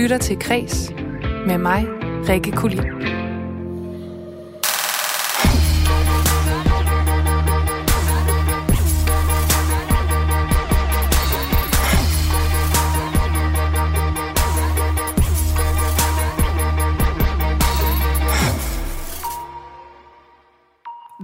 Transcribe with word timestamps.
lytter 0.00 0.18
til 0.18 0.38
Kres 0.38 0.92
med 1.46 1.58
mig, 1.58 1.86
Rikke 2.28 2.52
Kulin. 2.52 2.78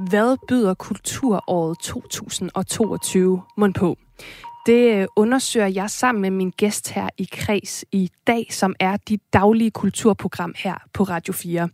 Hvad 0.08 0.36
byder 0.48 0.74
kulturåret 0.74 1.78
2022 1.78 3.42
mund 3.56 3.74
på? 3.74 3.96
Det 4.66 4.94
øh, 4.94 5.06
undersøger 5.16 5.66
jeg 5.66 5.90
sammen 5.90 6.22
med 6.22 6.30
min 6.30 6.50
gæst 6.50 6.90
her 6.90 7.08
i 7.18 7.28
Kreds 7.32 7.84
i 7.92 8.10
dag, 8.26 8.46
som 8.50 8.74
er 8.80 8.96
dit 8.96 9.20
daglige 9.32 9.70
kulturprogram 9.70 10.54
her 10.56 10.74
på 10.92 11.02
Radio 11.02 11.32
4. 11.32 11.68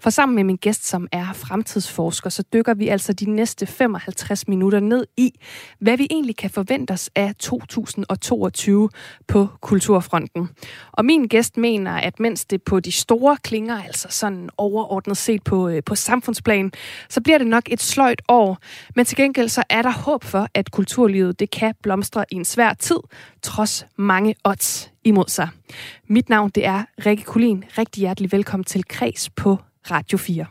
For 0.00 0.10
sammen 0.10 0.36
med 0.36 0.44
min 0.44 0.56
gæst, 0.56 0.86
som 0.86 1.08
er 1.12 1.32
fremtidsforsker, 1.32 2.30
så 2.30 2.42
dykker 2.52 2.74
vi 2.74 2.88
altså 2.88 3.12
de 3.12 3.30
næste 3.30 3.66
55 3.66 4.48
minutter 4.48 4.80
ned 4.80 5.06
i, 5.16 5.40
hvad 5.80 5.96
vi 5.96 6.06
egentlig 6.10 6.36
kan 6.36 6.50
forvente 6.50 6.92
os 6.92 7.10
af 7.16 7.34
2022 7.34 8.88
på 9.26 9.46
kulturfronten. 9.60 10.48
Og 10.92 11.04
min 11.04 11.26
gæst 11.26 11.56
mener, 11.56 11.92
at 11.92 12.20
mens 12.20 12.44
det 12.44 12.62
på 12.62 12.80
de 12.80 12.92
store 12.92 13.36
klinger, 13.36 13.82
altså 13.82 14.08
sådan 14.10 14.48
overordnet 14.56 15.16
set 15.16 15.44
på, 15.44 15.68
øh, 15.68 15.82
på 15.86 15.94
samfundsplan, 15.94 16.72
så 17.08 17.20
bliver 17.20 17.38
det 17.38 17.46
nok 17.46 17.64
et 17.70 17.82
sløjt 17.82 18.22
år. 18.28 18.58
Men 18.96 19.04
til 19.04 19.16
gengæld 19.16 19.48
så 19.48 19.62
er 19.70 19.82
der 19.82 19.92
håb 19.92 20.24
for, 20.24 20.48
at 20.54 20.70
kulturlivet 20.70 21.40
det 21.40 21.50
kan 21.50 21.74
blomstre 21.82 22.24
i 22.30 22.37
en 22.38 22.44
svær 22.44 22.72
tid, 22.74 23.00
trods 23.42 23.86
mange 23.96 24.34
odds 24.44 24.90
imod 25.04 25.28
sig. 25.28 25.48
Mit 26.08 26.28
navn 26.28 26.50
det 26.50 26.66
er 26.66 26.84
Rikke 27.06 27.24
Kulin. 27.24 27.64
Rigtig 27.78 28.00
hjertelig 28.00 28.32
velkommen 28.32 28.64
til 28.64 28.84
Kreds 28.88 29.30
på 29.30 29.58
Radio 29.90 30.18
4. 30.18 30.46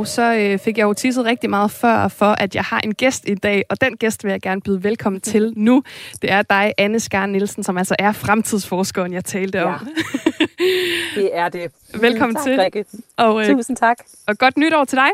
Og 0.00 0.06
så 0.06 0.34
øh, 0.34 0.58
fik 0.58 0.78
jeg 0.78 0.84
jo 0.84 0.92
tisset 0.92 1.24
rigtig 1.24 1.50
meget 1.50 1.70
før 1.70 2.08
for, 2.08 2.26
at 2.26 2.54
jeg 2.54 2.64
har 2.64 2.80
en 2.80 2.94
gæst 2.94 3.28
i 3.28 3.34
dag, 3.34 3.64
og 3.70 3.80
den 3.80 3.96
gæst 3.96 4.24
vil 4.24 4.30
jeg 4.30 4.40
gerne 4.40 4.60
byde 4.60 4.84
velkommen 4.84 5.20
til 5.20 5.52
nu. 5.56 5.82
Det 6.22 6.32
er 6.32 6.42
dig, 6.42 6.72
Anne 6.78 7.00
Skar 7.00 7.26
Nielsen, 7.26 7.62
som 7.62 7.78
altså 7.78 7.96
er 7.98 8.12
fremtidsforskeren, 8.12 9.12
jeg 9.12 9.24
talte 9.24 9.58
ja. 9.58 9.64
om. 9.64 9.88
det 11.16 11.30
er 11.32 11.48
det. 11.48 11.72
Velkommen 12.00 12.36
tak, 12.36 12.44
til. 12.44 12.60
Rikke. 12.60 12.84
Og, 13.16 13.40
øh, 13.40 13.46
Tusind 13.46 13.76
tak. 13.76 13.96
Og 14.28 14.38
godt 14.38 14.56
nytår 14.56 14.84
til 14.84 14.96
dig. 14.96 15.08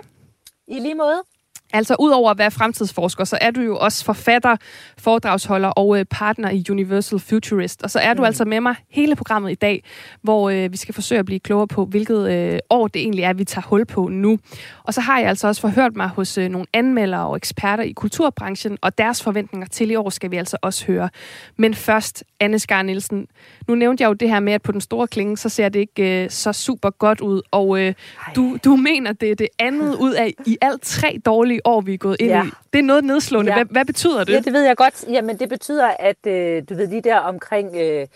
I 0.68 0.80
lige 0.80 0.94
måde. 0.94 1.22
Altså, 1.72 1.96
udover 1.98 2.30
at 2.30 2.38
være 2.38 2.50
fremtidsforsker, 2.50 3.24
så 3.24 3.38
er 3.40 3.50
du 3.50 3.60
jo 3.60 3.76
også 3.76 4.04
forfatter, 4.04 4.56
foredragsholder 4.98 5.68
og 5.68 5.98
øh, 5.98 6.04
partner 6.04 6.50
i 6.50 6.64
Universal 6.70 7.18
Futurist. 7.18 7.82
Og 7.82 7.90
så 7.90 7.98
er 7.98 8.14
du 8.14 8.20
mm. 8.20 8.26
altså 8.26 8.44
med 8.44 8.60
mig 8.60 8.74
hele 8.90 9.16
programmet 9.16 9.50
i 9.50 9.54
dag, 9.54 9.84
hvor 10.22 10.50
øh, 10.50 10.72
vi 10.72 10.76
skal 10.76 10.94
forsøge 10.94 11.18
at 11.18 11.24
blive 11.26 11.40
klogere 11.40 11.68
på, 11.68 11.84
hvilket 11.84 12.32
øh, 12.32 12.58
år 12.70 12.88
det 12.88 13.02
egentlig 13.02 13.24
er, 13.24 13.32
vi 13.32 13.44
tager 13.44 13.66
hul 13.66 13.84
på 13.84 14.08
nu. 14.08 14.38
Og 14.84 14.94
så 14.94 15.00
har 15.00 15.18
jeg 15.18 15.28
altså 15.28 15.48
også 15.48 15.60
forhørt 15.60 15.96
mig 15.96 16.08
hos 16.08 16.38
øh, 16.38 16.48
nogle 16.48 16.66
anmeldere 16.72 17.26
og 17.26 17.36
eksperter 17.36 17.84
i 17.84 17.92
kulturbranchen, 17.92 18.78
og 18.80 18.98
deres 18.98 19.22
forventninger 19.22 19.66
til 19.66 19.90
i 19.90 19.96
år 19.96 20.10
skal 20.10 20.30
vi 20.30 20.36
altså 20.36 20.56
også 20.62 20.86
høre. 20.86 21.08
Men 21.56 21.74
først, 21.74 22.24
Anne 22.40 22.58
Skar 22.58 22.82
Nielsen. 22.82 23.26
Nu 23.68 23.74
nævnte 23.74 24.02
jeg 24.02 24.08
jo 24.08 24.14
det 24.14 24.28
her 24.28 24.40
med, 24.40 24.52
at 24.52 24.62
på 24.62 24.72
den 24.72 24.80
store 24.80 25.06
klinge, 25.06 25.36
så 25.36 25.48
ser 25.48 25.68
det 25.68 25.80
ikke 25.80 26.24
øh, 26.24 26.30
så 26.30 26.52
super 26.52 26.90
godt 26.90 27.20
ud. 27.20 27.42
Og 27.50 27.80
øh, 27.80 27.94
du, 28.36 28.58
du 28.64 28.76
mener, 28.76 29.12
det 29.12 29.30
er 29.30 29.34
det 29.34 29.48
andet 29.58 29.94
ud 29.94 30.12
af 30.12 30.32
i 30.46 30.58
alt 30.60 30.82
tre 30.82 31.20
dårlige 31.24 31.56
dårlige 31.56 31.65
år, 31.66 31.80
vi 31.80 31.94
er 31.94 31.98
gået 31.98 32.16
ind 32.20 32.30
ja. 32.30 32.44
i. 32.44 32.48
Det 32.72 32.78
er 32.78 32.82
noget 32.82 33.04
nedslående. 33.04 33.52
Ja. 33.52 33.56
Hvad, 33.56 33.64
hvad 33.64 33.84
betyder 33.84 34.24
det? 34.24 34.32
Ja, 34.32 34.40
det 34.40 34.52
ved 34.52 34.62
jeg 34.62 34.76
godt. 34.76 35.04
Jamen, 35.08 35.38
det 35.38 35.48
betyder, 35.48 35.86
at 35.98 36.26
øh, 36.26 36.62
du 36.68 36.74
ved 36.74 36.86
lige 36.86 37.02
der 37.02 37.18
omkring 37.18 37.76
øh, 37.76 38.06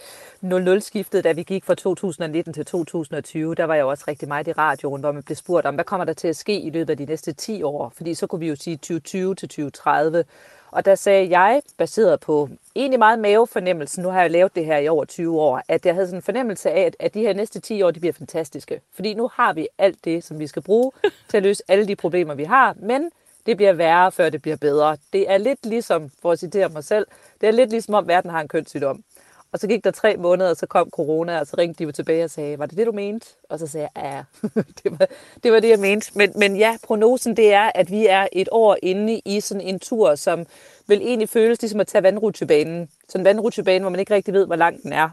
00-skiftet, 0.42 1.24
da 1.24 1.32
vi 1.32 1.42
gik 1.42 1.64
fra 1.64 1.74
2019 1.74 2.54
til 2.54 2.66
2020, 2.66 3.54
der 3.54 3.64
var 3.64 3.74
jeg 3.74 3.84
også 3.84 4.04
rigtig 4.08 4.28
meget 4.28 4.48
i 4.48 4.52
radioen, 4.52 5.00
hvor 5.00 5.12
man 5.12 5.22
blev 5.22 5.36
spurgt 5.36 5.66
om, 5.66 5.74
hvad 5.74 5.84
kommer 5.84 6.04
der 6.04 6.12
til 6.12 6.28
at 6.28 6.36
ske 6.36 6.60
i 6.60 6.70
løbet 6.70 6.90
af 6.90 6.96
de 6.96 7.04
næste 7.04 7.32
10 7.32 7.62
år? 7.62 7.92
Fordi 7.96 8.14
så 8.14 8.26
kunne 8.26 8.40
vi 8.40 8.48
jo 8.48 8.56
sige 8.56 8.76
2020 8.76 9.34
til 9.34 9.48
2030. 9.48 10.24
Og 10.70 10.84
der 10.84 10.94
sagde 10.94 11.38
jeg, 11.38 11.62
baseret 11.78 12.20
på 12.20 12.48
egentlig 12.74 12.98
meget 12.98 13.18
mavefornemmelse, 13.18 14.02
nu 14.02 14.08
har 14.08 14.20
jeg 14.20 14.30
lavet 14.30 14.56
det 14.56 14.64
her 14.64 14.78
i 14.78 14.88
over 14.88 15.04
20 15.04 15.40
år, 15.40 15.62
at 15.68 15.86
jeg 15.86 15.94
havde 15.94 16.06
sådan 16.06 16.18
en 16.18 16.22
fornemmelse 16.22 16.70
af, 16.70 16.92
at 16.98 17.14
de 17.14 17.20
her 17.20 17.32
næste 17.32 17.60
10 17.60 17.82
år, 17.82 17.90
de 17.90 18.00
bliver 18.00 18.12
fantastiske. 18.12 18.80
Fordi 18.94 19.14
nu 19.14 19.30
har 19.34 19.52
vi 19.52 19.68
alt 19.78 20.04
det, 20.04 20.24
som 20.24 20.38
vi 20.38 20.46
skal 20.46 20.62
bruge 20.62 20.92
til 21.28 21.36
at 21.36 21.42
løse 21.42 21.62
alle 21.68 21.86
de 21.86 21.96
problemer, 21.96 22.34
vi 22.34 22.44
har. 22.44 22.74
Men 22.80 23.10
det 23.50 23.56
bliver 23.56 23.72
værre, 23.72 24.12
før 24.12 24.30
det 24.30 24.42
bliver 24.42 24.56
bedre. 24.56 24.96
Det 25.12 25.30
er 25.30 25.38
lidt 25.38 25.66
ligesom, 25.66 26.10
for 26.22 26.32
at 26.32 26.38
citere 26.38 26.68
mig 26.68 26.84
selv, 26.84 27.06
det 27.40 27.46
er 27.46 27.52
lidt 27.52 27.70
ligesom 27.70 27.94
om 27.94 28.08
verden 28.08 28.30
har 28.30 28.40
en 28.40 28.48
kønssygdom. 28.48 29.04
Og 29.52 29.58
så 29.58 29.66
gik 29.66 29.84
der 29.84 29.90
tre 29.90 30.16
måneder, 30.16 30.50
og 30.50 30.56
så 30.56 30.66
kom 30.66 30.90
corona, 30.90 31.40
og 31.40 31.46
så 31.46 31.54
ringte 31.58 31.78
de 31.78 31.84
jo 31.84 31.92
tilbage 31.92 32.24
og 32.24 32.30
sagde, 32.30 32.58
var 32.58 32.66
det 32.66 32.78
det, 32.78 32.86
du 32.86 32.92
mente? 32.92 33.26
Og 33.48 33.58
så 33.58 33.66
sagde 33.66 33.88
jeg, 33.96 34.02
ja, 34.04 34.48
det, 34.82 34.98
var, 34.98 35.06
det 35.42 35.52
var 35.52 35.60
det, 35.60 35.68
jeg 35.68 35.78
mente. 35.78 36.10
Men, 36.14 36.32
men 36.36 36.56
ja, 36.56 36.76
prognosen 36.86 37.36
det 37.36 37.52
er, 37.52 37.70
at 37.74 37.90
vi 37.90 38.06
er 38.06 38.26
et 38.32 38.48
år 38.52 38.76
inde 38.82 39.20
i 39.24 39.40
sådan 39.40 39.60
en 39.60 39.80
tur, 39.80 40.14
som 40.14 40.46
vil 40.86 41.02
egentlig 41.02 41.28
føles 41.28 41.62
ligesom 41.62 41.80
at 41.80 41.86
tage 41.86 42.02
vandrutsjebanen. 42.02 42.88
Sådan 43.08 43.20
en 43.20 43.24
vandrutsjebane, 43.24 43.80
hvor 43.80 43.90
man 43.90 44.00
ikke 44.00 44.14
rigtig 44.14 44.34
ved, 44.34 44.46
hvor 44.46 44.56
lang 44.56 44.82
den 44.82 44.92
er. 44.92 45.08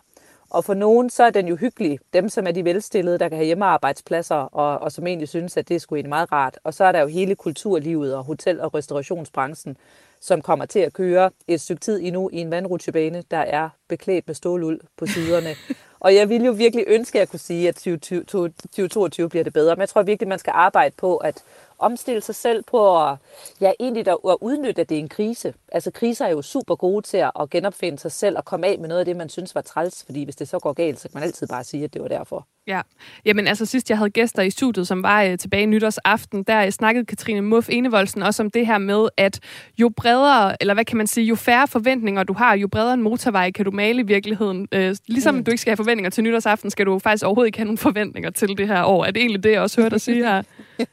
Og 0.49 0.65
for 0.65 0.73
nogen, 0.73 1.09
så 1.09 1.23
er 1.23 1.29
den 1.29 1.47
jo 1.47 1.55
hyggelig. 1.55 1.99
Dem, 2.13 2.29
som 2.29 2.47
er 2.47 2.51
de 2.51 2.65
velstillede, 2.65 3.19
der 3.19 3.29
kan 3.29 3.37
have 3.37 3.45
hjemmearbejdspladser, 3.45 4.35
og, 4.35 4.79
og 4.79 4.91
som 4.91 5.07
egentlig 5.07 5.29
synes, 5.29 5.57
at 5.57 5.69
det 5.69 5.75
er 5.75 5.79
sgu 5.79 5.95
egentlig 5.95 6.09
meget 6.09 6.31
rart. 6.31 6.59
Og 6.63 6.73
så 6.73 6.83
er 6.83 6.91
der 6.91 6.99
jo 7.01 7.07
hele 7.07 7.35
kulturlivet 7.35 8.15
og 8.15 8.23
hotel- 8.23 8.61
og 8.61 8.73
restaurationsbranchen, 8.73 9.77
som 10.19 10.41
kommer 10.41 10.65
til 10.65 10.79
at 10.79 10.93
køre 10.93 11.29
et 11.47 11.61
stykke 11.61 11.79
tid 11.79 11.99
endnu 12.03 12.29
i 12.33 12.37
en 12.37 12.51
vandrutsjebane, 12.51 13.23
der 13.31 13.37
er 13.37 13.69
beklædt 13.87 14.27
med 14.27 14.35
ståluld 14.35 14.79
på 14.97 15.05
siderne. 15.05 15.49
og 15.99 16.15
jeg 16.15 16.29
ville 16.29 16.45
jo 16.45 16.51
virkelig 16.51 16.85
ønske, 16.87 17.17
at 17.17 17.19
jeg 17.19 17.29
kunne 17.29 17.39
sige, 17.39 17.67
at 17.67 17.75
2022 17.75 19.29
bliver 19.29 19.43
det 19.43 19.53
bedre. 19.53 19.75
Men 19.75 19.79
jeg 19.81 19.89
tror 19.89 20.01
virkelig, 20.01 20.27
man 20.27 20.39
skal 20.39 20.53
arbejde 20.55 20.95
på 20.97 21.17
at 21.17 21.43
omstille 21.79 22.21
sig 22.21 22.35
selv 22.35 22.63
på 22.63 23.07
at, 23.07 23.17
ja, 23.61 23.71
egentlig 23.79 24.07
at 24.07 24.37
udnytte, 24.41 24.81
at 24.81 24.89
det 24.89 24.95
er 24.95 24.99
en 24.99 25.09
krise. 25.09 25.53
Altså 25.71 25.91
kriser 25.91 26.25
er 26.25 26.29
jo 26.29 26.41
super 26.41 26.75
gode 26.75 27.05
til 27.05 27.17
at 27.17 27.49
genopfinde 27.51 27.99
sig 27.99 28.11
selv 28.11 28.37
og 28.37 28.45
komme 28.45 28.67
af 28.67 28.79
med 28.79 28.87
noget 28.87 28.99
af 28.99 29.05
det, 29.05 29.15
man 29.15 29.29
synes 29.29 29.55
var 29.55 29.61
træls, 29.61 30.03
fordi 30.05 30.23
hvis 30.23 30.35
det 30.35 30.47
så 30.47 30.59
går 30.59 30.73
galt, 30.73 30.99
så 30.99 31.09
kan 31.09 31.19
man 31.19 31.23
altid 31.23 31.47
bare 31.47 31.63
sige, 31.63 31.83
at 31.83 31.93
det 31.93 32.01
var 32.01 32.07
derfor. 32.07 32.47
Ja, 32.67 32.81
jamen 33.25 33.47
altså 33.47 33.65
sidst 33.65 33.89
jeg 33.89 33.97
havde 33.97 34.09
gæster 34.09 34.41
i 34.41 34.49
studiet, 34.49 34.87
som 34.87 35.03
var 35.03 35.23
øh, 35.23 35.37
tilbage 35.37 35.63
i 35.63 35.65
nytårsaften, 35.65 36.43
der 36.43 36.69
snakkede 36.69 37.05
Katrine 37.05 37.41
Muff 37.41 37.69
Enevoldsen 37.69 38.23
også 38.23 38.43
om 38.43 38.51
det 38.51 38.67
her 38.67 38.77
med, 38.77 39.07
at 39.17 39.39
jo 39.77 39.89
bredere, 39.97 40.55
eller 40.61 40.73
hvad 40.73 40.85
kan 40.85 40.97
man 40.97 41.07
sige, 41.07 41.25
jo 41.25 41.35
færre 41.35 41.67
forventninger 41.67 42.23
du 42.23 42.33
har, 42.33 42.55
jo 42.55 42.67
bredere 42.67 42.93
en 42.93 43.01
motorvej 43.01 43.51
kan 43.51 43.65
du 43.65 43.71
male 43.71 43.99
i 43.99 44.05
virkeligheden. 44.05 44.67
Øh, 44.71 44.95
ligesom 45.07 45.35
mm. 45.35 45.43
du 45.43 45.51
ikke 45.51 45.61
skal 45.61 45.71
have 45.71 45.77
forventninger 45.77 46.09
til 46.09 46.23
nytårsaften, 46.23 46.69
skal 46.69 46.85
du 46.85 46.99
faktisk 46.99 47.25
overhovedet 47.25 47.47
ikke 47.47 47.57
have 47.57 47.65
nogen 47.65 47.77
forventninger 47.77 48.29
til 48.29 48.57
det 48.57 48.67
her 48.67 48.83
år. 48.83 49.05
Er 49.05 49.11
det 49.11 49.21
egentlig 49.21 49.43
det, 49.43 49.51
jeg 49.51 49.61
også 49.61 49.81
hørte 49.81 49.93
dig 49.93 50.01
sige 50.01 50.23
her? 50.23 50.43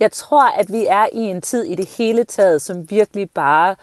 Jeg 0.00 0.12
tror, 0.12 0.58
at 0.60 0.72
vi 0.72 0.86
er 0.86 1.06
i 1.12 1.18
en 1.18 1.42
tid 1.42 1.64
i 1.64 1.74
det 1.74 1.88
hele 1.98 2.24
taget, 2.24 2.62
som 2.62 2.90
virkelig 2.90 3.30
bare 3.30 3.76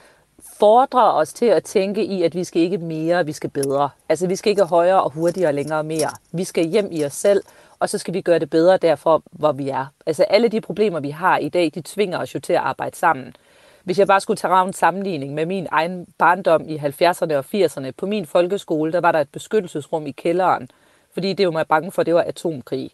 fordrer 0.60 1.12
os 1.12 1.34
til 1.34 1.46
at 1.46 1.64
tænke 1.64 2.06
i, 2.06 2.24
at 2.24 2.36
vi 2.36 2.44
skal 2.44 2.62
ikke 2.62 2.78
mere, 2.78 3.26
vi 3.26 3.32
skal 3.32 3.50
bedre. 3.50 3.90
Altså 4.10 4.28
vi 4.28 4.36
skal 4.36 4.50
ikke 4.50 4.64
højere 4.64 5.04
og 5.04 5.12
hurtigere 5.12 5.50
og 5.50 5.54
længere 5.54 5.84
mere. 5.84 6.10
Vi 6.32 6.44
skal 6.44 6.66
hjem 6.66 6.88
i 6.92 7.06
os 7.06 7.14
selv, 7.14 7.44
og 7.80 7.90
så 7.90 7.98
skal 7.98 8.14
vi 8.14 8.22
gøre 8.22 8.40
det 8.40 8.50
bedre 8.50 8.78
derfor, 8.78 9.24
hvor 9.32 9.52
vi 9.52 9.70
er. 9.70 9.86
Altså 10.06 10.24
alle 10.24 10.48
de 10.48 10.62
problemer, 10.62 11.00
vi 11.00 11.10
har 11.10 11.38
i 11.38 11.50
dag, 11.50 11.72
de 11.76 11.82
tvinger 11.86 12.20
os 12.20 12.36
jo 12.36 12.40
til 12.40 12.54
at 12.54 12.60
arbejde 12.60 12.96
sammen. 12.96 13.36
Hvis 13.84 14.00
jeg 14.00 14.08
bare 14.08 14.22
skulle 14.22 14.38
tage 14.38 14.62
en 14.62 14.74
sammenligning 14.74 15.34
med 15.34 15.46
min 15.46 15.68
egen 15.72 16.08
barndom 16.18 16.70
i 16.70 16.78
70'erne 16.78 17.34
og 17.34 17.46
80'erne, 17.56 17.92
på 17.98 18.06
min 18.06 18.26
folkeskole, 18.26 18.92
der 18.92 19.02
var 19.02 19.12
der 19.12 19.20
et 19.20 19.30
beskyttelsesrum 19.30 20.08
i 20.08 20.12
kælderen, 20.12 20.70
fordi 21.14 21.34
det 21.34 21.46
var 21.46 21.52
mig 21.52 21.68
bange 21.68 21.92
for, 21.92 22.04
det 22.04 22.14
var 22.14 22.22
atomkrig. 22.22 22.92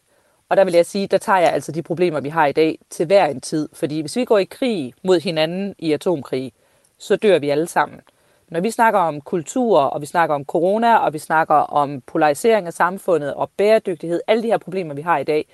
Og 0.54 0.58
der 0.58 0.64
vil 0.64 0.74
jeg 0.74 0.86
sige, 0.86 1.08
der 1.08 1.18
tager 1.18 1.40
jeg 1.40 1.54
altså 1.54 1.72
de 1.72 1.82
problemer, 1.82 2.20
vi 2.20 2.30
har 2.30 2.46
i 2.46 2.52
dag, 2.52 2.80
til 2.90 3.06
hver 3.06 3.26
en 3.26 3.42
tid. 3.42 3.70
Fordi 3.74 4.02
hvis 4.02 4.16
vi 4.16 4.26
går 4.26 4.38
i 4.38 4.44
krig 4.44 4.94
mod 5.04 5.20
hinanden 5.20 5.76
i 5.80 5.94
atomkrig, 5.94 6.54
så 6.98 7.16
dør 7.16 7.40
vi 7.40 7.50
alle 7.50 7.68
sammen. 7.68 8.02
Når 8.50 8.60
vi 8.60 8.72
snakker 8.72 9.00
om 9.00 9.22
kultur, 9.22 9.80
og 9.80 10.02
vi 10.02 10.06
snakker 10.06 10.36
om 10.36 10.46
corona, 10.46 10.98
og 10.98 11.14
vi 11.14 11.20
snakker 11.20 11.56
om 11.56 12.02
polarisering 12.02 12.68
af 12.68 12.74
samfundet 12.74 13.34
og 13.34 13.50
bæredygtighed, 13.58 14.22
alle 14.28 14.44
de 14.44 14.48
her 14.48 14.58
problemer, 14.58 14.94
vi 14.94 15.02
har 15.02 15.18
i 15.18 15.24
dag, 15.24 15.46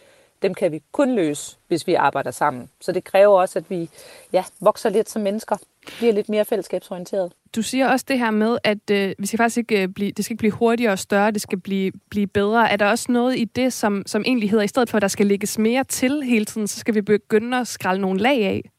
dem 0.41 0.53
kan 0.53 0.71
vi 0.71 0.83
kun 0.91 1.15
løse, 1.15 1.57
hvis 1.67 1.87
vi 1.87 1.93
arbejder 1.93 2.31
sammen. 2.31 2.69
Så 2.81 2.91
det 2.91 3.03
kræver 3.03 3.41
også, 3.41 3.59
at 3.59 3.69
vi 3.69 3.89
ja, 4.33 4.43
vokser 4.59 4.89
lidt 4.89 5.09
som 5.09 5.21
mennesker, 5.21 5.57
bliver 5.97 6.13
lidt 6.13 6.29
mere 6.29 6.45
fællesskabsorienteret. 6.45 7.31
Du 7.55 7.61
siger 7.61 7.87
også 7.87 8.05
det 8.07 8.19
her 8.19 8.31
med, 8.31 8.57
at 8.63 8.89
øh, 8.91 9.15
vi 9.19 9.27
skal 9.27 9.37
faktisk 9.37 9.57
ikke 9.57 9.81
øh, 9.81 9.87
blive, 9.87 10.11
det 10.11 10.25
skal 10.25 10.33
ikke 10.33 10.39
blive 10.39 10.51
hurtigere 10.51 10.91
og 10.91 10.99
større, 10.99 11.31
det 11.31 11.41
skal 11.41 11.59
blive, 11.59 11.91
blive 12.09 12.27
bedre. 12.27 12.71
Er 12.71 12.77
der 12.77 12.85
også 12.85 13.11
noget 13.11 13.37
i 13.37 13.43
det, 13.43 13.73
som, 13.73 14.03
som 14.05 14.23
egentlig 14.25 14.49
hedder, 14.49 14.63
i 14.63 14.67
stedet 14.67 14.89
for 14.89 14.97
at 14.97 15.01
der 15.01 15.07
skal 15.07 15.25
lægges 15.25 15.57
mere 15.57 15.83
til 15.83 16.23
hele 16.23 16.45
tiden, 16.45 16.67
så 16.67 16.79
skal 16.79 16.95
vi 16.95 17.01
begynde 17.01 17.57
at 17.57 17.67
skralde 17.67 18.01
nogle 18.01 18.19
lag 18.19 18.45
af? 18.45 18.71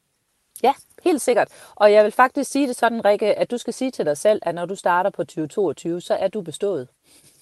Ja, 0.63 0.73
Helt 1.03 1.21
sikkert. 1.21 1.47
Og 1.75 1.91
jeg 1.91 2.03
vil 2.03 2.11
faktisk 2.11 2.51
sige 2.51 2.67
det 2.67 2.75
sådan, 2.75 3.05
Rikke, 3.05 3.39
at 3.39 3.51
du 3.51 3.57
skal 3.57 3.73
sige 3.73 3.91
til 3.91 4.05
dig 4.05 4.17
selv, 4.17 4.39
at 4.41 4.55
når 4.55 4.65
du 4.65 4.75
starter 4.75 5.09
på 5.09 5.23
2022, 5.23 6.01
så 6.01 6.13
er 6.13 6.27
du 6.27 6.41
bestået. 6.41 6.87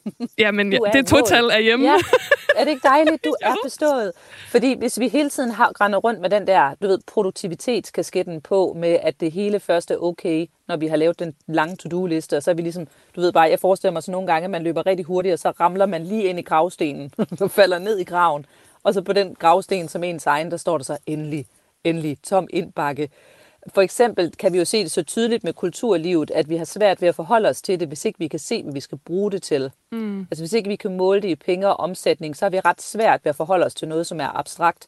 Jamen, 0.37 0.73
ja, 0.73 0.77
det 0.93 0.99
er 0.99 1.03
total 1.03 1.51
af 1.51 1.63
hjemme. 1.63 1.85
Ja. 1.85 1.97
Er 2.55 2.63
det 2.63 2.71
ikke 2.71 2.87
dejligt? 2.87 3.25
Du 3.25 3.35
er 3.41 3.55
bestået. 3.63 4.11
Fordi 4.47 4.77
hvis 4.77 4.99
vi 4.99 5.07
hele 5.07 5.29
tiden 5.29 5.51
har 5.51 5.81
render 5.81 5.99
rundt 5.99 6.21
med 6.21 6.29
den 6.29 6.47
der, 6.47 6.73
du 6.81 6.87
ved, 6.87 6.99
produktivitetskasketten 7.07 8.41
på, 8.41 8.73
med 8.77 8.97
at 9.01 9.19
det 9.19 9.31
hele 9.31 9.59
først 9.59 9.91
er 9.91 9.97
okay, 9.97 10.47
når 10.67 10.77
vi 10.77 10.87
har 10.87 10.95
lavet 10.95 11.19
den 11.19 11.35
lange 11.47 11.75
to-do-liste, 11.75 12.37
og 12.37 12.43
så 12.43 12.51
er 12.51 12.55
vi 12.55 12.61
ligesom, 12.61 12.87
du 13.15 13.21
ved 13.21 13.31
bare, 13.31 13.49
jeg 13.49 13.59
forestiller 13.59 13.93
mig 13.93 14.03
så 14.03 14.11
nogle 14.11 14.27
gange, 14.27 14.43
at 14.43 14.51
man 14.51 14.63
løber 14.63 14.85
rigtig 14.85 15.05
hurtigt, 15.05 15.33
og 15.33 15.39
så 15.39 15.49
ramler 15.49 15.85
man 15.85 16.03
lige 16.03 16.23
ind 16.23 16.39
i 16.39 16.41
gravstenen, 16.41 17.13
og 17.41 17.51
falder 17.51 17.79
ned 17.79 17.97
i 17.97 18.03
graven. 18.03 18.45
Og 18.83 18.93
så 18.93 19.01
på 19.01 19.13
den 19.13 19.35
gravsten, 19.35 19.87
som 19.87 20.03
ens 20.03 20.25
egen, 20.25 20.51
der 20.51 20.57
står 20.57 20.77
der 20.77 20.83
så 20.83 20.97
endelig, 21.05 21.45
endelig, 21.83 22.17
tom 22.23 22.47
indbakke. 22.49 23.09
For 23.67 23.81
eksempel 23.81 24.31
kan 24.31 24.53
vi 24.53 24.57
jo 24.57 24.65
se 24.65 24.83
det 24.83 24.91
så 24.91 25.03
tydeligt 25.03 25.43
med 25.43 25.53
kulturlivet, 25.53 26.31
at 26.31 26.49
vi 26.49 26.55
har 26.55 26.65
svært 26.65 27.01
ved 27.01 27.07
at 27.09 27.15
forholde 27.15 27.49
os 27.49 27.61
til 27.61 27.79
det, 27.79 27.87
hvis 27.87 28.05
ikke 28.05 28.19
vi 28.19 28.27
kan 28.27 28.39
se, 28.39 28.63
hvad 28.63 28.73
vi 28.73 28.79
skal 28.79 28.97
bruge 28.97 29.31
det 29.31 29.43
til. 29.43 29.71
Mm. 29.91 30.19
Altså 30.19 30.41
hvis 30.41 30.53
ikke 30.53 30.69
vi 30.69 30.75
kan 30.75 30.97
måle 30.97 31.21
det 31.21 31.27
i 31.27 31.35
penge 31.35 31.67
og 31.67 31.79
omsætning, 31.79 32.35
så 32.37 32.45
har 32.45 32.49
vi 32.49 32.59
ret 32.59 32.81
svært 32.81 33.25
ved 33.25 33.29
at 33.29 33.35
forholde 33.35 33.65
os 33.65 33.75
til 33.75 33.87
noget, 33.87 34.07
som 34.07 34.19
er 34.19 34.37
abstrakt. 34.37 34.87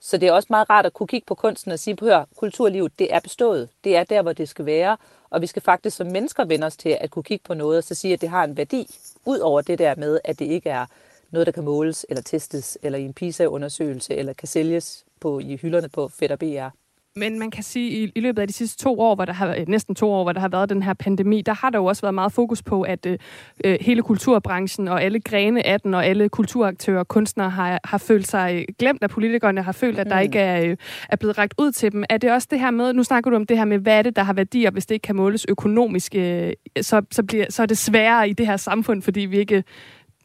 Så 0.00 0.16
det 0.16 0.28
er 0.28 0.32
også 0.32 0.46
meget 0.50 0.70
rart 0.70 0.86
at 0.86 0.92
kunne 0.92 1.06
kigge 1.06 1.26
på 1.26 1.34
kunsten 1.34 1.72
og 1.72 1.78
sige, 1.78 1.96
hør, 2.00 2.24
kulturlivet, 2.36 2.98
det 2.98 3.14
er 3.14 3.20
bestået. 3.20 3.68
Det 3.84 3.96
er 3.96 4.04
der, 4.04 4.22
hvor 4.22 4.32
det 4.32 4.48
skal 4.48 4.66
være. 4.66 4.96
Og 5.30 5.40
vi 5.40 5.46
skal 5.46 5.62
faktisk 5.62 5.96
som 5.96 6.06
mennesker 6.06 6.44
vende 6.44 6.66
os 6.66 6.76
til 6.76 6.96
at 7.00 7.10
kunne 7.10 7.22
kigge 7.22 7.44
på 7.44 7.54
noget 7.54 7.78
og 7.78 7.84
så 7.84 7.94
sige, 7.94 8.14
at 8.14 8.20
det 8.20 8.28
har 8.28 8.44
en 8.44 8.56
værdi. 8.56 8.94
ud 9.24 9.38
over 9.38 9.60
det 9.60 9.78
der 9.78 9.94
med, 9.94 10.20
at 10.24 10.38
det 10.38 10.44
ikke 10.44 10.70
er 10.70 10.86
noget, 11.30 11.46
der 11.46 11.52
kan 11.52 11.64
måles 11.64 12.06
eller 12.08 12.22
testes, 12.22 12.78
eller 12.82 12.98
i 12.98 13.02
en 13.02 13.14
PISA-undersøgelse, 13.14 14.14
eller 14.14 14.32
kan 14.32 14.48
sælges 14.48 15.04
på, 15.20 15.38
i 15.38 15.56
hylderne 15.56 15.88
på 15.88 16.08
Fed 16.08 16.30
og 16.30 16.38
BR. 16.38 16.81
Men 17.16 17.38
man 17.38 17.50
kan 17.50 17.62
sige, 17.62 18.02
at 18.02 18.10
i, 18.14 18.20
løbet 18.20 18.42
af 18.42 18.48
de 18.48 18.54
sidste 18.54 18.84
to 18.84 19.00
år, 19.00 19.14
hvor 19.14 19.24
der 19.24 19.32
har 19.32 19.54
øh, 19.54 19.68
næsten 19.68 19.94
to 19.94 20.12
år, 20.12 20.22
hvor 20.22 20.32
der 20.32 20.40
har 20.40 20.48
været 20.48 20.68
den 20.68 20.82
her 20.82 20.94
pandemi, 20.94 21.42
der 21.42 21.54
har 21.54 21.70
der 21.70 21.78
jo 21.78 21.84
også 21.84 22.02
været 22.02 22.14
meget 22.14 22.32
fokus 22.32 22.62
på, 22.62 22.82
at 22.82 23.06
øh, 23.06 23.18
øh, 23.64 23.78
hele 23.80 24.02
kulturbranchen 24.02 24.88
og 24.88 25.02
alle 25.02 25.20
grene 25.20 25.66
af 25.66 25.80
den 25.80 25.94
og 25.94 26.06
alle 26.06 26.28
kulturaktører 26.28 26.98
og 26.98 27.08
kunstnere 27.08 27.50
har, 27.50 27.80
har 27.84 27.98
følt 27.98 28.26
sig 28.26 28.66
glemt 28.78 29.02
af 29.02 29.10
politikerne, 29.10 29.62
har 29.62 29.72
følt, 29.72 29.98
at 29.98 30.06
der 30.06 30.16
mm. 30.16 30.22
ikke 30.22 30.38
er, 30.38 30.76
er 31.08 31.16
blevet 31.16 31.38
rækket 31.38 31.60
ud 31.60 31.72
til 31.72 31.92
dem. 31.92 32.04
Er 32.10 32.16
det 32.16 32.32
også 32.32 32.48
det 32.50 32.60
her 32.60 32.70
med, 32.70 32.92
nu 32.92 33.02
snakker 33.02 33.30
du 33.30 33.36
om 33.36 33.46
det 33.46 33.58
her 33.58 33.64
med, 33.64 33.78
hvad 33.78 33.98
er 33.98 34.02
det, 34.02 34.16
der 34.16 34.22
har 34.22 34.32
værdi, 34.32 34.64
og 34.64 34.72
hvis 34.72 34.86
det 34.86 34.94
ikke 34.94 35.04
kan 35.04 35.16
måles 35.16 35.46
økonomisk, 35.48 36.14
øh, 36.14 36.52
så, 36.80 37.02
så, 37.10 37.22
bliver, 37.22 37.46
så 37.50 37.62
er 37.62 37.66
det 37.66 37.78
sværere 37.78 38.28
i 38.28 38.32
det 38.32 38.46
her 38.46 38.56
samfund, 38.56 39.02
fordi 39.02 39.20
vi 39.20 39.38
ikke, 39.38 39.64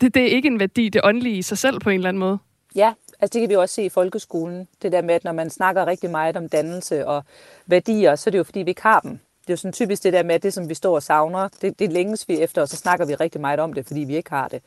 det, 0.02 0.14
det 0.14 0.22
er 0.22 0.28
ikke 0.28 0.48
en 0.48 0.60
værdi, 0.60 0.90
det 0.90 1.02
åndelige 1.04 1.38
i 1.38 1.42
sig 1.42 1.58
selv 1.58 1.80
på 1.80 1.90
en 1.90 1.96
eller 1.96 2.10
anden 2.10 2.20
måde. 2.20 2.38
Ja, 2.76 2.94
Altså 3.20 3.34
det 3.34 3.42
kan 3.42 3.50
vi 3.50 3.56
også 3.56 3.76
se 3.76 3.84
i 3.84 3.90
folkeskolen. 3.90 4.68
Det 4.82 4.92
der 4.92 5.02
med, 5.02 5.16
at 5.16 5.24
når 5.24 5.32
man 5.32 5.50
snakker 5.50 5.88
rigtig 5.88 6.10
meget 6.10 6.38
om 6.38 6.50
dannelse 6.50 7.08
og 7.08 7.24
værdier, 7.66 8.16
så 8.16 8.30
er 8.30 8.32
det 8.32 8.38
jo 8.38 8.44
fordi, 8.44 8.60
vi 8.60 8.70
ikke 8.70 8.82
har 8.82 9.00
dem. 9.00 9.12
Det 9.12 9.50
er 9.50 9.54
jo 9.54 9.58
sådan 9.58 9.74
typisk 9.74 10.04
det 10.04 10.14
der 10.14 10.24
med, 10.24 10.36
at 10.36 10.44
det, 10.44 10.54
som 10.54 10.70
vi 10.70 10.74
står 10.74 10.96
og 10.96 11.04
savner, 11.04 11.50
det, 11.62 11.80
det 11.80 11.92
længes 11.94 12.28
vi 12.30 12.40
efter, 12.40 12.62
og 12.62 12.68
så 12.68 12.76
snakker 12.76 13.06
vi 13.06 13.16
rigtig 13.16 13.42
meget 13.42 13.60
om 13.60 13.74
det, 13.74 13.88
fordi 13.88 14.00
vi 14.00 14.16
ikke 14.16 14.30
har 14.30 14.48
det. 14.48 14.62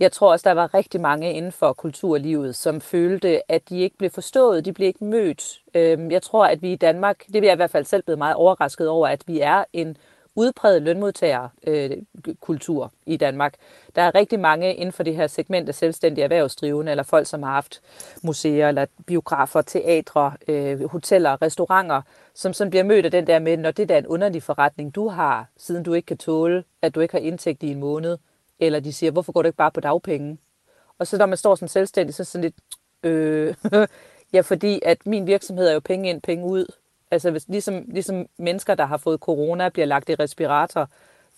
Jeg 0.00 0.12
tror 0.12 0.32
også, 0.32 0.48
der 0.48 0.54
var 0.54 0.74
rigtig 0.74 1.00
mange 1.00 1.32
inden 1.32 1.52
for 1.52 1.72
kulturlivet, 1.72 2.56
som 2.56 2.80
følte, 2.80 3.52
at 3.52 3.68
de 3.68 3.80
ikke 3.80 3.98
blev 3.98 4.10
forstået, 4.10 4.64
de 4.64 4.72
blev 4.72 4.86
ikke 4.86 5.04
mødt. 5.04 5.60
Øhm, 5.74 6.10
jeg 6.10 6.22
tror, 6.22 6.46
at 6.46 6.62
vi 6.62 6.72
i 6.72 6.76
Danmark, 6.76 7.26
det 7.26 7.34
vil 7.34 7.44
jeg 7.44 7.52
i 7.52 7.56
hvert 7.56 7.70
fald 7.70 7.84
selv 7.84 8.02
blive 8.02 8.16
meget 8.16 8.34
overrasket 8.34 8.88
over, 8.88 9.08
at 9.08 9.22
vi 9.26 9.40
er 9.40 9.64
en 9.72 9.96
udpræget 10.38 10.82
lønmodtagerkultur 10.82 12.84
øh, 12.84 12.90
i 13.06 13.16
Danmark. 13.16 13.54
Der 13.96 14.02
er 14.02 14.14
rigtig 14.14 14.40
mange 14.40 14.74
inden 14.74 14.92
for 14.92 15.02
det 15.02 15.16
her 15.16 15.26
segment 15.26 15.68
af 15.68 15.74
selvstændige 15.74 16.24
erhvervsdrivende, 16.24 16.90
eller 16.90 17.04
folk, 17.04 17.26
som 17.26 17.42
har 17.42 17.52
haft 17.52 17.80
museer, 18.22 18.68
eller 18.68 18.86
biografer, 19.06 19.62
teatre, 19.62 20.32
øh, 20.48 20.90
hoteller, 20.90 21.42
restauranter, 21.42 22.02
som 22.34 22.52
sådan 22.52 22.70
bliver 22.70 22.84
mødt 22.84 23.04
af 23.04 23.10
den 23.10 23.26
der 23.26 23.38
med, 23.38 23.56
når 23.56 23.70
det 23.70 23.88
der 23.88 23.94
er 23.94 23.98
en 23.98 24.06
underlig 24.06 24.42
forretning, 24.42 24.94
du 24.94 25.08
har, 25.08 25.46
siden 25.56 25.82
du 25.82 25.92
ikke 25.92 26.06
kan 26.06 26.18
tåle, 26.18 26.64
at 26.82 26.94
du 26.94 27.00
ikke 27.00 27.14
har 27.14 27.20
indtægt 27.20 27.62
i 27.62 27.70
en 27.70 27.80
måned, 27.80 28.18
eller 28.60 28.80
de 28.80 28.92
siger, 28.92 29.12
hvorfor 29.12 29.32
går 29.32 29.42
du 29.42 29.46
ikke 29.46 29.56
bare 29.56 29.70
på 29.70 29.80
dagpenge? 29.80 30.38
Og 30.98 31.06
så 31.06 31.18
når 31.18 31.26
man 31.26 31.38
står 31.38 31.54
som 31.54 31.68
selvstændig, 31.68 32.14
så 32.14 32.22
er 32.22 32.24
sådan 32.24 32.42
lidt, 32.42 32.54
øh, 33.02 33.54
ja, 34.34 34.40
fordi 34.40 34.80
at 34.84 35.06
min 35.06 35.26
virksomhed 35.26 35.68
er 35.68 35.72
jo 35.72 35.80
penge 35.80 36.10
ind, 36.10 36.22
penge 36.22 36.44
ud. 36.44 36.66
Altså 37.10 37.30
hvis, 37.30 37.48
ligesom, 37.48 37.84
ligesom 37.88 38.26
mennesker, 38.38 38.74
der 38.74 38.86
har 38.86 38.96
fået 38.96 39.20
corona, 39.20 39.68
bliver 39.68 39.86
lagt 39.86 40.08
i 40.08 40.14
respirator, 40.14 40.88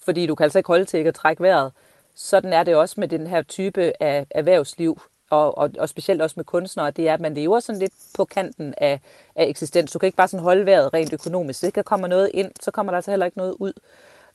fordi 0.05 0.27
du 0.27 0.35
kan 0.35 0.45
altså 0.45 0.59
ikke 0.59 0.67
holde 0.67 0.85
til 0.85 0.99
ikke 0.99 1.09
at 1.09 1.15
trække 1.15 1.43
vejret. 1.43 1.73
Sådan 2.15 2.53
er 2.53 2.63
det 2.63 2.77
også 2.77 2.95
med 3.01 3.09
den 3.09 3.27
her 3.27 3.43
type 3.43 3.93
af 4.01 4.27
erhvervsliv, 4.31 5.01
og, 5.31 5.59
og, 5.59 5.71
og 5.79 5.89
specielt 5.89 6.23
også 6.23 6.35
med 6.37 6.45
kunstnere, 6.45 6.91
det 6.91 7.09
er, 7.09 7.15
at 7.15 7.21
man 7.21 7.35
lever 7.35 7.61
sådan 7.61 7.79
lidt 7.79 7.93
på 8.17 8.25
kanten 8.25 8.75
af, 8.79 9.01
af 9.37 9.47
eksistens. 9.47 9.93
Du 9.93 9.99
kan 9.99 10.07
ikke 10.07 10.17
bare 10.17 10.29
sådan 10.29 10.45
holde 10.45 10.67
vejret 10.67 10.95
rent 10.95 11.13
økonomisk. 11.13 11.63
Hvis 11.63 11.73
der 11.73 11.83
kommer 11.83 12.07
noget 12.07 12.31
ind, 12.35 12.53
så 12.61 12.71
kommer 12.71 12.93
der 12.93 12.97
altså 12.97 13.11
heller 13.11 13.27
ikke 13.27 13.39
noget 13.39 13.57
ud. 13.59 13.73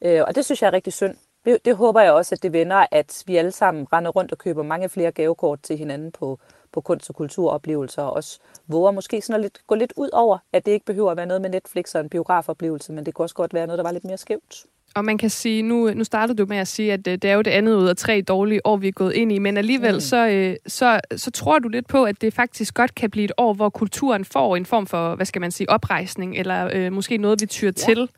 Øh, 0.01 0.21
og 0.27 0.35
det 0.35 0.45
synes 0.45 0.61
jeg 0.61 0.67
er 0.67 0.73
rigtig 0.73 0.93
synd. 0.93 1.15
Det, 1.45 1.65
det 1.65 1.75
håber 1.75 2.01
jeg 2.01 2.11
også, 2.11 2.35
at 2.35 2.43
det 2.43 2.53
vender, 2.53 2.85
at 2.91 3.23
vi 3.25 3.37
alle 3.37 3.51
sammen 3.51 3.87
render 3.93 4.11
rundt 4.11 4.31
og 4.31 4.37
køber 4.37 4.63
mange 4.63 4.89
flere 4.89 5.11
gavekort 5.11 5.59
til 5.63 5.77
hinanden 5.77 6.11
på, 6.11 6.39
på 6.75 6.81
kunst- 6.81 7.09
og 7.09 7.15
kulturoplevelser, 7.15 8.01
og 8.01 8.13
også 8.13 8.39
våger 8.67 8.91
måske 8.91 9.21
sådan 9.21 9.35
at 9.35 9.41
lidt, 9.41 9.59
gå 9.67 9.75
lidt 9.75 9.93
ud 9.95 10.09
over, 10.13 10.37
at 10.53 10.65
det 10.65 10.71
ikke 10.71 10.85
behøver 10.85 11.11
at 11.11 11.17
være 11.17 11.25
noget 11.25 11.41
med 11.41 11.49
Netflix 11.49 11.95
og 11.95 12.01
en 12.01 12.09
biografoplevelse, 12.09 12.93
men 12.93 13.05
det 13.05 13.13
kunne 13.13 13.25
også 13.25 13.35
godt 13.35 13.53
være 13.53 13.67
noget, 13.67 13.77
der 13.77 13.83
var 13.83 13.91
lidt 13.91 14.05
mere 14.05 14.17
skævt. 14.17 14.65
Og 14.95 15.05
man 15.05 15.17
kan 15.17 15.29
sige, 15.29 15.61
nu, 15.61 15.93
nu 15.93 16.03
startede 16.03 16.37
du 16.37 16.45
med 16.45 16.57
at 16.57 16.67
sige, 16.67 16.93
at 16.93 17.07
øh, 17.07 17.13
det 17.13 17.29
er 17.29 17.33
jo 17.33 17.41
det 17.41 17.51
andet 17.51 17.73
ud 17.73 17.87
af 17.87 17.95
tre 17.95 18.21
dårlige 18.21 18.61
år, 18.65 18.77
vi 18.77 18.87
er 18.87 18.91
gået 18.91 19.13
ind 19.13 19.31
i, 19.31 19.39
men 19.39 19.57
alligevel 19.57 19.93
mm. 19.93 19.99
så, 19.99 20.27
øh, 20.27 20.55
så, 20.67 20.99
så 21.15 21.31
tror 21.31 21.59
du 21.59 21.67
lidt 21.67 21.87
på, 21.87 22.03
at 22.03 22.21
det 22.21 22.33
faktisk 22.33 22.73
godt 22.73 22.95
kan 22.95 23.11
blive 23.11 23.25
et 23.25 23.31
år, 23.37 23.53
hvor 23.53 23.69
kulturen 23.69 24.25
får 24.25 24.55
en 24.55 24.65
form 24.65 24.87
for, 24.87 25.15
hvad 25.15 25.25
skal 25.25 25.41
man 25.41 25.51
sige, 25.51 25.69
oprejsning, 25.69 26.37
eller 26.37 26.69
øh, 26.73 26.93
måske 26.93 27.17
noget, 27.17 27.41
vi 27.41 27.45
tyrer 27.45 27.71
ja. 27.77 27.93
til. 27.93 28.09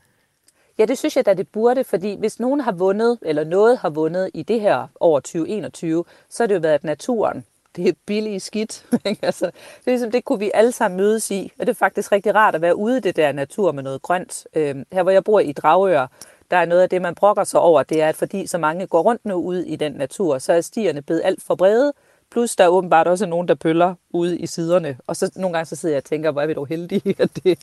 Ja, 0.80 0.86
det 0.86 0.98
synes 0.98 1.15
jeg 1.15 1.25
da, 1.25 1.33
det 1.33 1.48
burde, 1.48 1.83
fordi 1.83 2.15
hvis 2.19 2.39
nogen 2.39 2.62
har 2.62 2.71
vundet, 2.71 3.18
eller 3.21 3.44
noget 3.44 3.77
har 3.77 3.89
vundet 3.89 4.30
i 4.33 4.44
det 4.44 4.62
her 4.62 4.88
år 5.00 5.19
2021, 5.19 6.04
så 6.30 6.44
har 6.44 6.48
det 6.48 6.56
jo 6.56 6.59
været 6.59 6.83
naturen 6.83 7.45
det 7.75 7.88
er 7.88 7.94
billige 8.06 8.40
skidt. 8.40 8.86
altså, 9.22 9.46
det, 9.46 9.88
er 9.88 9.92
ligesom, 9.92 10.12
det 10.12 10.25
kunne 10.25 10.40
vi 10.40 10.52
alle 10.54 10.72
sammen 10.72 10.98
mødes 10.98 11.31
i, 11.31 11.52
og 11.60 11.68
det 11.68 11.74
er 11.74 11.78
faktisk 11.78 12.12
rigtig 12.12 12.36
rart 12.36 12.56
at 12.56 12.62
være 12.62 12.75
ude 12.75 12.98
i 12.98 13.00
det 13.00 13.16
der 13.16 13.31
natur 13.31 13.72
med 13.72 13.84
noget 13.84 14.02
grønt. 14.02 14.48
Øhm, 14.56 14.84
her 14.92 15.04
hvor 15.04 15.12
jeg 15.12 15.24
bor 15.24 15.40
i 15.40 15.52
Dragør, 15.52 16.08
der 16.52 16.58
er 16.58 16.66
noget 16.66 16.81
af 16.81 16.90
det, 16.90 17.02
man 17.02 17.16
brokker 17.16 17.44
sig 17.44 17.60
over, 17.60 17.84
det 17.84 18.02
er, 18.02 18.10
at 18.10 18.16
fordi 18.16 18.48
så 18.48 18.58
mange 18.58 18.88
går 18.88 19.02
rundt 19.02 19.25
nu 19.25 19.36
ud 19.36 19.58
i 19.58 19.75
den 19.75 19.92
natur, 19.92 20.38
så 20.38 20.54
er 20.54 20.62
stierne 20.62 21.02
blevet 21.02 21.22
alt 21.24 21.44
for 21.44 21.56
brede, 21.56 21.94
plus 22.31 22.56
der 22.56 22.64
er 22.64 22.68
åbenbart 22.68 23.08
også 23.08 23.25
nogen, 23.25 23.48
der 23.48 23.56
pøller 23.56 23.96
ude 24.10 24.38
i 24.38 24.48
siderne. 24.48 24.98
Og 25.08 25.16
så 25.16 25.31
nogle 25.36 25.54
gange 25.54 25.66
så 25.66 25.75
sidder 25.75 25.96
jeg 25.96 26.00
og 26.00 26.04
tænker, 26.04 26.31
hvor 26.31 26.42
er 26.42 26.48
vi 26.48 26.54
dog 26.54 26.68
heldige, 26.68 27.16
at 27.24 27.30
det 27.36 27.52
er 27.52 27.56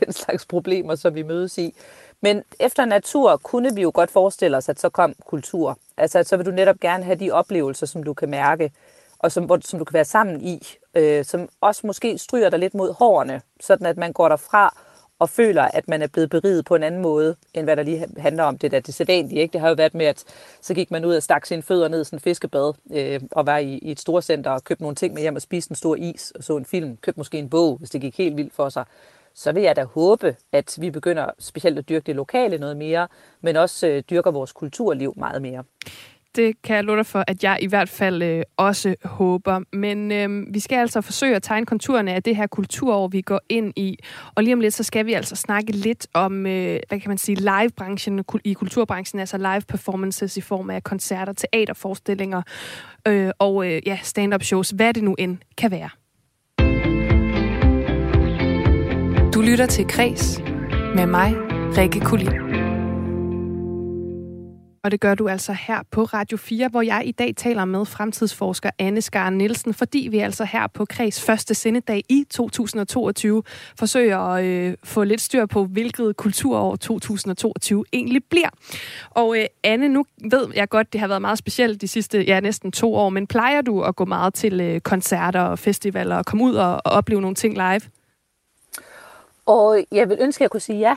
den 0.00 0.12
slags 0.12 0.46
problemer, 0.46 0.94
som 0.94 1.14
vi 1.14 1.22
mødes 1.22 1.58
i. 1.58 1.74
Men 2.20 2.42
efter 2.60 2.84
natur 2.84 3.36
kunne 3.36 3.74
vi 3.74 3.82
jo 3.82 3.90
godt 3.94 4.10
forestille 4.10 4.56
os, 4.56 4.68
at 4.68 4.80
så 4.80 4.88
kom 4.88 5.14
kultur. 5.26 5.78
Altså, 5.96 6.18
at 6.18 6.28
så 6.28 6.36
vil 6.36 6.46
du 6.46 6.50
netop 6.50 6.80
gerne 6.80 7.04
have 7.04 7.16
de 7.16 7.30
oplevelser, 7.30 7.86
som 7.86 8.02
du 8.02 8.14
kan 8.14 8.30
mærke 8.30 8.72
og 9.22 9.32
som, 9.32 9.44
hvor, 9.44 9.58
som 9.64 9.78
du 9.78 9.84
kan 9.84 9.94
være 9.94 10.04
sammen 10.04 10.40
i, 10.40 10.68
øh, 10.94 11.24
som 11.24 11.48
også 11.60 11.86
måske 11.86 12.18
stryger 12.18 12.50
dig 12.50 12.58
lidt 12.58 12.74
mod 12.74 12.94
hårene, 12.94 13.40
sådan 13.60 13.86
at 13.86 13.96
man 13.96 14.12
går 14.12 14.28
derfra 14.28 14.76
og 15.18 15.28
føler, 15.28 15.62
at 15.62 15.88
man 15.88 16.02
er 16.02 16.06
blevet 16.06 16.30
beriget 16.30 16.64
på 16.64 16.74
en 16.74 16.82
anden 16.82 17.02
måde, 17.02 17.36
end 17.54 17.66
hvad 17.66 17.76
der 17.76 17.82
lige 17.82 18.06
handler 18.18 18.44
om 18.44 18.58
det 18.58 18.70
der 18.70 18.80
det 18.80 18.94
sædvanlige. 18.94 19.40
Ikke? 19.40 19.52
Det 19.52 19.60
har 19.60 19.68
jo 19.68 19.74
været 19.74 19.94
med, 19.94 20.06
at 20.06 20.24
så 20.60 20.74
gik 20.74 20.90
man 20.90 21.04
ud 21.04 21.14
og 21.14 21.22
stak 21.22 21.46
sine 21.46 21.62
fødder 21.62 21.88
ned 21.88 22.00
i 22.00 22.04
sådan 22.04 22.16
en 22.16 22.20
fiskebad, 22.20 22.72
øh, 22.92 23.20
og 23.32 23.46
var 23.46 23.58
i, 23.58 23.78
i 23.78 23.90
et 23.90 24.00
storcenter 24.00 24.50
og 24.50 24.64
købte 24.64 24.82
nogle 24.82 24.94
ting 24.94 25.14
med 25.14 25.22
hjem 25.22 25.36
og 25.36 25.42
spiste 25.42 25.72
en 25.72 25.76
stor 25.76 25.96
is 25.96 26.30
og 26.30 26.44
så 26.44 26.56
en 26.56 26.64
film. 26.64 26.96
Købte 26.96 27.20
måske 27.20 27.38
en 27.38 27.50
bog, 27.50 27.76
hvis 27.76 27.90
det 27.90 28.00
gik 28.00 28.18
helt 28.18 28.36
vildt 28.36 28.54
for 28.54 28.68
sig. 28.68 28.84
Så 29.34 29.52
vil 29.52 29.62
jeg 29.62 29.76
da 29.76 29.84
håbe, 29.84 30.36
at 30.52 30.76
vi 30.80 30.90
begynder 30.90 31.26
specielt 31.38 31.78
at 31.78 31.88
dyrke 31.88 32.06
det 32.06 32.16
lokale 32.16 32.58
noget 32.58 32.76
mere, 32.76 33.08
men 33.40 33.56
også 33.56 33.86
øh, 33.86 34.02
dyrker 34.10 34.30
vores 34.30 34.52
kulturliv 34.52 35.14
meget 35.16 35.42
mere 35.42 35.64
det 36.36 36.62
kan 36.62 36.76
jeg 36.76 36.84
love 36.84 36.96
dig 36.96 37.06
for, 37.06 37.24
at 37.26 37.44
jeg 37.44 37.58
i 37.60 37.66
hvert 37.66 37.88
fald 37.88 38.22
øh, 38.22 38.42
også 38.56 38.94
håber. 39.04 39.60
Men 39.72 40.12
øh, 40.12 40.54
vi 40.54 40.60
skal 40.60 40.76
altså 40.76 41.00
forsøge 41.00 41.36
at 41.36 41.42
tegne 41.42 41.66
konturerne 41.66 42.14
af 42.14 42.22
det 42.22 42.36
her 42.36 42.46
kulturår, 42.46 43.08
vi 43.08 43.20
går 43.20 43.40
ind 43.48 43.72
i. 43.76 43.98
Og 44.34 44.42
lige 44.42 44.54
om 44.54 44.60
lidt, 44.60 44.74
så 44.74 44.82
skal 44.82 45.06
vi 45.06 45.12
altså 45.12 45.36
snakke 45.36 45.72
lidt 45.72 46.06
om, 46.14 46.46
øh, 46.46 46.80
hvad 46.88 47.00
kan 47.00 47.08
man 47.08 47.18
sige, 47.18 47.36
live-branchen 47.36 48.24
i 48.44 48.52
kulturbranchen, 48.52 49.20
altså 49.20 49.38
live 49.38 49.62
performances 49.68 50.36
i 50.36 50.40
form 50.40 50.70
af 50.70 50.82
koncerter, 50.82 51.32
teaterforestillinger 51.32 52.42
øh, 53.08 53.30
og 53.38 53.66
øh, 53.66 53.82
ja, 53.86 53.98
stand-up 54.02 54.42
shows, 54.42 54.70
hvad 54.70 54.94
det 54.94 55.04
nu 55.04 55.14
end 55.18 55.38
kan 55.58 55.70
være. 55.70 55.88
Du 59.34 59.40
lytter 59.40 59.66
til 59.66 59.86
Kres 59.88 60.40
med 60.96 61.06
mig, 61.06 61.34
Rikke 61.76 62.00
Kulin. 62.00 62.51
Og 64.84 64.90
det 64.90 65.00
gør 65.00 65.14
du 65.14 65.28
altså 65.28 65.52
her 65.52 65.78
på 65.90 66.04
Radio 66.04 66.36
4, 66.36 66.68
hvor 66.68 66.82
jeg 66.82 67.02
i 67.04 67.12
dag 67.12 67.34
taler 67.36 67.64
med 67.64 67.84
fremtidsforsker 67.84 68.70
Anne 68.78 69.02
Skar 69.02 69.30
Nielsen, 69.30 69.74
fordi 69.74 70.08
vi 70.10 70.18
altså 70.18 70.44
her 70.44 70.66
på 70.66 70.84
Kreds 70.84 71.22
første 71.22 71.54
sendedag 71.54 72.02
i 72.08 72.24
2022 72.30 73.42
forsøger 73.78 74.18
at 74.18 74.44
øh, 74.44 74.74
få 74.84 75.04
lidt 75.04 75.20
styr 75.20 75.46
på, 75.46 75.64
hvilket 75.64 76.16
kulturår 76.16 76.76
2022 76.76 77.84
egentlig 77.92 78.24
bliver. 78.30 78.48
Og 79.10 79.38
øh, 79.38 79.44
Anne, 79.64 79.88
nu 79.88 80.04
ved 80.30 80.48
jeg 80.54 80.68
godt, 80.68 80.92
det 80.92 81.00
har 81.00 81.08
været 81.08 81.20
meget 81.20 81.38
specielt 81.38 81.80
de 81.80 81.88
sidste 81.88 82.24
ja, 82.24 82.40
næsten 82.40 82.72
to 82.72 82.94
år, 82.94 83.08
men 83.08 83.26
plejer 83.26 83.62
du 83.62 83.82
at 83.82 83.96
gå 83.96 84.04
meget 84.04 84.34
til 84.34 84.60
øh, 84.60 84.80
koncerter 84.80 85.40
og 85.40 85.58
festivaler 85.58 86.16
og 86.16 86.26
komme 86.26 86.44
ud 86.44 86.54
og, 86.54 86.74
og 86.74 86.92
opleve 86.92 87.20
nogle 87.20 87.34
ting 87.34 87.54
live? 87.54 87.80
Og 89.46 89.84
jeg 89.92 90.08
vil 90.08 90.18
ønske, 90.20 90.38
at 90.38 90.40
jeg 90.40 90.50
kunne 90.50 90.60
sige 90.60 90.78
ja. 90.78 90.96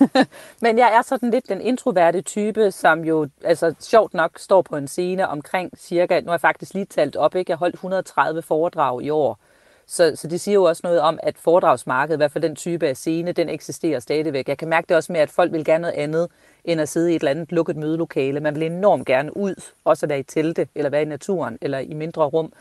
Men 0.62 0.78
jeg 0.78 0.94
er 0.94 1.02
sådan 1.02 1.30
lidt 1.30 1.48
den 1.48 1.60
introverte 1.60 2.22
type, 2.22 2.70
som 2.70 3.04
jo 3.04 3.28
altså, 3.44 3.74
sjovt 3.80 4.14
nok 4.14 4.38
står 4.38 4.62
på 4.62 4.76
en 4.76 4.88
scene 4.88 5.28
omkring 5.28 5.70
cirka, 5.78 6.20
nu 6.20 6.26
har 6.26 6.32
jeg 6.32 6.40
faktisk 6.40 6.74
lige 6.74 6.84
talt 6.84 7.16
op, 7.16 7.34
ikke? 7.34 7.50
jeg 7.50 7.58
holdt 7.58 7.74
130 7.74 8.42
foredrag 8.42 9.02
i 9.02 9.10
år. 9.10 9.38
Så, 9.86 10.12
så 10.14 10.28
det 10.28 10.40
siger 10.40 10.54
jo 10.54 10.64
også 10.64 10.80
noget 10.84 11.00
om, 11.00 11.18
at 11.22 11.38
foredragsmarkedet, 11.38 12.16
i 12.16 12.18
hvert 12.18 12.32
fald 12.32 12.42
den 12.42 12.56
type 12.56 12.86
af 12.86 12.96
scene, 12.96 13.32
den 13.32 13.48
eksisterer 13.48 14.00
stadigvæk. 14.00 14.48
Jeg 14.48 14.58
kan 14.58 14.68
mærke 14.68 14.86
det 14.88 14.96
også 14.96 15.12
med, 15.12 15.20
at 15.20 15.30
folk 15.30 15.52
vil 15.52 15.64
gerne 15.64 15.82
noget 15.82 15.94
andet, 15.94 16.28
end 16.64 16.80
at 16.80 16.88
sidde 16.88 17.12
i 17.12 17.16
et 17.16 17.20
eller 17.20 17.30
andet 17.30 17.52
lukket 17.52 17.76
mødelokale. 17.76 18.40
Man 18.40 18.54
vil 18.54 18.62
enormt 18.62 19.06
gerne 19.06 19.36
ud, 19.36 19.54
også 19.84 20.06
at 20.06 20.10
være 20.10 20.18
i 20.20 20.22
telte, 20.22 20.68
eller 20.74 20.90
være 20.90 21.02
i 21.02 21.04
naturen, 21.04 21.58
eller 21.60 21.78
i 21.78 21.94
mindre 21.94 22.24
rum. 22.24 22.52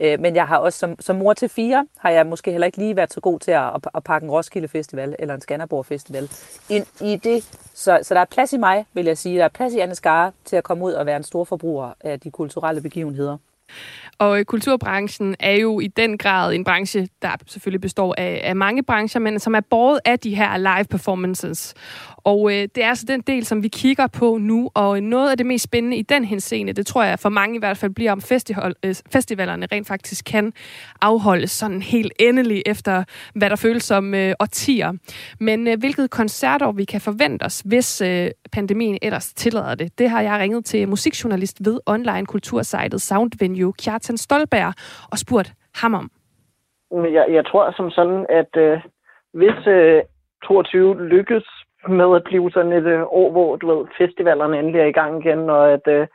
Øh, 0.00 0.20
men 0.20 0.34
jeg 0.34 0.46
har 0.46 0.58
også 0.58 0.78
som, 0.78 0.96
som 1.00 1.16
mor 1.16 1.32
til 1.32 1.48
fire, 1.48 1.86
har 1.98 2.10
jeg 2.10 2.26
måske 2.26 2.50
heller 2.50 2.66
ikke 2.66 2.78
lige 2.78 2.96
været 2.96 3.12
så 3.12 3.20
god 3.20 3.40
til 3.40 3.50
at, 3.50 3.64
at, 3.74 3.88
at 3.94 4.04
pakke 4.04 4.24
en 4.24 4.30
Roskilde 4.30 4.68
Festival 4.68 5.16
eller 5.18 5.34
en 5.34 5.40
Skanderborg 5.40 5.86
Festival 5.86 6.30
ind 6.68 6.86
i 7.00 7.16
det. 7.16 7.44
Så, 7.74 7.98
så 8.02 8.14
der 8.14 8.20
er 8.20 8.24
plads 8.24 8.52
i 8.52 8.56
mig, 8.56 8.86
vil 8.92 9.04
jeg 9.04 9.18
sige. 9.18 9.38
Der 9.38 9.44
er 9.44 9.48
plads 9.48 9.74
i 9.74 9.78
Anne 9.78 9.94
Skare 9.94 10.32
til 10.44 10.56
at 10.56 10.64
komme 10.64 10.84
ud 10.84 10.92
og 10.92 11.06
være 11.06 11.16
en 11.16 11.22
stor 11.22 11.44
forbruger 11.44 11.92
af 12.00 12.20
de 12.20 12.30
kulturelle 12.30 12.80
begivenheder. 12.80 13.36
Og 14.20 14.38
øh, 14.38 14.44
kulturbranchen 14.44 15.36
er 15.40 15.52
jo 15.54 15.80
i 15.80 15.86
den 15.86 16.18
grad 16.18 16.54
en 16.54 16.64
branche, 16.64 17.08
der 17.22 17.30
selvfølgelig 17.46 17.80
består 17.80 18.14
af, 18.18 18.40
af 18.44 18.56
mange 18.56 18.82
brancher, 18.82 19.20
men 19.20 19.38
som 19.38 19.54
er 19.54 19.60
båret 19.60 20.00
af 20.04 20.18
de 20.18 20.34
her 20.34 20.56
live 20.56 20.84
performances. 20.90 21.74
Og 22.16 22.52
øh, 22.52 22.68
det 22.74 22.84
er 22.84 22.88
altså 22.88 23.04
den 23.08 23.20
del, 23.20 23.44
som 23.44 23.62
vi 23.62 23.68
kigger 23.68 24.06
på 24.06 24.38
nu, 24.40 24.70
og 24.74 24.96
øh, 24.96 25.02
noget 25.02 25.30
af 25.30 25.36
det 25.36 25.46
mest 25.46 25.64
spændende 25.64 25.96
i 25.96 26.02
den 26.02 26.24
henseende, 26.24 26.72
det 26.72 26.86
tror 26.86 27.02
jeg 27.02 27.18
for 27.18 27.28
mange 27.28 27.56
i 27.56 27.58
hvert 27.58 27.76
fald 27.76 27.90
bliver, 27.94 28.12
om 28.12 28.20
festival, 28.20 28.74
øh, 28.82 28.94
festivalerne 29.12 29.66
rent 29.72 29.86
faktisk 29.86 30.24
kan 30.24 30.52
afholdes 31.00 31.50
sådan 31.50 31.82
helt 31.82 32.12
endelig 32.18 32.62
efter, 32.66 33.04
hvad 33.34 33.50
der 33.50 33.56
føles 33.56 33.82
som 33.82 34.14
øh, 34.14 34.34
årtier. 34.40 34.92
Men 35.40 35.68
øh, 35.68 35.78
hvilket 35.78 36.10
koncertår 36.10 36.72
vi 36.72 36.84
kan 36.84 37.00
forvente 37.00 37.42
os, 37.42 37.62
hvis 37.64 38.00
øh, 38.00 38.30
pandemien 38.52 38.98
ellers 39.02 39.32
tillader 39.32 39.74
det, 39.74 39.98
det 39.98 40.10
har 40.10 40.20
jeg 40.20 40.38
ringet 40.38 40.64
til 40.64 40.88
musikjournalist 40.88 41.64
ved 41.64 41.78
online 41.86 42.26
kultursitet 42.26 43.02
Soundvenue, 43.02 43.59
Kjartan 43.82 44.16
Stolberg, 44.16 44.72
og 45.12 45.18
spurgt 45.18 45.52
ham 45.74 45.94
om. 45.94 46.10
Jeg, 46.90 47.26
jeg 47.30 47.46
tror 47.46 47.72
som 47.76 47.90
sådan, 47.90 48.26
at 48.28 48.56
øh, 48.56 48.80
hvis 49.32 49.66
øh, 49.66 50.02
22 50.44 51.08
lykkes 51.08 51.46
med 51.88 52.16
at 52.16 52.24
blive 52.24 52.50
sådan 52.50 52.72
et 52.72 52.86
øh, 52.86 53.02
år, 53.02 53.30
hvor 53.30 53.56
du 53.56 53.66
ved, 53.66 53.86
festivalerne 53.98 54.58
endelig 54.58 54.80
er 54.80 54.84
i 54.84 54.98
gang 55.00 55.26
igen, 55.26 55.50
og 55.50 55.72
at, 55.72 55.86
øh, 55.86 56.06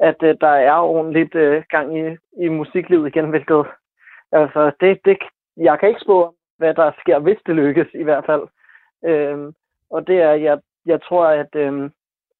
at 0.00 0.16
øh, 0.22 0.36
der 0.40 0.54
er 0.70 0.78
ordentligt 0.78 1.34
øh, 1.34 1.62
gang 1.70 1.98
i, 1.98 2.16
i 2.44 2.48
musiklivet 2.48 3.06
igen, 3.08 3.30
hvilket 3.30 3.66
altså, 4.32 4.72
det, 4.80 4.98
det, 5.04 5.18
jeg 5.56 5.78
kan 5.78 5.88
ikke 5.88 6.00
spå, 6.00 6.34
hvad 6.58 6.74
der 6.74 6.90
sker, 7.00 7.18
hvis 7.18 7.38
det 7.46 7.54
lykkes 7.54 7.88
i 7.94 8.02
hvert 8.02 8.26
fald. 8.26 8.42
Øh, 9.04 9.52
og 9.90 10.06
det 10.06 10.16
er, 10.22 10.32
jeg, 10.32 10.58
jeg 10.86 11.02
tror, 11.02 11.26
at, 11.26 11.54
øh, 11.54 11.90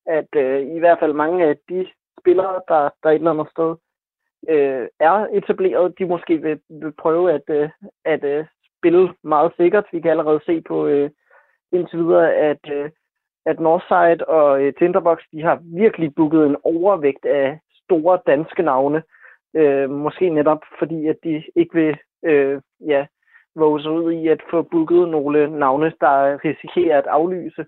at 0.06 0.28
øh, 0.36 0.76
i 0.76 0.78
hvert 0.78 0.98
fald 0.98 1.12
mange 1.12 1.44
af 1.44 1.56
de 1.68 1.86
spillere, 2.20 2.60
der, 2.68 2.90
der 3.02 3.10
et 3.10 3.14
eller 3.14 3.30
andet 3.30 3.50
sted 3.50 3.76
øh, 4.48 4.88
er 5.00 5.26
etableret, 5.32 5.98
de 5.98 6.04
måske 6.04 6.42
vil, 6.42 6.60
vil 6.68 6.92
prøve 6.92 7.32
at, 7.32 7.42
øh, 7.48 7.68
at 8.04 8.24
øh, 8.24 8.44
spille 8.78 9.14
meget 9.24 9.52
sikkert. 9.56 9.84
Vi 9.92 10.00
kan 10.00 10.10
allerede 10.10 10.40
se 10.46 10.60
på 10.60 10.86
øh, 10.86 11.10
indtil 11.72 11.98
videre, 11.98 12.34
at, 12.34 12.70
øh, 12.72 12.90
at 13.46 13.60
Northside 13.60 14.24
og 14.24 14.62
øh, 14.62 14.74
Tinderbox, 14.74 15.18
de 15.32 15.42
har 15.42 15.60
virkelig 15.62 16.14
booket 16.14 16.46
en 16.46 16.56
overvægt 16.64 17.24
af 17.24 17.58
store 17.84 18.18
danske 18.26 18.62
navne. 18.62 19.02
Øh, 19.56 19.90
måske 19.90 20.30
netop 20.30 20.62
fordi, 20.78 21.06
at 21.06 21.16
de 21.24 21.44
ikke 21.56 21.74
vil 21.74 21.96
øh, 22.24 22.60
ja, 22.86 23.06
våge 23.56 23.82
sig 23.82 23.90
ud 23.90 24.12
i 24.12 24.28
at 24.28 24.42
få 24.50 24.62
booket 24.62 25.08
nogle 25.08 25.58
navne, 25.58 25.92
der 26.00 26.44
risikerer 26.44 26.98
at 26.98 27.06
aflyse. 27.06 27.66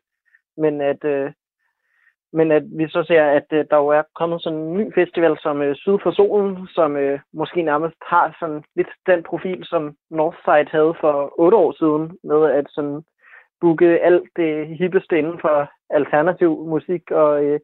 Men 0.57 0.81
at, 0.81 1.05
øh, 1.05 1.33
men 2.33 2.53
at 2.53 2.63
vi 2.79 2.89
så 2.89 3.05
ser, 3.07 3.25
at 3.25 3.47
øh, 3.53 3.65
der 3.71 3.77
jo 3.77 3.89
er 3.89 4.03
kommet 4.15 4.43
sådan 4.43 4.59
en 4.59 4.75
ny 4.75 4.95
festival 4.95 5.39
som 5.43 5.63
øh, 5.63 5.77
Syd 5.77 5.99
for 6.03 6.11
Solen, 6.11 6.67
som 6.67 6.97
øh, 6.97 7.21
måske 7.33 7.63
nærmest 7.63 7.97
har 8.07 8.37
sådan 8.41 8.65
lidt 8.77 8.89
den 9.07 9.23
profil, 9.23 9.65
som 9.65 9.97
Northside 10.11 10.71
havde 10.71 10.95
for 11.01 11.35
otte 11.39 11.57
år 11.57 11.73
siden, 11.73 12.19
med 12.25 12.51
at 12.51 12.67
sådan 12.69 13.03
booke 13.61 14.01
alt 14.01 14.29
det 14.37 14.79
hippeste 14.79 15.19
inden 15.19 15.39
for 15.41 15.71
alternativ 15.91 16.67
musik, 16.67 17.11
og, 17.11 17.45
øh, 17.45 17.61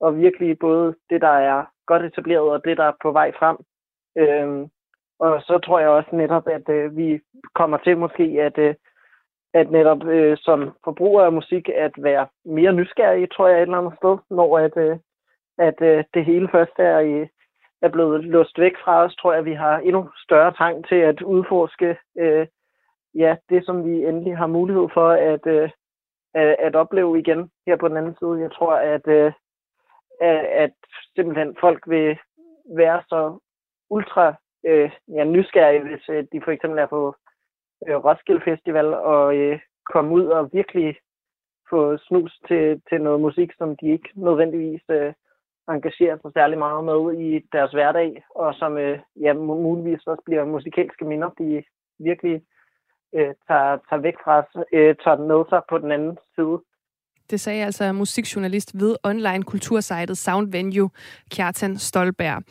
og 0.00 0.16
virkelig 0.16 0.58
både 0.58 0.94
det, 1.10 1.20
der 1.20 1.36
er 1.50 1.64
godt 1.86 2.02
etableret, 2.02 2.50
og 2.50 2.64
det, 2.64 2.76
der 2.76 2.84
er 2.84 2.92
på 3.02 3.12
vej 3.12 3.32
frem. 3.38 3.56
Øh, 4.18 4.68
og 5.18 5.42
så 5.42 5.58
tror 5.58 5.78
jeg 5.78 5.88
også 5.88 6.10
netop, 6.12 6.46
at 6.48 6.68
øh, 6.68 6.96
vi 6.96 7.20
kommer 7.54 7.78
til 7.78 7.98
måske 7.98 8.22
at, 8.22 8.58
øh, 8.58 8.74
at 9.54 9.70
netop 9.70 10.04
øh, 10.04 10.36
som 10.40 10.72
forbruger 10.84 11.22
af 11.22 11.32
musik, 11.32 11.68
at 11.68 11.92
være 11.98 12.26
mere 12.44 12.72
nysgerrig, 12.72 13.30
tror 13.30 13.48
jeg 13.48 13.56
et 13.56 13.62
eller 13.62 13.78
andet 13.78 13.96
sted, 13.96 14.18
når 14.30 14.58
at, 14.58 14.76
øh, 14.76 14.98
at 15.58 15.82
øh, 15.82 16.04
det 16.14 16.24
hele 16.24 16.48
først 16.52 16.78
er, 16.78 16.98
i, 16.98 17.26
er 17.82 17.88
blevet 17.88 18.24
låst 18.24 18.58
væk 18.58 18.72
fra 18.84 19.04
os, 19.04 19.16
tror 19.16 19.32
jeg, 19.32 19.38
at 19.38 19.44
vi 19.44 19.54
har 19.54 19.78
endnu 19.78 20.10
større 20.24 20.52
trang 20.52 20.88
til 20.88 20.96
at 20.96 21.22
udforske 21.22 21.96
øh, 22.18 22.46
ja, 23.14 23.36
det, 23.48 23.66
som 23.66 23.84
vi 23.84 24.04
endelig 24.04 24.36
har 24.36 24.46
mulighed 24.46 24.88
for 24.94 25.10
at, 25.10 25.46
øh, 25.46 25.70
at 26.34 26.76
opleve 26.76 27.18
igen 27.18 27.50
her 27.66 27.76
på 27.76 27.88
den 27.88 27.96
anden 27.96 28.16
side. 28.18 28.40
Jeg 28.40 28.52
tror, 28.52 28.74
at, 28.74 29.06
øh, 29.06 29.32
at 30.64 30.74
simpelthen 31.16 31.56
folk 31.60 31.82
vil 31.86 32.18
være 32.76 33.02
så 33.08 33.38
ultra 33.90 34.34
øh, 34.66 34.90
ja, 35.08 35.24
nysgerrige, 35.24 35.82
hvis 35.82 36.08
øh, 36.08 36.24
de 36.32 36.40
for 36.44 36.50
eksempel 36.50 36.78
er 36.78 36.86
på 36.86 37.14
øh, 37.88 37.96
Roskilde 37.96 38.42
Festival 38.44 38.94
og 38.94 39.36
øh, 39.36 39.58
komme 39.92 40.10
ud 40.14 40.24
og 40.24 40.50
virkelig 40.52 40.96
få 41.70 41.98
snus 41.98 42.32
til, 42.48 42.82
til 42.88 43.00
noget 43.00 43.20
musik, 43.20 43.50
som 43.58 43.76
de 43.76 43.86
ikke 43.92 44.10
nødvendigvis 44.14 44.82
øh, 44.90 45.12
engagerer 45.68 46.16
sig 46.22 46.30
særlig 46.34 46.58
meget 46.58 46.84
med 46.84 47.02
i 47.26 47.28
deres 47.52 47.72
hverdag, 47.72 48.24
og 48.34 48.54
som 48.54 48.78
øh, 48.78 48.98
ja, 49.20 49.32
muligvis 49.32 50.06
også 50.06 50.22
bliver 50.26 50.44
musikalske 50.44 51.04
minder, 51.04 51.30
de 51.38 51.62
virkelig 51.98 52.42
øh, 53.14 53.34
tager, 53.48 53.78
tager 53.88 54.02
væk 54.06 54.14
fra 54.24 54.38
os, 54.38 54.64
øh, 54.72 54.94
tager 55.04 55.16
den 55.16 55.26
med 55.28 55.44
sig 55.48 55.60
på 55.68 55.78
den 55.78 55.92
anden 55.92 56.18
side. 56.34 56.58
Det 57.30 57.40
sagde 57.40 57.64
altså 57.64 57.92
musikjournalist 57.92 58.80
ved 58.80 58.96
online 59.04 59.42
kultursitet 59.42 60.18
Soundvenue, 60.18 60.90
Kjartan 61.30 61.76
Stolberg. 61.76 62.42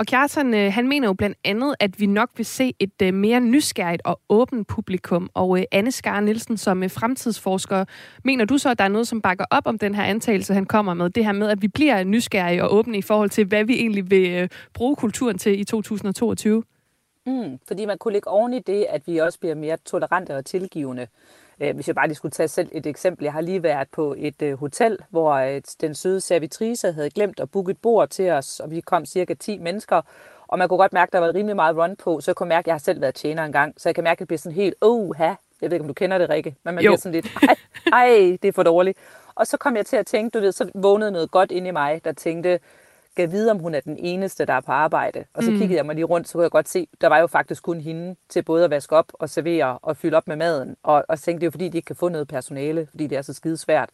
Og 0.00 0.06
Kjartan, 0.06 0.54
øh, 0.54 0.72
han 0.72 0.88
mener 0.88 1.08
jo 1.08 1.12
blandt 1.12 1.38
andet, 1.44 1.74
at 1.80 2.00
vi 2.00 2.06
nok 2.06 2.30
vil 2.36 2.46
se 2.46 2.74
et 2.78 3.02
øh, 3.02 3.14
mere 3.14 3.40
nysgerrigt 3.40 4.02
og 4.04 4.20
åbent 4.28 4.66
publikum. 4.66 5.30
Og 5.34 5.58
øh, 5.58 5.64
Anne 5.72 5.92
Skar 5.92 6.20
Nielsen, 6.20 6.56
som 6.56 6.82
øh, 6.82 6.90
fremtidsforsker, 6.90 7.84
mener 8.24 8.44
du 8.44 8.58
så, 8.58 8.70
at 8.70 8.78
der 8.78 8.84
er 8.84 8.88
noget, 8.88 9.08
som 9.08 9.22
bakker 9.22 9.44
op 9.50 9.66
om 9.66 9.78
den 9.78 9.94
her 9.94 10.02
antagelse, 10.02 10.54
han 10.54 10.66
kommer 10.66 10.94
med? 10.94 11.10
Det 11.10 11.24
her 11.24 11.32
med, 11.32 11.48
at 11.48 11.62
vi 11.62 11.68
bliver 11.68 12.04
nysgerrige 12.04 12.64
og 12.64 12.74
åbne 12.74 12.98
i 12.98 13.02
forhold 13.02 13.30
til, 13.30 13.44
hvad 13.44 13.64
vi 13.64 13.74
egentlig 13.74 14.10
vil 14.10 14.30
øh, 14.30 14.48
bruge 14.74 14.96
kulturen 14.96 15.38
til 15.38 15.60
i 15.60 15.64
2022? 15.64 16.62
Mm, 17.26 17.58
fordi 17.68 17.86
man 17.86 17.98
kunne 17.98 18.12
lægge 18.12 18.28
oven 18.28 18.52
i 18.52 18.58
det, 18.58 18.86
at 18.88 19.02
vi 19.06 19.18
også 19.18 19.40
bliver 19.40 19.54
mere 19.54 19.76
tolerante 19.76 20.36
og 20.36 20.44
tilgivende. 20.44 21.06
Øh, 21.60 21.74
hvis 21.74 21.86
jeg 21.86 21.94
bare 21.94 22.06
lige 22.06 22.16
skulle 22.16 22.32
tage 22.32 22.48
selv 22.48 22.68
et 22.72 22.86
eksempel. 22.86 23.24
Jeg 23.24 23.32
har 23.32 23.40
lige 23.40 23.62
været 23.62 23.88
på 23.92 24.14
et 24.18 24.42
øh, 24.42 24.58
hotel, 24.58 24.98
hvor 25.10 25.32
øh, 25.32 25.62
den 25.80 25.94
søde 25.94 26.20
servitrice 26.20 26.92
havde 26.92 27.10
glemt 27.10 27.40
at 27.40 27.50
booke 27.50 27.70
et 27.70 27.78
bord 27.78 28.08
til 28.08 28.30
os, 28.30 28.60
og 28.60 28.70
vi 28.70 28.80
kom 28.80 29.04
cirka 29.06 29.34
10 29.34 29.58
mennesker. 29.58 30.02
Og 30.48 30.58
man 30.58 30.68
kunne 30.68 30.78
godt 30.78 30.92
mærke, 30.92 31.08
at 31.08 31.12
der 31.12 31.18
var 31.18 31.34
rimelig 31.34 31.56
meget 31.56 31.76
run 31.76 31.96
på, 31.96 32.20
så 32.20 32.30
jeg 32.30 32.36
kunne 32.36 32.48
mærke, 32.48 32.64
at 32.64 32.66
jeg 32.66 32.74
har 32.74 32.78
selv 32.78 33.00
været 33.00 33.14
tjener 33.14 33.44
engang, 33.44 33.74
så 33.76 33.88
jeg 33.88 33.94
kan 33.94 34.04
mærke, 34.04 34.16
at 34.16 34.18
det 34.18 34.28
bliver 34.28 34.38
sådan 34.38 34.56
helt, 34.56 34.74
oh, 34.80 35.16
ha. 35.16 35.34
Jeg 35.62 35.70
ved 35.70 35.72
ikke, 35.72 35.82
om 35.82 35.88
du 35.88 35.94
kender 35.94 36.18
det, 36.18 36.30
Rikke, 36.30 36.54
men 36.64 36.74
man 36.74 36.84
jo. 36.84 36.90
bliver 36.90 36.96
sådan 36.98 37.12
lidt, 37.12 37.26
ej, 37.48 37.56
ej, 37.92 38.38
det 38.42 38.48
er 38.48 38.52
for 38.52 38.62
dårligt. 38.62 38.98
Og 39.34 39.46
så 39.46 39.56
kom 39.56 39.76
jeg 39.76 39.86
til 39.86 39.96
at 39.96 40.06
tænke, 40.06 40.38
du 40.38 40.40
ved, 40.40 40.52
så 40.52 40.70
vågnede 40.74 41.10
noget 41.10 41.30
godt 41.30 41.50
ind 41.50 41.66
i 41.66 41.70
mig, 41.70 42.04
der 42.04 42.12
tænkte, 42.12 42.60
skal 43.12 43.30
vide, 43.30 43.50
om 43.50 43.58
hun 43.58 43.74
er 43.74 43.80
den 43.80 43.96
eneste, 43.98 44.44
der 44.44 44.52
er 44.52 44.60
på 44.60 44.72
arbejde. 44.72 45.24
Og 45.34 45.42
så 45.42 45.50
mm. 45.50 45.58
kiggede 45.58 45.76
jeg 45.76 45.86
mig 45.86 45.94
lige 45.94 46.04
rundt, 46.04 46.28
så 46.28 46.32
kunne 46.32 46.42
jeg 46.42 46.50
godt 46.50 46.68
se, 46.68 46.88
der 47.00 47.06
var 47.06 47.18
jo 47.18 47.26
faktisk 47.26 47.62
kun 47.62 47.80
hende 47.80 48.16
til 48.28 48.42
både 48.42 48.64
at 48.64 48.70
vaske 48.70 48.96
op 48.96 49.12
og 49.12 49.30
servere 49.30 49.78
og 49.82 49.96
fylde 49.96 50.16
op 50.16 50.28
med 50.28 50.36
maden. 50.36 50.76
Og, 50.82 51.04
og 51.08 51.18
så 51.18 51.24
tænkte, 51.24 51.40
det 51.40 51.44
er 51.44 51.46
jo 51.46 51.50
fordi, 51.50 51.68
de 51.68 51.78
ikke 51.78 51.86
kan 51.86 51.96
få 51.96 52.08
noget 52.08 52.28
personale, 52.28 52.86
fordi 52.90 53.06
det 53.06 53.18
er 53.18 53.22
så 53.22 53.32
skide 53.32 53.56
svært. 53.56 53.90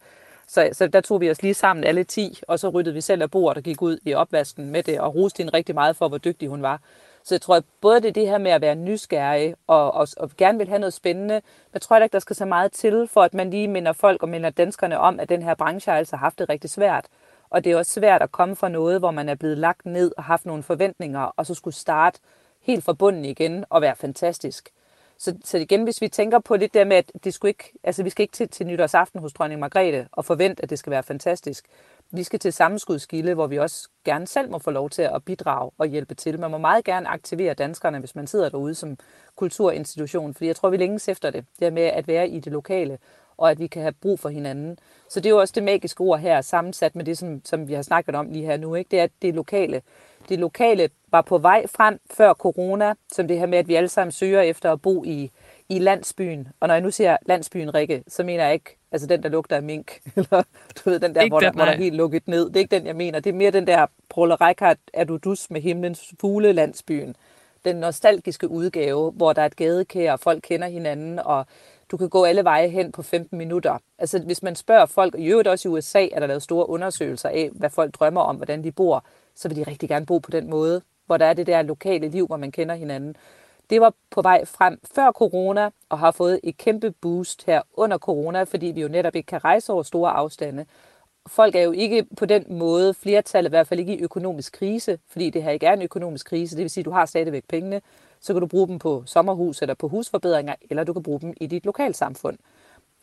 Så, 0.47 0.69
så 0.71 0.87
der 0.87 1.01
tog 1.01 1.21
vi 1.21 1.31
os 1.31 1.41
lige 1.41 1.53
sammen 1.53 1.83
alle 1.83 2.03
10, 2.03 2.39
og 2.47 2.59
så 2.59 2.69
ryddede 2.69 2.95
vi 2.95 3.01
selv 3.01 3.21
af 3.21 3.31
bordet 3.31 3.57
og 3.57 3.63
gik 3.63 3.81
ud 3.81 3.97
i 4.05 4.13
opvasken 4.13 4.71
med 4.71 4.83
det, 4.83 4.99
og 4.99 5.15
roste 5.15 5.37
hende 5.37 5.53
rigtig 5.53 5.75
meget 5.75 5.95
for, 5.95 6.07
hvor 6.07 6.17
dygtig 6.17 6.49
hun 6.49 6.61
var. 6.61 6.81
Så 7.23 7.35
jeg 7.35 7.41
tror, 7.41 7.55
at 7.55 7.63
både 7.81 8.01
det, 8.01 8.15
det 8.15 8.27
her 8.27 8.37
med 8.37 8.51
at 8.51 8.61
være 8.61 8.75
nysgerrig 8.75 9.55
og, 9.67 9.93
og, 9.93 10.07
og 10.17 10.31
gerne 10.37 10.57
vil 10.57 10.67
have 10.67 10.79
noget 10.79 10.93
spændende, 10.93 11.33
men 11.33 11.73
jeg 11.73 11.81
tror 11.81 11.97
ikke, 11.97 12.13
der 12.13 12.19
skal 12.19 12.35
så 12.35 12.45
meget 12.45 12.71
til, 12.71 13.07
for 13.07 13.21
at 13.21 13.33
man 13.33 13.49
lige 13.49 13.67
minder 13.67 13.93
folk 13.93 14.23
og 14.23 14.29
minder 14.29 14.49
danskerne 14.49 14.99
om, 14.99 15.19
at 15.19 15.29
den 15.29 15.41
her 15.41 15.55
branche 15.55 15.91
har 15.91 15.97
altså 15.97 16.15
haft 16.15 16.39
det 16.39 16.49
rigtig 16.49 16.69
svært. 16.69 17.05
Og 17.49 17.63
det 17.63 17.71
er 17.71 17.77
også 17.77 17.91
svært 17.91 18.21
at 18.21 18.31
komme 18.31 18.55
fra 18.55 18.69
noget, 18.69 18.99
hvor 18.99 19.11
man 19.11 19.29
er 19.29 19.35
blevet 19.35 19.57
lagt 19.57 19.85
ned 19.85 20.11
og 20.17 20.23
haft 20.23 20.45
nogle 20.45 20.63
forventninger, 20.63 21.19
og 21.19 21.45
så 21.45 21.53
skulle 21.53 21.75
starte 21.75 22.19
helt 22.61 22.83
fra 22.83 22.93
bunden 22.93 23.25
igen 23.25 23.65
og 23.69 23.81
være 23.81 23.95
fantastisk. 23.95 24.69
Så, 25.17 25.35
så 25.43 25.57
igen, 25.57 25.83
hvis 25.83 26.01
vi 26.01 26.07
tænker 26.07 26.39
på 26.39 26.57
det 26.57 26.73
der 26.73 26.85
med, 26.85 26.97
at 26.97 27.11
det 27.23 27.33
skulle 27.33 27.49
ikke, 27.49 27.73
altså, 27.83 28.03
vi 28.03 28.09
skal 28.09 28.23
ikke 28.23 28.31
til, 28.31 28.49
til 28.49 28.67
nytårsaften 28.67 29.19
hos 29.19 29.33
dronning 29.33 29.59
Margrethe 29.59 30.07
og 30.11 30.25
forvente, 30.25 30.63
at 30.63 30.69
det 30.69 30.79
skal 30.79 30.91
være 30.91 31.03
fantastisk. 31.03 31.65
Vi 32.11 32.23
skal 32.23 32.39
til 32.39 32.53
sammenskudskilde, 32.53 33.33
hvor 33.33 33.47
vi 33.47 33.57
også 33.59 33.89
gerne 34.05 34.27
selv 34.27 34.51
må 34.51 34.59
få 34.59 34.71
lov 34.71 34.89
til 34.89 35.01
at 35.01 35.23
bidrage 35.25 35.71
og 35.77 35.87
hjælpe 35.87 36.15
til. 36.15 36.39
Man 36.39 36.51
må 36.51 36.57
meget 36.57 36.85
gerne 36.85 37.07
aktivere 37.07 37.53
danskerne, 37.53 37.99
hvis 37.99 38.15
man 38.15 38.27
sidder 38.27 38.49
derude 38.49 38.75
som 38.75 38.97
kulturinstitution, 39.35 40.33
fordi 40.33 40.47
jeg 40.47 40.55
tror, 40.55 40.69
vi 40.69 40.77
længes 40.77 41.07
efter 41.07 41.29
det. 41.29 41.45
der 41.59 41.69
med 41.69 41.83
at 41.83 42.07
være 42.07 42.29
i 42.29 42.39
det 42.39 42.53
lokale, 42.53 42.97
og 43.37 43.51
at 43.51 43.59
vi 43.59 43.67
kan 43.67 43.81
have 43.81 43.93
brug 44.01 44.19
for 44.19 44.29
hinanden. 44.29 44.79
Så 45.09 45.19
det 45.19 45.25
er 45.25 45.29
jo 45.29 45.39
også 45.39 45.53
det 45.55 45.63
magiske 45.63 46.01
ord 46.01 46.19
her, 46.19 46.41
sammensat 46.41 46.95
med 46.95 47.05
det, 47.05 47.17
som, 47.17 47.41
som 47.45 47.67
vi 47.67 47.73
har 47.73 47.81
snakket 47.81 48.15
om 48.15 48.31
lige 48.31 48.45
her 48.45 48.57
nu. 48.57 48.75
Ikke? 48.75 48.87
Det 48.91 48.99
er, 48.99 49.03
at 49.03 49.11
det 49.21 49.35
lokale. 49.35 49.81
Det 50.29 50.39
lokale 50.39 50.89
var 51.11 51.21
på 51.21 51.37
vej 51.37 51.67
frem 51.67 51.99
før 52.11 52.33
corona, 52.33 52.93
som 53.11 53.27
det 53.27 53.39
her 53.39 53.45
med, 53.45 53.57
at 53.57 53.67
vi 53.67 53.75
alle 53.75 53.89
sammen 53.89 54.11
søger 54.11 54.41
efter 54.41 54.71
at 54.71 54.81
bo 54.81 55.03
i, 55.03 55.31
i 55.69 55.79
landsbyen. 55.79 56.47
Og 56.59 56.67
når 56.67 56.75
jeg 56.75 56.81
nu 56.81 56.91
siger 56.91 57.17
landsbyen, 57.25 57.73
Rikke, 57.73 58.03
så 58.07 58.23
mener 58.23 58.43
jeg 58.43 58.53
ikke 58.53 58.77
altså 58.91 59.07
den, 59.07 59.23
der 59.23 59.29
lugter 59.29 59.55
af 59.55 59.63
mink, 59.63 60.01
eller 60.15 60.43
du 60.75 60.89
ved, 60.89 60.99
den 60.99 61.15
der, 61.15 61.27
hvor, 61.27 61.39
den, 61.39 61.45
der 61.45 61.51
hvor 61.51 61.65
der 61.65 61.71
er 61.71 61.77
helt 61.77 61.95
lukket 61.95 62.27
ned. 62.27 62.45
Det 62.45 62.55
er 62.55 62.59
ikke 62.59 62.75
den, 62.75 62.85
jeg 62.85 62.95
mener. 62.95 63.19
Det 63.19 63.29
er 63.29 63.33
mere 63.33 63.51
den 63.51 63.67
der 63.67 63.85
Prollereikart 64.09 64.77
er 64.93 65.03
du 65.03 65.17
dus 65.17 65.49
med 65.49 65.61
himlens 65.61 66.13
fugle 66.21 66.53
landsbyen. 66.53 67.15
Den 67.65 67.75
nostalgiske 67.75 68.47
udgave, 68.47 69.11
hvor 69.11 69.33
der 69.33 69.41
er 69.41 69.45
et 69.45 69.55
gadekær, 69.55 70.11
og 70.11 70.19
folk 70.19 70.41
kender 70.43 70.67
hinanden, 70.67 71.19
og 71.19 71.45
du 71.91 71.97
kan 71.97 72.09
gå 72.09 72.25
alle 72.25 72.43
veje 72.43 72.67
hen 72.67 72.91
på 72.91 73.03
15 73.03 73.37
minutter. 73.37 73.77
Altså 73.97 74.19
hvis 74.19 74.43
man 74.43 74.55
spørger 74.55 74.85
folk, 74.85 75.13
og 75.15 75.19
i 75.19 75.25
øvrigt 75.25 75.47
også 75.47 75.69
i 75.69 75.71
USA 75.71 76.07
er 76.11 76.19
der 76.19 76.27
lavet 76.27 76.43
store 76.43 76.69
undersøgelser 76.69 77.29
af, 77.29 77.49
hvad 77.53 77.69
folk 77.69 77.95
drømmer 77.95 78.21
om, 78.21 78.35
hvordan 78.35 78.63
de 78.63 78.71
bor, 78.71 79.05
så 79.35 79.47
vil 79.47 79.57
de 79.57 79.63
rigtig 79.63 79.89
gerne 79.89 80.05
bo 80.05 80.17
på 80.17 80.31
den 80.31 80.49
måde, 80.49 80.81
hvor 81.05 81.17
der 81.17 81.25
er 81.25 81.33
det 81.33 81.47
der 81.47 81.61
lokale 81.61 82.09
liv, 82.09 82.27
hvor 82.27 82.37
man 82.37 82.51
kender 82.51 82.75
hinanden. 82.75 83.15
Det 83.69 83.81
var 83.81 83.93
på 84.11 84.21
vej 84.21 84.45
frem 84.45 84.79
før 84.95 85.11
corona, 85.11 85.69
og 85.89 85.99
har 85.99 86.11
fået 86.11 86.39
et 86.43 86.57
kæmpe 86.57 86.91
boost 86.91 87.45
her 87.45 87.61
under 87.73 87.97
corona, 87.97 88.43
fordi 88.43 88.65
vi 88.65 88.81
jo 88.81 88.87
netop 88.87 89.15
ikke 89.15 89.27
kan 89.27 89.43
rejse 89.43 89.73
over 89.73 89.83
store 89.83 90.11
afstande. 90.11 90.65
Folk 91.27 91.55
er 91.55 91.61
jo 91.61 91.71
ikke 91.71 92.05
på 92.17 92.25
den 92.25 92.45
måde, 92.49 92.93
flertallet 92.93 93.49
i 93.49 93.51
hvert 93.51 93.67
fald 93.67 93.79
ikke 93.79 93.97
i 93.97 94.01
økonomisk 94.01 94.53
krise, 94.53 94.99
fordi 95.07 95.29
det 95.29 95.43
her 95.43 95.51
ikke 95.51 95.65
er 95.65 95.73
en 95.73 95.81
økonomisk 95.81 96.25
krise, 96.25 96.55
det 96.55 96.61
vil 96.61 96.69
sige, 96.69 96.81
at 96.81 96.85
du 96.85 96.91
har 96.91 97.05
stadigvæk 97.05 97.43
pengene, 97.49 97.81
så 98.21 98.33
kan 98.33 98.41
du 98.41 98.47
bruge 98.47 98.67
dem 98.67 98.79
på 98.79 99.03
sommerhus 99.05 99.61
eller 99.61 99.75
på 99.75 99.87
husforbedringer, 99.87 100.55
eller 100.69 100.83
du 100.83 100.93
kan 100.93 101.03
bruge 101.03 101.19
dem 101.19 101.33
i 101.41 101.47
dit 101.47 101.65
lokalsamfund. 101.65 102.37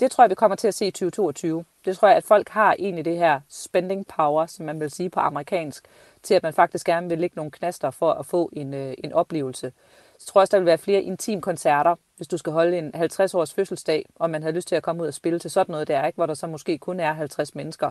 Det 0.00 0.10
tror 0.10 0.24
jeg, 0.24 0.30
vi 0.30 0.34
kommer 0.34 0.56
til 0.56 0.68
at 0.68 0.74
se 0.74 0.86
i 0.86 0.90
2022. 0.90 1.64
Det 1.84 1.96
tror 1.96 2.08
jeg, 2.08 2.16
at 2.16 2.24
folk 2.24 2.48
har 2.48 2.76
egentlig 2.78 3.04
det 3.04 3.18
her 3.18 3.40
spending 3.48 4.06
power, 4.06 4.46
som 4.46 4.66
man 4.66 4.80
vil 4.80 4.90
sige 4.90 5.10
på 5.10 5.20
amerikansk, 5.20 5.84
til 6.22 6.34
at 6.34 6.42
man 6.42 6.52
faktisk 6.52 6.86
gerne 6.86 7.08
vil 7.08 7.18
lægge 7.18 7.36
nogle 7.36 7.50
knaster 7.50 7.90
for 7.90 8.12
at 8.12 8.26
få 8.26 8.50
en, 8.52 8.74
øh, 8.74 8.94
en 9.04 9.12
oplevelse. 9.12 9.72
Så 10.18 10.26
tror 10.26 10.40
jeg 10.40 10.42
også, 10.42 10.50
der 10.50 10.58
vil 10.58 10.66
være 10.66 10.78
flere 10.78 11.02
intim 11.02 11.40
koncerter, 11.40 11.94
hvis 12.16 12.28
du 12.28 12.36
skal 12.38 12.52
holde 12.52 12.78
en 12.78 12.94
50-års 12.94 13.54
fødselsdag, 13.54 14.06
og 14.14 14.30
man 14.30 14.42
har 14.42 14.50
lyst 14.50 14.68
til 14.68 14.76
at 14.76 14.82
komme 14.82 15.02
ud 15.02 15.08
og 15.08 15.14
spille 15.14 15.38
til 15.38 15.50
sådan 15.50 15.72
noget 15.72 15.88
der, 15.88 16.06
ikke? 16.06 16.16
hvor 16.16 16.26
der 16.26 16.34
så 16.34 16.46
måske 16.46 16.78
kun 16.78 17.00
er 17.00 17.12
50 17.12 17.54
mennesker. 17.54 17.90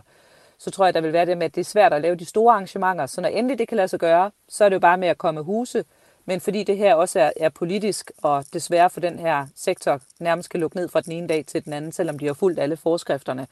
Så 0.58 0.70
tror 0.70 0.84
jeg, 0.84 0.94
der 0.94 1.00
vil 1.00 1.12
være 1.12 1.26
det 1.26 1.38
med, 1.38 1.46
at 1.46 1.54
det 1.54 1.60
er 1.60 1.64
svært 1.64 1.92
at 1.92 2.02
lave 2.02 2.16
de 2.16 2.24
store 2.24 2.52
arrangementer. 2.52 3.06
Så 3.06 3.20
når 3.20 3.28
endelig 3.28 3.58
det 3.58 3.68
kan 3.68 3.76
lade 3.76 3.88
sig 3.88 4.00
gøre, 4.00 4.30
så 4.48 4.64
er 4.64 4.68
det 4.68 4.74
jo 4.74 4.80
bare 4.80 4.98
med 4.98 5.08
at 5.08 5.18
komme 5.18 5.42
huse, 5.42 5.84
men 6.24 6.40
fordi 6.40 6.62
det 6.62 6.76
her 6.76 6.94
også 6.94 7.20
er, 7.20 7.30
er 7.36 7.48
politisk, 7.48 8.10
og 8.22 8.44
desværre 8.52 8.90
for 8.90 9.00
den 9.00 9.18
her 9.18 9.46
sektor 9.54 10.00
nærmest 10.20 10.50
kan 10.50 10.60
lukke 10.60 10.76
ned 10.76 10.88
fra 10.88 11.00
den 11.00 11.12
ene 11.12 11.28
dag 11.28 11.46
til 11.46 11.64
den 11.64 11.72
anden, 11.72 11.92
selvom 11.92 12.18
de 12.18 12.26
har 12.26 12.34
fulgt 12.34 12.60
alle 12.60 12.76
forskrifterne, 12.76 13.46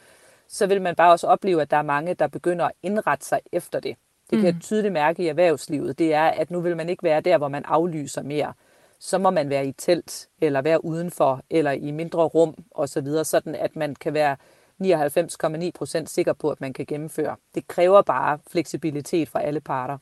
så 0.48 0.66
vil 0.66 0.82
man 0.82 0.94
bare 0.94 1.12
også 1.12 1.26
opleve, 1.26 1.62
at 1.62 1.70
der 1.70 1.76
er 1.76 1.82
mange, 1.82 2.14
der 2.14 2.26
begynder 2.26 2.64
at 2.64 2.72
indrette 2.82 3.26
sig 3.26 3.40
efter 3.52 3.80
det. 3.80 3.96
Det 4.30 4.38
kan 4.38 4.46
jeg 4.46 4.54
mm. 4.54 4.60
tydeligt 4.60 4.92
mærke 4.92 5.22
i 5.22 5.28
erhvervslivet. 5.28 5.98
Det 5.98 6.14
er, 6.14 6.24
at 6.24 6.50
nu 6.50 6.60
vil 6.60 6.76
man 6.76 6.88
ikke 6.88 7.02
være 7.02 7.20
der, 7.20 7.38
hvor 7.38 7.48
man 7.48 7.64
aflyser 7.64 8.22
mere. 8.22 8.52
Så 8.98 9.18
må 9.18 9.30
man 9.30 9.50
være 9.50 9.66
i 9.66 9.72
telt, 9.72 10.28
eller 10.40 10.62
være 10.62 10.84
udenfor, 10.84 11.40
eller 11.50 11.70
i 11.70 11.90
mindre 11.90 12.22
rum 12.22 12.54
osv., 12.70 13.06
så 13.06 13.24
sådan 13.24 13.54
at 13.54 13.76
man 13.76 13.94
kan 13.94 14.14
være 14.14 14.36
99,9 14.84 15.70
procent 15.74 16.10
sikker 16.10 16.32
på, 16.32 16.50
at 16.50 16.60
man 16.60 16.72
kan 16.72 16.86
gennemføre. 16.86 17.36
Det 17.54 17.68
kræver 17.68 18.02
bare 18.02 18.38
fleksibilitet 18.50 19.28
fra 19.28 19.42
alle 19.42 19.60
parter. 19.60 19.98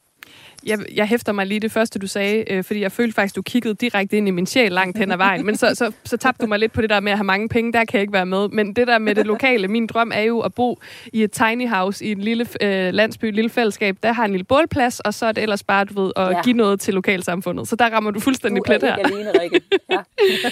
Jeg, 0.67 0.79
jeg 0.95 1.07
hæfter 1.07 1.33
mig 1.33 1.47
lige 1.47 1.61
det 1.61 1.73
første, 1.73 1.99
du 1.99 2.07
sagde, 2.07 2.53
øh, 2.53 2.65
fordi 2.65 2.81
jeg 2.81 2.93
følte 2.93 3.15
faktisk, 3.15 3.37
du 3.37 3.43
kiggede 3.43 3.75
direkte 3.75 4.17
ind 4.17 4.29
i 4.29 4.31
min 4.31 4.47
sjæl 4.47 4.73
langt 4.73 4.99
hen 4.99 5.11
ad 5.11 5.17
vejen. 5.17 5.47
Men 5.47 5.57
så, 5.57 5.75
så, 5.75 5.93
så 6.05 6.17
tabte 6.17 6.43
du 6.43 6.49
mig 6.49 6.59
lidt 6.59 6.73
på 6.73 6.81
det 6.81 6.91
der 6.91 7.01
med 7.01 7.13
at 7.13 7.19
have 7.19 7.25
mange 7.25 7.49
penge. 7.49 7.73
Der 7.73 7.85
kan 7.85 7.95
jeg 7.95 8.01
ikke 8.01 8.13
være 8.13 8.27
med. 8.27 8.49
Men 8.49 8.77
det 8.77 8.87
der 8.87 8.99
med 8.99 9.15
det 9.15 9.27
lokale, 9.27 9.69
min 9.69 9.87
drøm 9.87 10.13
er 10.15 10.21
jo 10.21 10.41
at 10.41 10.55
bo 10.55 10.79
i 11.13 11.23
et 11.23 11.33
tiny 11.33 11.69
house 11.69 12.05
i 12.05 12.13
en 12.13 12.21
lille 12.21 12.47
øh, 12.61 12.95
landsby, 12.95 13.25
et 13.25 13.35
lille 13.35 13.51
fællesskab. 13.51 13.97
Der 14.03 14.13
har 14.13 14.25
en 14.25 14.31
lille 14.31 14.45
bålplads, 14.45 15.01
og 15.01 15.15
så 15.15 15.27
er 15.27 15.33
det 15.33 15.43
ellers 15.43 15.63
bare, 15.63 15.85
du 15.85 16.03
ved, 16.03 16.13
at 16.17 16.31
ja. 16.31 16.43
give 16.43 16.57
noget 16.57 16.81
til 16.81 16.95
lokalsamfundet. 16.95 17.69
Så 17.69 17.77
der 17.77 17.91
rammer 17.91 18.11
du 18.11 18.21
fuldstændig 18.21 18.63
plet 18.67 18.83
her. 18.83 18.97
Alene, 18.97 19.33
Rikke. 19.41 19.61
Ja. 19.91 19.99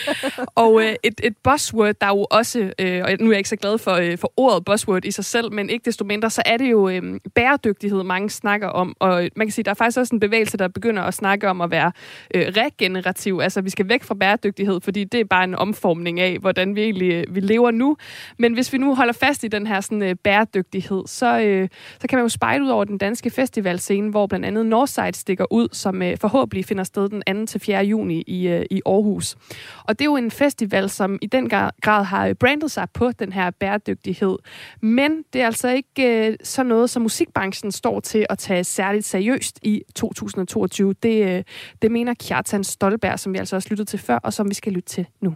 og 0.65 0.83
øh, 0.83 0.95
et, 1.03 1.21
et 1.23 1.37
buzzword, 1.43 1.95
der 2.01 2.07
er 2.07 2.11
jo 2.11 2.27
også, 2.31 2.73
øh, 2.79 3.03
og 3.05 3.11
nu 3.21 3.27
er 3.27 3.33
jeg 3.33 3.39
ikke 3.39 3.49
så 3.49 3.57
glad 3.57 3.79
for, 3.79 3.93
øh, 3.93 4.19
for 4.19 4.33
ordet 4.37 4.65
buzzword 4.65 5.05
i 5.05 5.11
sig 5.11 5.25
selv, 5.25 5.53
men 5.53 5.71
ikke 5.71 5.85
desto 5.85 6.05
mindre, 6.05 6.31
så 6.31 6.43
er 6.47 6.57
det 6.57 6.71
jo 6.71 6.89
øh, 6.89 7.21
bæredygtighed, 7.35 8.03
mange 8.03 8.31
snakker 8.31 8.69
om. 8.69 8.97
Og 8.99 9.29
man 9.37 9.47
kan 9.47 9.53
sige, 9.53 9.63
der 9.69 9.73
er 9.73 9.75
faktisk 9.75 9.99
også 9.99 10.15
en 10.15 10.21
bevægelse, 10.21 10.57
der 10.57 10.69
begynder 10.69 11.03
at 11.03 11.15
snakke 11.15 11.49
om 11.49 11.61
at 11.61 11.71
være 11.71 11.93
øh, 12.35 12.47
regenerativ. 12.57 13.41
Altså, 13.43 13.61
vi 13.61 13.71
skal 13.71 13.89
væk 13.89 14.03
fra 14.03 14.15
bæredygtighed, 14.15 14.81
fordi 14.81 15.05
det 15.05 15.21
er 15.21 15.25
bare 15.25 15.45
en 15.45 15.55
omformning 15.55 16.21
af, 16.21 16.39
hvordan 16.39 16.77
vi 16.77 16.83
egentlig 16.83 17.13
øh, 17.13 17.35
vi 17.35 17.41
lever 17.41 17.71
nu. 17.71 17.97
Men 18.39 18.53
hvis 18.53 18.73
vi 18.73 18.79
nu 18.79 18.95
holder 18.95 19.13
fast 19.13 19.45
i 19.45 19.49
den 19.49 19.67
her 19.67 19.81
sådan, 19.81 20.03
øh, 20.03 20.15
bæredygtighed, 20.25 21.03
så, 21.07 21.41
øh, 21.41 21.69
så 22.01 22.09
kan 22.09 22.17
man 22.17 22.25
jo 22.25 22.29
spejle 22.29 22.65
ud 22.65 22.69
over 22.69 22.85
den 22.85 22.99
danske 22.99 23.31
festivalscene, 23.31 24.11
hvor 24.11 24.27
blandt 24.27 24.47
andet 24.47 24.67
Northside 24.67 25.15
stikker 25.15 25.53
ud, 25.53 25.69
som 25.73 26.03
øh, 26.03 26.17
forhåbentlig 26.17 26.65
finder 26.65 26.85
sted 26.85 27.09
den 27.09 27.47
2. 27.47 27.47
til 27.47 27.61
4. 27.61 27.85
juni 27.85 28.23
i, 28.27 28.49
øh, 28.49 28.67
i 28.71 28.83
Aarhus. 28.87 29.37
Og 29.85 29.99
det 29.99 30.01
er 30.01 30.11
jo 30.11 30.17
en 30.17 30.31
festival, 30.31 30.91
som 30.91 31.19
i 31.23 31.27
den 31.27 31.49
grad 31.49 32.05
har 32.05 32.27
øh, 32.27 32.35
brandet 32.35 32.71
sig 32.71 32.89
på 32.95 33.13
den 33.13 33.33
her 33.33 33.51
bæredygtighed. 33.51 34.39
Men 34.81 35.25
det 35.33 35.43
er 35.43 35.47
altså 35.47 35.69
ikke 35.69 36.29
øh, 36.29 36.37
sådan 36.43 36.69
noget, 36.69 36.91
som 36.91 37.03
musikbranchen 37.03 37.73
står 37.73 38.01
til 38.01 38.27
at 38.31 38.39
tage 38.39 38.65
særligt 38.65 39.05
seriøst 39.05 39.58
i 39.63 39.83
2022. 39.97 40.93
Det, 41.03 41.37
øh, 41.37 41.45
det 41.83 41.91
mener 41.91 42.15
Kjartan 42.29 42.65
Stolberg, 42.65 43.19
som 43.19 43.33
vi 43.33 43.39
altså 43.39 43.57
også 43.57 43.69
lyttede 43.71 43.89
til 43.89 43.99
før, 43.99 44.19
og 44.25 44.33
som 44.33 44.49
vi 44.49 44.55
skal 44.55 44.73
lytte 44.73 44.89
til 44.89 45.07
nu. 45.21 45.35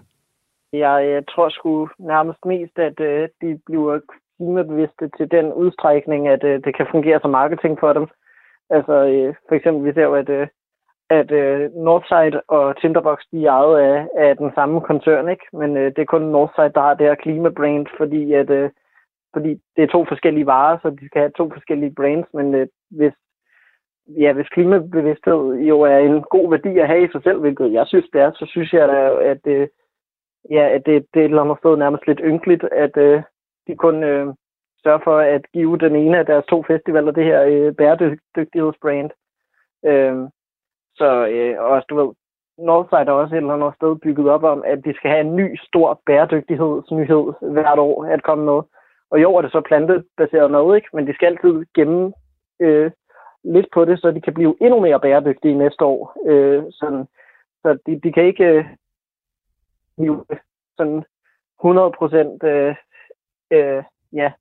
Jeg, 0.72 1.08
jeg 1.14 1.22
tror 1.30 1.48
sgu 1.48 1.88
nærmest 1.98 2.44
mest, 2.44 2.78
at 2.78 3.00
øh, 3.00 3.28
de 3.40 3.60
bliver 3.66 4.00
klimabevidste 4.36 5.10
til 5.16 5.30
den 5.30 5.52
udstrækning, 5.52 6.28
at 6.28 6.44
øh, 6.44 6.64
det 6.64 6.76
kan 6.76 6.86
fungere 6.90 7.20
som 7.20 7.30
marketing 7.30 7.78
for 7.80 7.92
dem. 7.92 8.06
Altså 8.70 8.92
øh, 8.92 9.34
for 9.48 9.54
eksempel, 9.54 9.84
vi 9.84 9.92
ser 9.94 10.02
jo, 10.02 10.14
at, 10.14 10.28
øh, 10.28 10.46
at 11.10 11.30
øh, 11.30 11.70
Northside 11.74 12.40
og 12.48 12.80
Tinderbox, 12.80 13.18
de 13.32 13.46
er 13.46 13.50
ejet 13.50 13.78
af, 13.78 14.06
af 14.16 14.36
den 14.36 14.50
samme 14.54 14.80
koncern, 14.80 15.28
ikke? 15.28 15.46
Men 15.52 15.76
øh, 15.76 15.84
det 15.94 15.98
er 15.98 16.12
kun 16.14 16.22
Northside, 16.22 16.72
der 16.74 16.80
har 16.80 16.94
det 16.94 17.06
her 17.06 17.14
klimabrand, 17.14 17.86
fordi 17.98 18.32
at 18.32 18.50
øh, 18.50 18.70
fordi 19.34 19.50
det 19.76 19.82
er 19.82 19.92
to 19.92 20.04
forskellige 20.08 20.46
varer, 20.46 20.78
så 20.82 20.90
de 20.90 21.06
skal 21.06 21.20
have 21.20 21.36
to 21.36 21.50
forskellige 21.56 21.94
brands, 21.94 22.28
men 22.34 22.54
øh, 22.54 22.66
hvis 22.90 23.12
ja, 24.06 24.32
hvis 24.32 24.48
klimabevidsthed 24.48 25.54
jo 25.54 25.80
er 25.80 25.98
en 25.98 26.22
god 26.22 26.50
værdi 26.50 26.78
at 26.78 26.86
have 26.86 27.04
i 27.04 27.12
sig 27.12 27.22
selv, 27.22 27.40
hvilket 27.40 27.72
jeg 27.72 27.86
synes, 27.86 28.06
det 28.12 28.20
er, 28.20 28.32
så 28.32 28.46
synes 28.48 28.72
jeg, 28.72 28.88
da, 28.88 29.14
at, 29.32 29.46
øh, 29.46 29.68
ja, 30.50 30.68
at 30.68 30.86
det, 30.86 31.06
det 31.14 31.20
er 31.20 31.24
et 31.24 31.30
eller 31.30 31.42
andet 31.42 31.58
sted 31.58 31.76
nærmest 31.76 32.06
lidt 32.06 32.20
ynkeligt, 32.24 32.64
at 32.64 32.96
øh, 32.96 33.22
de 33.66 33.76
kun 33.76 34.02
øh, 34.02 34.26
sørger 34.82 35.00
for 35.04 35.18
at 35.18 35.42
give 35.52 35.78
den 35.78 35.96
ene 35.96 36.18
af 36.18 36.26
deres 36.26 36.44
to 36.48 36.62
festivaler 36.62 37.12
det 37.12 37.24
her 37.24 37.42
øh, 37.42 37.74
bæredygtighedsbrand. 37.74 39.10
Øh, 39.86 40.16
så 40.96 41.26
øh, 41.26 41.62
også, 41.62 41.86
du 41.90 41.96
ved, 41.96 42.12
Northside 42.58 43.10
er 43.10 43.12
også 43.12 43.34
et 43.34 43.38
eller 43.38 43.54
andet 43.54 43.74
sted 43.74 43.96
bygget 43.96 44.28
op 44.28 44.44
om, 44.44 44.62
at 44.66 44.84
de 44.84 44.94
skal 44.94 45.10
have 45.10 45.20
en 45.20 45.36
ny, 45.36 45.56
stor 45.68 46.00
bæredygtighedsnyhed 46.06 47.50
hvert 47.52 47.78
år 47.78 48.04
at 48.04 48.22
komme 48.22 48.44
med. 48.44 48.60
Og 49.10 49.22
jo, 49.22 49.36
er 49.36 49.42
det 49.42 49.52
så 49.52 49.60
plantebaseret 49.60 50.50
noget, 50.50 50.76
ikke? 50.76 50.88
men 50.92 51.06
de 51.06 51.14
skal 51.14 51.26
altid 51.26 51.64
gemme 51.74 52.12
øh, 52.60 52.90
lidt 53.44 53.66
på 53.74 53.84
det, 53.84 54.00
så 54.00 54.10
de 54.10 54.20
kan 54.20 54.34
blive 54.34 54.56
endnu 54.60 54.80
mere 54.80 55.00
bæredygtige 55.00 55.54
næste 55.54 55.84
år. 55.84 56.16
Øh, 56.26 56.62
sådan, 56.70 57.06
så 57.62 57.78
de, 57.86 58.00
de 58.00 58.12
kan 58.12 58.24
ikke 58.24 58.44
øh, 58.44 58.64
blive 59.96 60.24
øh, 60.30 60.36
sådan 60.76 61.04
100 61.60 61.92
procent 61.98 62.42
øh, 62.42 62.74
øh, 63.50 63.82
ja, 64.12 64.32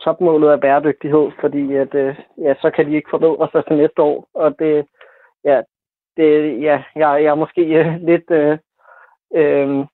topmålet 0.00 0.50
af 0.50 0.60
bæredygtighed, 0.60 1.30
fordi 1.40 1.74
at, 1.74 1.94
øh, 1.94 2.16
ja, 2.38 2.54
så 2.54 2.70
kan 2.70 2.86
de 2.86 2.94
ikke 2.94 3.10
forbedre 3.10 3.48
sig 3.52 3.66
til 3.66 3.76
næste 3.76 4.02
år. 4.02 4.28
Og 4.34 4.58
det, 4.58 4.86
ja, 5.44 5.62
det, 6.16 6.60
ja, 6.62 6.82
jeg, 6.94 7.22
jeg 7.22 7.30
er 7.30 7.34
måske 7.34 7.62
øh, 7.62 8.00
lidt 8.00 8.30
øh, 8.30 8.58
øh, 9.34 9.86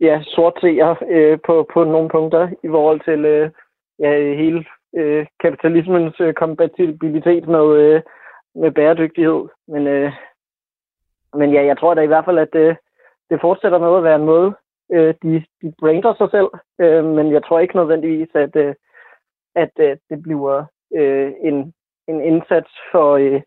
ja, 0.00 0.22
sort 0.22 0.64
øh, 1.08 1.38
på, 1.46 1.66
på 1.72 1.84
nogle 1.84 2.08
punkter 2.08 2.48
i 2.62 2.68
forhold 2.68 3.00
til 3.00 3.24
øh, 3.24 3.50
ja, 3.98 4.34
hele 4.34 4.64
øh, 4.96 5.26
kapitalismens 5.40 6.20
øh, 6.20 6.34
kompatibilitet 6.34 7.48
med, 7.48 7.66
øh, 7.82 8.02
med 8.54 8.70
bæredygtighed. 8.70 9.48
Men, 9.68 9.86
øh, 9.86 10.12
men 11.34 11.52
ja, 11.52 11.64
jeg 11.64 11.78
tror 11.78 11.94
da 11.94 12.00
i 12.00 12.06
hvert 12.06 12.24
fald, 12.24 12.38
at 12.38 12.48
det, 12.52 12.76
det 13.30 13.40
fortsætter 13.40 13.78
med 13.78 13.96
at 13.96 14.04
være 14.04 14.16
en 14.16 14.30
måde, 14.32 14.54
øh, 14.92 15.14
de, 15.22 15.44
de 15.62 15.72
brander 15.78 16.14
sig 16.14 16.30
selv. 16.30 16.50
Øh, 16.80 17.04
men 17.04 17.32
jeg 17.32 17.44
tror 17.44 17.58
ikke 17.58 17.76
nødvendigvis, 17.76 18.34
at, 18.34 18.56
øh, 18.56 18.74
at 19.54 19.72
øh, 19.78 19.96
det 20.10 20.22
bliver 20.22 20.64
øh, 20.96 21.32
en, 21.42 21.74
en 22.08 22.20
indsats 22.20 22.70
for, 22.92 23.12
øh, 23.12 23.42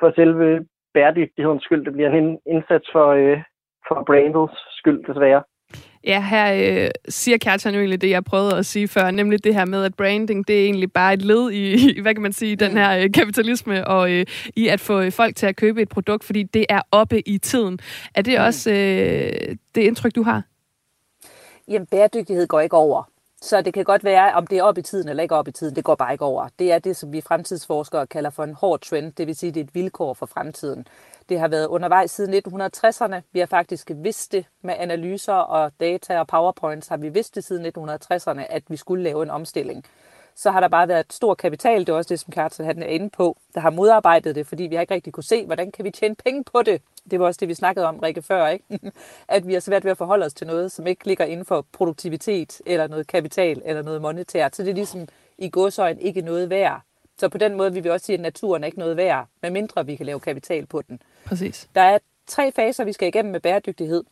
for 0.00 0.12
selve 0.16 0.66
bæredygtighedens 0.94 1.62
skyld. 1.62 1.84
Det 1.84 1.92
bliver 1.92 2.10
en 2.10 2.38
indsats 2.46 2.88
for, 2.92 3.06
øh, 3.08 3.42
for 3.88 4.04
brandets 4.06 4.78
skyld, 4.78 5.04
desværre. 5.04 5.42
Ja, 6.06 6.20
her 6.20 6.82
øh, 6.84 6.90
siger 7.08 7.38
Kjartan 7.38 7.74
jo 7.74 7.80
egentlig 7.80 8.00
det, 8.00 8.10
jeg 8.10 8.24
prøvede 8.24 8.56
at 8.56 8.66
sige 8.66 8.88
før, 8.88 9.10
nemlig 9.10 9.44
det 9.44 9.54
her 9.54 9.64
med, 9.64 9.84
at 9.84 9.94
branding, 9.94 10.48
det 10.48 10.60
er 10.60 10.64
egentlig 10.64 10.92
bare 10.92 11.14
et 11.14 11.22
led 11.22 11.50
i, 11.50 12.00
hvad 12.02 12.14
kan 12.14 12.22
man 12.22 12.32
sige, 12.32 12.56
den 12.56 12.72
her 12.72 12.98
øh, 12.98 13.12
kapitalisme, 13.12 13.86
og 13.86 14.12
øh, 14.12 14.26
i 14.56 14.68
at 14.68 14.80
få 14.80 15.10
folk 15.10 15.36
til 15.36 15.46
at 15.46 15.56
købe 15.56 15.82
et 15.82 15.88
produkt, 15.88 16.24
fordi 16.24 16.42
det 16.42 16.66
er 16.68 16.80
oppe 16.90 17.28
i 17.28 17.38
tiden. 17.38 17.78
Er 18.14 18.22
det 18.22 18.38
mm. 18.38 18.44
også 18.44 18.70
øh, 18.70 19.56
det 19.74 19.80
indtryk, 19.80 20.14
du 20.14 20.22
har? 20.22 20.42
Jamen, 21.68 21.86
bæredygtighed 21.86 22.46
går 22.46 22.60
ikke 22.60 22.76
over. 22.76 23.10
Så 23.42 23.62
det 23.62 23.74
kan 23.74 23.84
godt 23.84 24.04
være, 24.04 24.32
om 24.32 24.46
det 24.46 24.58
er 24.58 24.62
op 24.62 24.78
i 24.78 24.82
tiden 24.82 25.08
eller 25.08 25.22
ikke 25.22 25.34
op 25.34 25.48
i 25.48 25.52
tiden, 25.52 25.76
det 25.76 25.84
går 25.84 25.94
bare 25.94 26.12
ikke 26.12 26.24
over. 26.24 26.48
Det 26.58 26.72
er 26.72 26.78
det, 26.78 26.96
som 26.96 27.12
vi 27.12 27.20
fremtidsforskere 27.20 28.06
kalder 28.06 28.30
for 28.30 28.44
en 28.44 28.54
hård 28.54 28.80
trend, 28.80 29.12
det 29.12 29.26
vil 29.26 29.36
sige, 29.36 29.52
det 29.52 29.60
er 29.60 29.64
et 29.64 29.74
vilkår 29.74 30.14
for 30.14 30.26
fremtiden. 30.26 30.86
Det 31.28 31.40
har 31.40 31.48
været 31.48 31.66
undervejs 31.66 32.10
siden 32.10 32.34
1960'erne. 32.34 33.20
Vi 33.32 33.38
har 33.38 33.46
faktisk 33.46 33.90
vidst 33.94 34.32
det 34.32 34.44
med 34.62 34.74
analyser 34.78 35.32
og 35.32 35.72
data 35.80 36.18
og 36.18 36.26
powerpoints, 36.26 36.88
har 36.88 36.96
vi 36.96 37.08
vidst 37.08 37.34
det 37.34 37.44
siden 37.44 37.66
1960'erne, 37.66 38.46
at 38.50 38.62
vi 38.68 38.76
skulle 38.76 39.04
lave 39.04 39.22
en 39.22 39.30
omstilling. 39.30 39.84
Så 40.36 40.50
har 40.50 40.60
der 40.60 40.68
bare 40.68 40.88
været 40.88 41.00
et 41.00 41.12
stor 41.12 41.34
kapital, 41.34 41.80
det 41.80 41.88
er 41.88 41.92
også 41.96 42.08
det, 42.08 42.20
som 42.20 42.32
Kjartan 42.32 42.82
er 42.82 42.86
inde 42.86 43.10
på, 43.10 43.36
der 43.54 43.60
har 43.60 43.70
modarbejdet 43.70 44.34
det, 44.34 44.46
fordi 44.46 44.62
vi 44.62 44.74
har 44.74 44.80
ikke 44.80 44.94
rigtig 44.94 45.12
kunne 45.12 45.24
se, 45.24 45.46
hvordan 45.46 45.72
kan 45.72 45.84
vi 45.84 45.90
tjene 45.90 46.14
penge 46.14 46.44
på 46.44 46.62
det. 46.62 46.82
Det 47.10 47.20
var 47.20 47.26
også 47.26 47.38
det, 47.38 47.48
vi 47.48 47.54
snakkede 47.54 47.86
om, 47.86 47.98
Rikke, 47.98 48.22
før, 48.22 48.46
ikke? 48.46 48.64
at 49.28 49.46
vi 49.46 49.52
har 49.52 49.60
svært 49.60 49.84
ved 49.84 49.90
at 49.90 49.98
forholde 49.98 50.26
os 50.26 50.34
til 50.34 50.46
noget, 50.46 50.72
som 50.72 50.86
ikke 50.86 51.06
ligger 51.06 51.24
inden 51.24 51.46
for 51.46 51.66
produktivitet, 51.72 52.60
eller 52.66 52.86
noget 52.86 53.06
kapital, 53.06 53.62
eller 53.64 53.82
noget 53.82 54.02
monetært. 54.02 54.56
Så 54.56 54.62
det 54.62 54.70
er 54.70 54.74
ligesom 54.74 55.08
i 55.38 55.50
godsøjen 55.50 55.98
ikke 55.98 56.20
noget 56.20 56.50
værd. 56.50 56.80
Så 57.18 57.28
på 57.28 57.38
den 57.38 57.54
måde 57.54 57.72
vil 57.72 57.84
vi 57.84 57.88
også 57.88 58.06
sige, 58.06 58.14
at 58.14 58.20
naturen 58.20 58.62
er 58.62 58.66
ikke 58.66 58.78
noget 58.78 58.96
værd, 58.96 59.26
medmindre 59.42 59.86
vi 59.86 59.96
kan 59.96 60.06
lave 60.06 60.20
kapital 60.20 60.66
på 60.66 60.82
den. 60.82 61.02
Præcis. 61.24 61.68
Der 61.74 61.80
er 61.80 61.98
tre 62.26 62.52
faser, 62.52 62.84
vi 62.84 62.92
skal 62.92 63.08
igennem 63.08 63.32
med 63.32 63.40
bæredygtighed. 63.40 64.04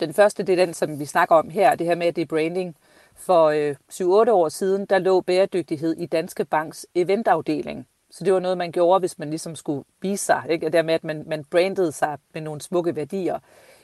Den 0.00 0.14
første, 0.14 0.42
det 0.42 0.52
er 0.52 0.66
den, 0.66 0.74
som 0.74 0.98
vi 0.98 1.04
snakker 1.04 1.34
om 1.34 1.50
her, 1.50 1.74
det 1.74 1.86
her 1.86 1.94
med, 1.94 2.06
at 2.06 2.16
det 2.16 2.22
er 2.22 2.26
branding. 2.26 2.76
For 3.16 3.46
øh, 3.46 3.76
7-8 3.92 4.04
år 4.30 4.48
siden, 4.48 4.86
der 4.86 4.98
lå 4.98 5.20
bæredygtighed 5.20 5.96
i 5.96 6.06
Danske 6.06 6.44
Banks 6.44 6.86
eventafdeling. 6.94 7.86
Så 8.10 8.24
det 8.24 8.32
var 8.32 8.40
noget, 8.40 8.58
man 8.58 8.72
gjorde, 8.72 9.00
hvis 9.00 9.18
man 9.18 9.30
ligesom 9.30 9.56
skulle 9.56 9.84
vise 10.02 10.24
sig. 10.24 10.42
Ikke? 10.50 10.68
Dermed, 10.68 10.94
at 10.94 11.04
man, 11.04 11.24
man 11.26 11.44
brandede 11.44 11.92
sig 11.92 12.18
med 12.34 12.42
nogle 12.42 12.60
smukke 12.60 12.96
værdier. 12.96 13.38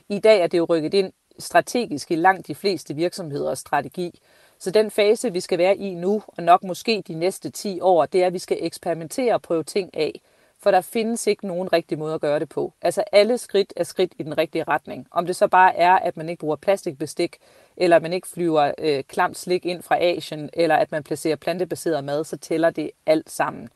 I 0.09 0.19
dag 0.19 0.41
er 0.41 0.47
det 0.47 0.57
jo 0.57 0.65
rykket 0.69 0.93
ind 0.93 1.13
strategisk 1.39 2.11
i 2.11 2.15
langt 2.15 2.47
de 2.47 2.55
fleste 2.55 2.93
virksomheders 2.93 3.59
strategi. 3.59 4.19
Så 4.59 4.71
den 4.71 4.91
fase, 4.91 5.33
vi 5.33 5.39
skal 5.39 5.57
være 5.57 5.77
i 5.77 5.93
nu, 5.93 6.23
og 6.27 6.43
nok 6.43 6.63
måske 6.63 7.03
de 7.07 7.13
næste 7.13 7.49
10 7.49 7.81
år, 7.81 8.05
det 8.05 8.23
er, 8.23 8.27
at 8.27 8.33
vi 8.33 8.39
skal 8.39 8.57
eksperimentere 8.61 9.33
og 9.33 9.41
prøve 9.41 9.63
ting 9.63 9.97
af. 9.97 10.21
For 10.59 10.71
der 10.71 10.81
findes 10.81 11.27
ikke 11.27 11.47
nogen 11.47 11.73
rigtig 11.73 11.99
måde 11.99 12.13
at 12.13 12.21
gøre 12.21 12.39
det 12.39 12.49
på. 12.49 12.73
Altså 12.81 13.03
alle 13.11 13.37
skridt 13.37 13.73
er 13.75 13.83
skridt 13.83 14.13
i 14.19 14.23
den 14.23 14.37
rigtige 14.37 14.63
retning. 14.63 15.07
Om 15.11 15.25
det 15.25 15.35
så 15.35 15.47
bare 15.47 15.75
er, 15.75 15.91
at 15.91 16.17
man 16.17 16.29
ikke 16.29 16.39
bruger 16.39 16.55
plastikbestik, 16.55 17.37
eller 17.77 17.95
at 17.95 18.01
man 18.01 18.13
ikke 18.13 18.27
flyver 18.27 18.71
øh, 18.77 19.03
klamt 19.03 19.37
slik 19.37 19.65
ind 19.65 19.81
fra 19.81 19.97
Asien, 19.99 20.49
eller 20.53 20.75
at 20.75 20.91
man 20.91 21.03
placerer 21.03 21.35
plantebaseret 21.35 22.03
mad, 22.03 22.23
så 22.23 22.37
tæller 22.37 22.69
det 22.69 22.91
alt 23.05 23.31
sammen. 23.31 23.69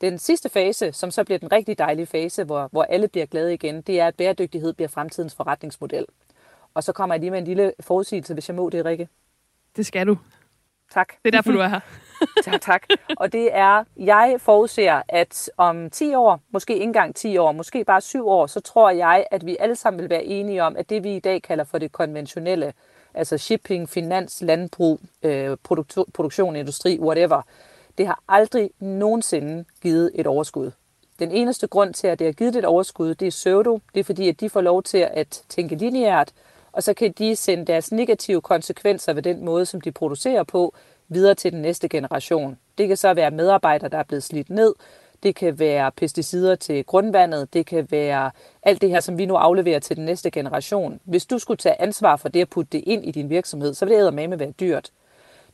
Den 0.00 0.18
sidste 0.18 0.48
fase, 0.48 0.92
som 0.92 1.10
så 1.10 1.24
bliver 1.24 1.38
den 1.38 1.52
rigtig 1.52 1.78
dejlige 1.78 2.06
fase, 2.06 2.44
hvor, 2.44 2.68
hvor 2.72 2.82
alle 2.82 3.08
bliver 3.08 3.26
glade 3.26 3.54
igen, 3.54 3.80
det 3.80 4.00
er, 4.00 4.06
at 4.06 4.14
bæredygtighed 4.14 4.72
bliver 4.72 4.88
fremtidens 4.88 5.34
forretningsmodel. 5.34 6.06
Og 6.74 6.84
så 6.84 6.92
kommer 6.92 7.14
jeg 7.14 7.20
lige 7.20 7.30
med 7.30 7.38
en 7.38 7.44
lille 7.44 7.72
forudsigelse, 7.80 8.34
hvis 8.34 8.48
jeg 8.48 8.56
må 8.56 8.70
det, 8.70 8.84
Rikke. 8.84 9.08
Det 9.76 9.86
skal 9.86 10.06
du. 10.06 10.18
Tak. 10.90 11.08
Det 11.08 11.34
er 11.34 11.38
derfor, 11.38 11.52
du 11.52 11.58
er 11.58 11.68
her. 11.68 11.80
tak, 12.44 12.60
tak. 12.60 12.82
Og 13.16 13.32
det 13.32 13.48
er, 13.52 13.84
jeg 13.96 14.36
forudser, 14.38 15.02
at 15.08 15.50
om 15.56 15.90
10 15.90 16.14
år, 16.14 16.40
måske 16.50 16.72
ikke 16.72 16.84
engang 16.84 17.14
10 17.14 17.36
år, 17.38 17.52
måske 17.52 17.84
bare 17.84 18.00
7 18.00 18.28
år, 18.28 18.46
så 18.46 18.60
tror 18.60 18.90
jeg, 18.90 19.26
at 19.30 19.46
vi 19.46 19.56
alle 19.60 19.76
sammen 19.76 20.00
vil 20.00 20.10
være 20.10 20.24
enige 20.24 20.62
om, 20.62 20.76
at 20.76 20.90
det 20.90 21.04
vi 21.04 21.16
i 21.16 21.20
dag 21.20 21.42
kalder 21.42 21.64
for 21.64 21.78
det 21.78 21.92
konventionelle, 21.92 22.72
altså 23.14 23.38
shipping, 23.38 23.88
finans, 23.88 24.42
landbrug, 24.42 25.00
øh, 25.22 25.56
produktion, 26.14 26.56
industri, 26.56 26.98
whatever, 27.00 27.42
det 27.98 28.06
har 28.06 28.22
aldrig 28.28 28.70
nogensinde 28.80 29.64
givet 29.82 30.10
et 30.14 30.26
overskud. 30.26 30.70
Den 31.18 31.32
eneste 31.32 31.66
grund 31.66 31.94
til, 31.94 32.06
at 32.06 32.18
det 32.18 32.26
har 32.26 32.32
givet 32.32 32.56
et 32.56 32.64
overskud, 32.64 33.14
det 33.14 33.26
er 33.26 33.30
pseudo. 33.30 33.80
Det 33.94 34.00
er 34.00 34.04
fordi, 34.04 34.28
at 34.28 34.40
de 34.40 34.50
får 34.50 34.60
lov 34.60 34.82
til 34.82 35.08
at 35.10 35.42
tænke 35.48 35.74
lineært, 35.74 36.32
og 36.78 36.84
så 36.84 36.94
kan 36.94 37.12
de 37.12 37.36
sende 37.36 37.64
deres 37.64 37.92
negative 37.92 38.40
konsekvenser 38.40 39.12
ved 39.12 39.22
den 39.22 39.44
måde, 39.44 39.66
som 39.66 39.80
de 39.80 39.92
producerer 39.92 40.42
på, 40.42 40.74
videre 41.08 41.34
til 41.34 41.52
den 41.52 41.62
næste 41.62 41.88
generation. 41.88 42.58
Det 42.78 42.88
kan 42.88 42.96
så 42.96 43.14
være 43.14 43.30
medarbejdere, 43.30 43.88
der 43.88 43.98
er 43.98 44.02
blevet 44.02 44.22
slidt 44.22 44.50
ned, 44.50 44.74
det 45.22 45.34
kan 45.34 45.58
være 45.58 45.92
pesticider 45.92 46.54
til 46.54 46.84
grundvandet, 46.84 47.54
det 47.54 47.66
kan 47.66 47.86
være 47.90 48.30
alt 48.62 48.80
det 48.80 48.90
her, 48.90 49.00
som 49.00 49.18
vi 49.18 49.26
nu 49.26 49.34
afleverer 49.34 49.78
til 49.78 49.96
den 49.96 50.04
næste 50.04 50.30
generation. 50.30 51.00
Hvis 51.04 51.26
du 51.26 51.38
skulle 51.38 51.58
tage 51.58 51.80
ansvar 51.82 52.16
for 52.16 52.28
det 52.28 52.40
at 52.40 52.50
putte 52.50 52.70
det 52.72 52.84
ind 52.86 53.04
i 53.04 53.10
din 53.10 53.30
virksomhed, 53.30 53.74
så 53.74 53.86
ville 53.86 54.06
det 54.06 54.14
med 54.14 54.38
være 54.38 54.50
dyrt. 54.50 54.90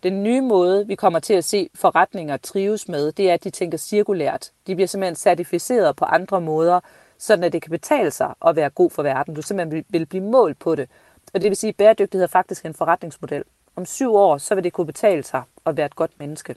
Den 0.03 0.23
nye 0.23 0.41
måde, 0.41 0.87
vi 0.87 0.95
kommer 0.95 1.19
til 1.19 1.35
at 1.35 1.45
se 1.45 1.69
forretninger 1.75 2.37
trives 2.37 2.89
med, 2.89 3.13
det 3.13 3.31
er, 3.31 3.35
at 3.35 3.45
de 3.45 3.51
tænker 3.51 3.79
cirkulært. 3.79 4.51
De 4.67 4.75
bliver 4.75 4.89
simpelthen 4.89 5.17
certificeret 5.17 5.97
på 5.97 6.05
andre 6.05 6.41
måder, 6.41 6.81
sådan 7.19 7.45
at 7.45 7.53
det 7.53 7.63
kan 7.63 7.71
betale 7.71 8.11
sig 8.11 8.35
at 8.47 8.57
være 8.57 8.71
god 8.71 8.91
for 8.91 9.03
verden. 9.03 9.35
Du 9.35 9.43
simpelthen 9.43 9.85
vil 9.89 10.07
blive 10.07 10.25
målt 10.25 10.59
på 10.59 10.75
det. 10.75 10.89
Og 11.35 11.41
det 11.41 11.49
vil 11.49 11.57
sige, 11.57 11.69
at 11.69 11.77
bæredygtighed 11.77 12.23
er 12.25 12.29
faktisk 12.29 12.65
en 12.65 12.75
forretningsmodel. 12.75 13.45
Om 13.77 13.87
syv 13.87 14.15
år, 14.15 14.39
så 14.39 14.55
vil 14.55 14.65
det 14.65 14.73
kunne 14.73 14.87
betale 14.87 15.23
sig 15.23 15.43
at 15.67 15.77
være 15.77 15.87
et 15.87 15.97
godt 15.97 16.11
menneske. 16.19 16.55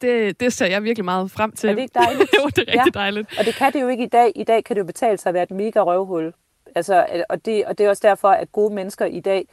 Det, 0.00 0.40
det 0.40 0.52
ser 0.52 0.66
jeg 0.66 0.84
virkelig 0.84 1.04
meget 1.04 1.30
frem 1.30 1.52
til. 1.52 1.68
Er 1.68 1.74
det 1.74 1.82
ikke 1.82 1.98
dejligt? 1.98 2.30
jo, 2.42 2.46
det 2.46 2.58
er 2.58 2.72
rigtig 2.72 2.94
ja. 2.94 3.00
dejligt. 3.00 3.38
Og 3.38 3.44
det 3.44 3.54
kan 3.54 3.72
det 3.72 3.80
jo 3.80 3.88
ikke 3.88 4.04
i 4.04 4.08
dag. 4.08 4.32
I 4.34 4.44
dag 4.44 4.64
kan 4.64 4.76
det 4.76 4.80
jo 4.80 4.86
betale 4.86 5.18
sig 5.18 5.30
at 5.30 5.34
være 5.34 5.42
et 5.42 5.50
mega 5.50 5.80
røvhul. 5.80 6.32
Altså, 6.74 7.24
og, 7.28 7.44
det, 7.44 7.66
og 7.66 7.78
det 7.78 7.86
er 7.86 7.90
også 7.90 8.08
derfor, 8.08 8.28
at 8.28 8.52
gode 8.52 8.74
mennesker 8.74 9.04
i 9.04 9.20
dag 9.20 9.48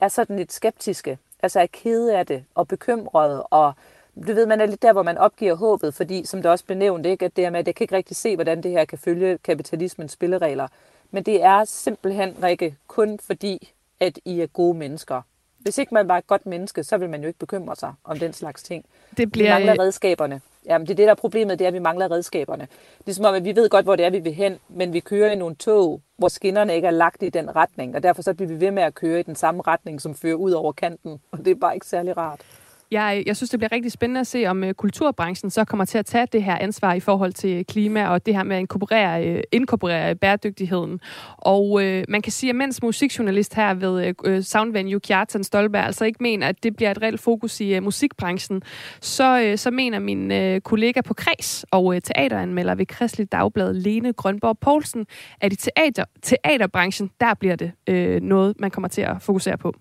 er 0.00 0.08
sådan 0.08 0.36
lidt 0.36 0.52
skeptiske. 0.52 1.18
Altså 1.42 1.60
er 1.60 1.66
kede 1.66 2.18
af 2.18 2.26
det 2.26 2.44
og 2.54 2.68
bekymrede 2.68 3.42
og 3.42 3.72
du 4.16 4.32
ved, 4.34 4.46
man 4.46 4.60
er 4.60 4.66
lidt 4.66 4.82
der, 4.82 4.92
hvor 4.92 5.02
man 5.02 5.18
opgiver 5.18 5.54
håbet, 5.54 5.94
fordi, 5.94 6.24
som 6.24 6.42
det 6.42 6.50
også 6.50 6.64
blev 6.64 6.78
nævnt, 6.78 7.06
ikke, 7.06 7.24
at 7.24 7.36
det 7.36 7.52
med, 7.52 7.60
at 7.60 7.66
jeg 7.66 7.74
kan 7.74 7.84
ikke 7.84 7.96
rigtig 7.96 8.16
se, 8.16 8.34
hvordan 8.34 8.62
det 8.62 8.70
her 8.70 8.84
kan 8.84 8.98
følge 8.98 9.38
kapitalismens 9.38 10.12
spilleregler. 10.12 10.68
Men 11.10 11.22
det 11.22 11.42
er 11.42 11.64
simpelthen, 11.64 12.36
Rikke, 12.42 12.76
kun 12.86 13.18
fordi, 13.18 13.72
at 14.00 14.18
I 14.24 14.40
er 14.40 14.46
gode 14.46 14.78
mennesker. 14.78 15.22
Hvis 15.58 15.78
ikke 15.78 15.94
man 15.94 16.08
var 16.08 16.18
et 16.18 16.26
godt 16.26 16.46
menneske, 16.46 16.84
så 16.84 16.96
vil 16.96 17.10
man 17.10 17.20
jo 17.20 17.26
ikke 17.26 17.38
bekymre 17.38 17.76
sig 17.76 17.92
om 18.04 18.18
den 18.18 18.32
slags 18.32 18.62
ting. 18.62 18.84
Det 19.16 19.32
bliver... 19.32 19.58
Vi 19.58 19.64
mangler 19.64 19.84
redskaberne. 19.84 20.40
Jamen, 20.66 20.86
det 20.86 20.92
er 20.92 20.96
det, 20.96 21.04
der 21.04 21.10
er 21.10 21.14
problemet, 21.14 21.58
det 21.58 21.64
er, 21.64 21.68
at 21.68 21.74
vi 21.74 21.78
mangler 21.78 22.10
redskaberne. 22.10 22.68
Det 22.98 23.08
er 23.08 23.12
som 23.12 23.24
om, 23.24 23.34
at 23.34 23.44
vi 23.44 23.56
ved 23.56 23.68
godt, 23.68 23.84
hvor 23.84 23.96
det 23.96 24.06
er, 24.06 24.10
vi 24.10 24.18
vil 24.18 24.34
hen, 24.34 24.58
men 24.68 24.92
vi 24.92 25.00
kører 25.00 25.32
i 25.32 25.36
nogle 25.36 25.54
tog, 25.54 26.00
hvor 26.16 26.28
skinnerne 26.28 26.74
ikke 26.74 26.86
er 26.86 26.90
lagt 26.90 27.22
i 27.22 27.28
den 27.28 27.56
retning, 27.56 27.96
og 27.96 28.02
derfor 28.02 28.22
så 28.22 28.34
bliver 28.34 28.48
vi 28.48 28.60
ved 28.60 28.70
med 28.70 28.82
at 28.82 28.94
køre 28.94 29.20
i 29.20 29.22
den 29.22 29.34
samme 29.34 29.62
retning, 29.66 30.00
som 30.00 30.14
fører 30.14 30.34
ud 30.34 30.52
over 30.52 30.72
kanten, 30.72 31.20
og 31.30 31.38
det 31.38 31.50
er 31.50 31.54
bare 31.54 31.74
ikke 31.74 31.86
særlig 31.86 32.16
rart. 32.16 32.40
Jeg, 32.90 33.22
jeg 33.26 33.36
synes, 33.36 33.50
det 33.50 33.58
bliver 33.58 33.72
rigtig 33.72 33.92
spændende 33.92 34.20
at 34.20 34.26
se, 34.26 34.46
om 34.46 34.64
øh, 34.64 34.74
kulturbranchen 34.74 35.50
så 35.50 35.64
kommer 35.64 35.84
til 35.84 35.98
at 35.98 36.06
tage 36.06 36.26
det 36.32 36.42
her 36.42 36.58
ansvar 36.58 36.94
i 36.94 37.00
forhold 37.00 37.32
til 37.32 37.66
klima 37.66 38.06
og 38.08 38.26
det 38.26 38.34
her 38.34 38.42
med 38.42 38.56
at 38.56 38.60
inkorporere, 38.60 39.26
øh, 39.28 39.42
inkorporere 39.52 40.14
bæredygtigheden. 40.14 41.00
Og 41.38 41.84
øh, 41.84 42.04
man 42.08 42.22
kan 42.22 42.32
sige, 42.32 42.50
at 42.50 42.56
mens 42.56 42.82
musikjournalist 42.82 43.54
her 43.54 43.74
ved 43.74 44.06
øh, 44.06 44.14
øh 44.24 44.42
Soundvenue, 44.42 45.00
Kjartan 45.00 45.44
Stolberg, 45.44 45.84
altså 45.84 46.04
ikke 46.04 46.22
mener, 46.22 46.48
at 46.48 46.62
det 46.62 46.76
bliver 46.76 46.90
et 46.90 47.02
reelt 47.02 47.20
fokus 47.20 47.60
i 47.60 47.74
øh, 47.74 47.82
musikbranchen, 47.82 48.62
så, 49.00 49.40
øh, 49.40 49.58
så 49.58 49.70
mener 49.70 49.98
min 49.98 50.32
øh, 50.32 50.60
kollega 50.60 51.00
på 51.00 51.14
Kreds 51.14 51.64
og 51.70 51.94
øh, 51.94 52.00
teateranmelder 52.00 52.74
ved 52.74 52.86
Kristelig 52.86 53.32
Dagblad, 53.32 53.74
Lene 53.74 54.12
Grønborg 54.12 54.58
Poulsen, 54.58 55.06
at 55.40 55.52
i 55.52 55.56
teater, 55.56 56.04
teaterbranchen, 56.22 57.10
der 57.20 57.34
bliver 57.34 57.56
det 57.56 57.72
øh, 57.86 58.20
noget, 58.22 58.54
man 58.58 58.70
kommer 58.70 58.88
til 58.88 59.02
at 59.02 59.16
fokusere 59.22 59.58
på. 59.58 59.74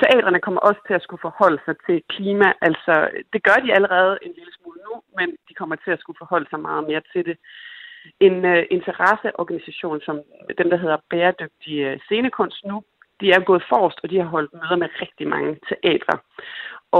Teatrene 0.00 0.40
kommer 0.40 0.60
også 0.60 0.80
til 0.86 0.94
at 0.94 1.02
skulle 1.02 1.26
forholde 1.28 1.60
sig 1.64 1.76
til 1.86 2.02
klima. 2.14 2.48
Altså, 2.68 2.94
det 3.32 3.40
gør 3.42 3.58
de 3.64 3.74
allerede 3.74 4.18
en 4.22 4.32
lille 4.38 4.52
smule 4.58 4.80
nu, 4.88 4.94
men 5.18 5.28
de 5.48 5.54
kommer 5.54 5.76
til 5.76 5.90
at 5.90 6.00
skulle 6.00 6.20
forholde 6.22 6.48
sig 6.50 6.60
meget 6.60 6.84
mere 6.90 7.02
til 7.12 7.24
det. 7.24 7.36
En 8.20 8.44
øh, 8.44 8.62
interesseorganisation 8.70 10.00
som 10.00 10.16
den, 10.58 10.70
der 10.70 10.76
hedder 10.76 10.98
Bæredygtig 11.10 11.76
øh, 11.86 12.00
Scenekunst 12.00 12.64
nu, 12.64 12.82
de 13.20 13.32
er 13.32 13.40
gået 13.40 13.64
forrest, 13.68 13.98
og 14.02 14.10
de 14.10 14.18
har 14.18 14.28
holdt 14.34 14.52
møder 14.52 14.76
med 14.76 14.88
rigtig 15.02 15.26
mange 15.28 15.52
teatre. 15.68 16.18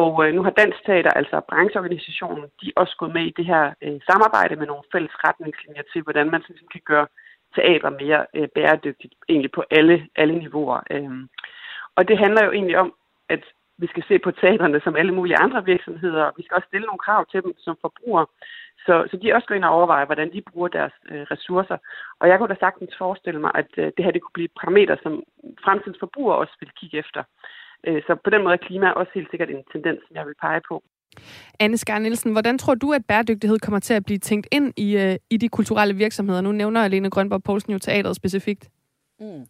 Og 0.01 0.13
øh, 0.25 0.35
nu 0.35 0.43
har 0.43 0.51
Dansk 0.51 0.81
Teater, 0.87 1.11
altså 1.11 1.41
brancheorganisationen, 1.49 2.45
de 2.61 2.67
er 2.69 2.81
også 2.83 2.97
gået 2.99 3.15
med 3.15 3.25
i 3.27 3.35
det 3.37 3.47
her 3.47 3.65
øh, 3.85 4.01
samarbejde 4.11 4.57
med 4.57 4.67
nogle 4.67 4.89
fælles 4.93 5.15
retningslinjer 5.25 5.83
til, 5.93 6.03
hvordan 6.03 6.31
man 6.31 6.43
sådan, 6.43 6.69
kan 6.73 6.85
gøre 6.85 7.07
teater 7.57 7.91
mere 8.03 8.27
øh, 8.37 8.49
bæredygtigt, 8.55 9.15
egentlig 9.29 9.53
på 9.53 9.63
alle, 9.71 10.09
alle 10.17 10.35
niveauer. 10.39 10.81
Øh, 10.91 11.11
og 11.97 12.09
det 12.09 12.19
handler 12.19 12.45
jo 12.45 12.53
egentlig 12.53 12.79
om, 12.79 12.95
at 13.29 13.43
vi 13.79 13.87
skal 13.87 14.05
se 14.09 14.19
på 14.19 14.31
teaterne 14.31 14.81
som 14.85 14.97
alle 14.97 15.15
mulige 15.15 15.41
andre 15.45 15.65
virksomheder. 15.65 16.31
Vi 16.37 16.43
skal 16.43 16.57
også 16.57 16.69
stille 16.71 16.87
nogle 16.87 17.05
krav 17.07 17.27
til 17.27 17.43
dem 17.43 17.55
som 17.59 17.77
forbrugere, 17.81 18.27
så, 18.87 18.95
så 19.11 19.17
de 19.23 19.35
også 19.35 19.47
går 19.47 19.55
ind 19.55 19.65
og 19.65 19.75
overvejer, 19.79 20.07
hvordan 20.07 20.33
de 20.33 20.49
bruger 20.51 20.69
deres 20.69 20.97
øh, 21.11 21.23
ressourcer. 21.33 21.79
Og 22.21 22.29
jeg 22.29 22.39
kunne 22.39 22.53
da 22.55 22.59
sagtens 22.61 22.95
forestille 22.99 23.41
mig, 23.41 23.53
at 23.55 23.71
øh, 23.77 23.93
det 23.97 24.05
her 24.05 24.13
det 24.13 24.23
kunne 24.23 24.39
blive 24.39 24.57
parametre, 24.61 24.97
som 25.03 25.23
fremtidens 25.65 25.99
forbrugere 26.01 26.39
også 26.43 26.55
vil 26.61 26.71
kigge 26.81 26.99
efter. 26.99 27.23
Øh, 27.87 28.03
så 28.07 28.13
på 28.25 28.31
den 28.31 28.43
måde 28.43 28.55
er 28.55 28.67
klima 28.69 28.91
også 28.91 29.13
helt 29.15 29.31
sikkert 29.31 29.51
en 29.51 29.65
tendens, 29.73 30.01
som 30.07 30.17
jeg 30.17 30.27
vil 30.27 30.35
pege 30.43 30.61
på. 30.69 30.83
Anne 31.61 31.77
Skar 31.77 31.99
Nielsen, 31.99 32.33
hvordan 32.33 32.59
tror 32.59 32.75
du, 32.75 32.93
at 32.93 33.07
bæredygtighed 33.09 33.59
kommer 33.59 33.81
til 33.81 33.95
at 33.95 34.05
blive 34.05 34.19
tænkt 34.19 34.47
ind 34.53 34.73
i, 34.77 34.97
øh, 34.97 35.17
i 35.31 35.37
de 35.37 35.49
kulturelle 35.49 35.95
virksomheder? 35.95 36.41
Nu 36.41 36.53
nævner 36.53 36.81
Alene 36.85 37.11
Grønborg 37.11 37.43
Poulsen 37.43 37.73
jo 37.73 37.79
teateret 37.79 38.17
specifikt. 38.17 38.69
Mm. 39.21 39.47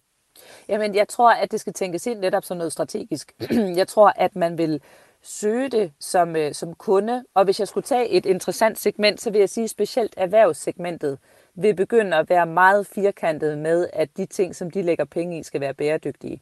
Jamen, 0.68 0.94
jeg 0.94 1.08
tror, 1.08 1.32
at 1.32 1.52
det 1.52 1.60
skal 1.60 1.72
tænkes 1.72 2.06
ind 2.06 2.18
netop 2.18 2.44
som 2.44 2.56
noget 2.56 2.72
strategisk. 2.72 3.34
jeg 3.80 3.88
tror, 3.88 4.12
at 4.16 4.36
man 4.36 4.58
vil 4.58 4.80
søge 5.22 5.68
det 5.68 5.92
som, 6.00 6.36
øh, 6.36 6.54
som 6.54 6.74
kunde, 6.74 7.24
og 7.34 7.44
hvis 7.44 7.60
jeg 7.60 7.68
skulle 7.68 7.84
tage 7.84 8.08
et 8.08 8.26
interessant 8.26 8.78
segment, 8.78 9.20
så 9.20 9.30
vil 9.30 9.38
jeg 9.38 9.48
sige 9.48 9.68
specielt 9.68 10.14
erhvervssegmentet 10.16 11.18
vil 11.54 11.74
begynde 11.74 12.16
at 12.16 12.30
være 12.30 12.46
meget 12.46 12.86
firkantet 12.86 13.58
med, 13.58 13.88
at 13.92 14.16
de 14.16 14.26
ting, 14.26 14.56
som 14.56 14.70
de 14.70 14.82
lægger 14.82 15.04
penge 15.04 15.38
i, 15.38 15.42
skal 15.42 15.60
være 15.60 15.74
bæredygtige. 15.74 16.40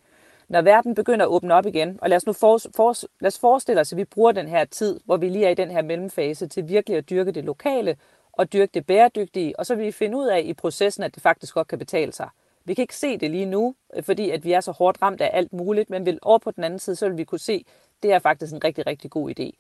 Når 0.49 0.63
verden 0.63 0.95
begynder 0.95 1.25
at 1.27 1.31
åbne 1.31 1.55
op 1.55 1.67
igen, 1.67 1.99
og 2.03 2.09
lad 2.09 2.17
os 2.17 2.27
nu 2.27 2.33
for, 2.33 2.59
for, 2.77 2.97
lad 3.21 3.29
os 3.29 3.39
forestille 3.39 3.81
os, 3.81 3.93
at 3.93 3.97
vi 3.99 4.05
bruger 4.05 4.33
den 4.33 4.49
her 4.49 4.65
tid, 4.65 5.01
hvor 5.05 5.17
vi 5.17 5.29
lige 5.29 5.47
er 5.47 5.51
i 5.51 5.55
den 5.55 5.71
her 5.71 5.83
mellemfase, 5.83 6.47
til 6.47 6.69
virkelig 6.69 6.99
at 6.99 7.11
dyrke 7.11 7.33
det 7.33 7.45
lokale 7.45 7.97
og 8.33 8.53
dyrke 8.53 8.71
det 8.75 8.87
bæredygtige, 8.87 9.59
og 9.59 9.67
så 9.67 9.75
vil 9.75 9.87
vi 9.87 9.93
finde 9.93 10.19
ud 10.19 10.27
af 10.27 10.43
i 10.45 10.55
processen, 10.55 11.03
at 11.03 11.15
det 11.15 11.23
faktisk 11.23 11.55
godt 11.55 11.69
kan 11.69 11.79
betale 11.79 12.13
sig. 12.13 12.29
Vi 12.65 12.75
kan 12.75 12.83
ikke 12.83 12.97
se 12.97 13.19
det 13.19 13.31
lige 13.31 13.47
nu, 13.47 13.75
øh, 13.95 14.03
fordi 14.03 14.31
at 14.31 14.45
vi 14.45 14.53
er 14.53 14.61
så 14.61 14.73
hårdt 14.73 15.03
ramt 15.03 15.21
af 15.21 15.31
alt 15.33 15.53
muligt, 15.53 15.91
men 15.91 16.07
vil 16.07 16.19
over 16.23 16.39
på 16.39 16.51
den 16.51 16.65
anden 16.65 16.79
side, 16.79 16.97
så 16.97 17.09
vil 17.09 17.19
vi 17.19 17.25
kunne 17.25 17.39
se, 17.39 17.65
at 17.67 18.03
det 18.03 18.13
er 18.13 18.19
faktisk 18.19 18.53
en 18.53 18.65
rigtig, 18.65 18.87
rigtig 18.87 19.11
god 19.11 19.31
idé. 19.31 19.51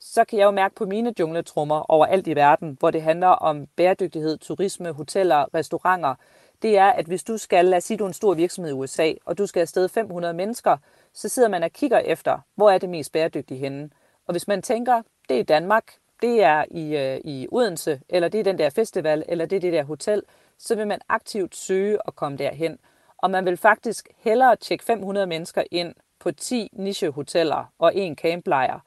Så 0.00 0.24
kan 0.24 0.38
jeg 0.38 0.44
jo 0.44 0.50
mærke 0.50 0.74
på 0.74 0.86
mine 0.86 1.14
jungletrummer 1.18 1.90
overalt 1.90 2.26
i 2.26 2.36
verden, 2.36 2.76
hvor 2.80 2.90
det 2.90 3.02
handler 3.02 3.28
om 3.28 3.66
bæredygtighed, 3.76 4.38
turisme, 4.38 4.92
hoteller, 4.92 5.54
restauranter, 5.54 6.14
det 6.62 6.78
er, 6.78 6.86
at 6.86 7.06
hvis 7.06 7.24
du 7.24 7.36
skal, 7.36 7.64
lad 7.64 7.78
os 7.78 7.84
sige, 7.84 7.96
du 7.96 8.04
er 8.04 8.08
en 8.08 8.14
stor 8.14 8.34
virksomhed 8.34 8.72
i 8.72 8.74
USA, 8.74 9.12
og 9.24 9.38
du 9.38 9.46
skal 9.46 9.60
afsted 9.60 9.88
500 9.88 10.34
mennesker, 10.34 10.76
så 11.12 11.28
sidder 11.28 11.48
man 11.48 11.62
og 11.62 11.70
kigger 11.70 11.98
efter, 11.98 12.38
hvor 12.54 12.70
er 12.70 12.78
det 12.78 12.88
mest 12.88 13.12
bæredygtige 13.12 13.58
henne. 13.58 13.90
Og 14.26 14.32
hvis 14.32 14.48
man 14.48 14.62
tænker, 14.62 15.02
det 15.28 15.36
er 15.36 15.40
i 15.40 15.42
Danmark, 15.42 15.94
det 16.22 16.42
er 16.42 16.64
i, 16.70 16.96
øh, 16.96 17.20
i 17.24 17.48
Odense, 17.52 18.00
eller 18.08 18.28
det 18.28 18.40
er 18.40 18.44
den 18.44 18.58
der 18.58 18.70
festival, 18.70 19.24
eller 19.28 19.46
det 19.46 19.56
er 19.56 19.60
det 19.60 19.72
der 19.72 19.84
hotel, 19.84 20.22
så 20.58 20.74
vil 20.74 20.86
man 20.86 21.00
aktivt 21.08 21.56
søge 21.56 21.98
at 22.06 22.16
komme 22.16 22.38
derhen. 22.38 22.78
Og 23.18 23.30
man 23.30 23.44
vil 23.44 23.56
faktisk 23.56 24.08
hellere 24.18 24.56
tjekke 24.56 24.84
500 24.84 25.26
mennesker 25.26 25.62
ind 25.70 25.94
på 26.18 26.32
10 26.32 26.68
nichehoteller 26.72 27.72
og 27.78 27.96
en 27.96 28.16
camplejr, 28.16 28.80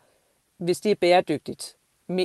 hvis 0.57 0.79
det 0.79 0.91
er 0.91 0.95
bæredygtigt. 0.95 1.75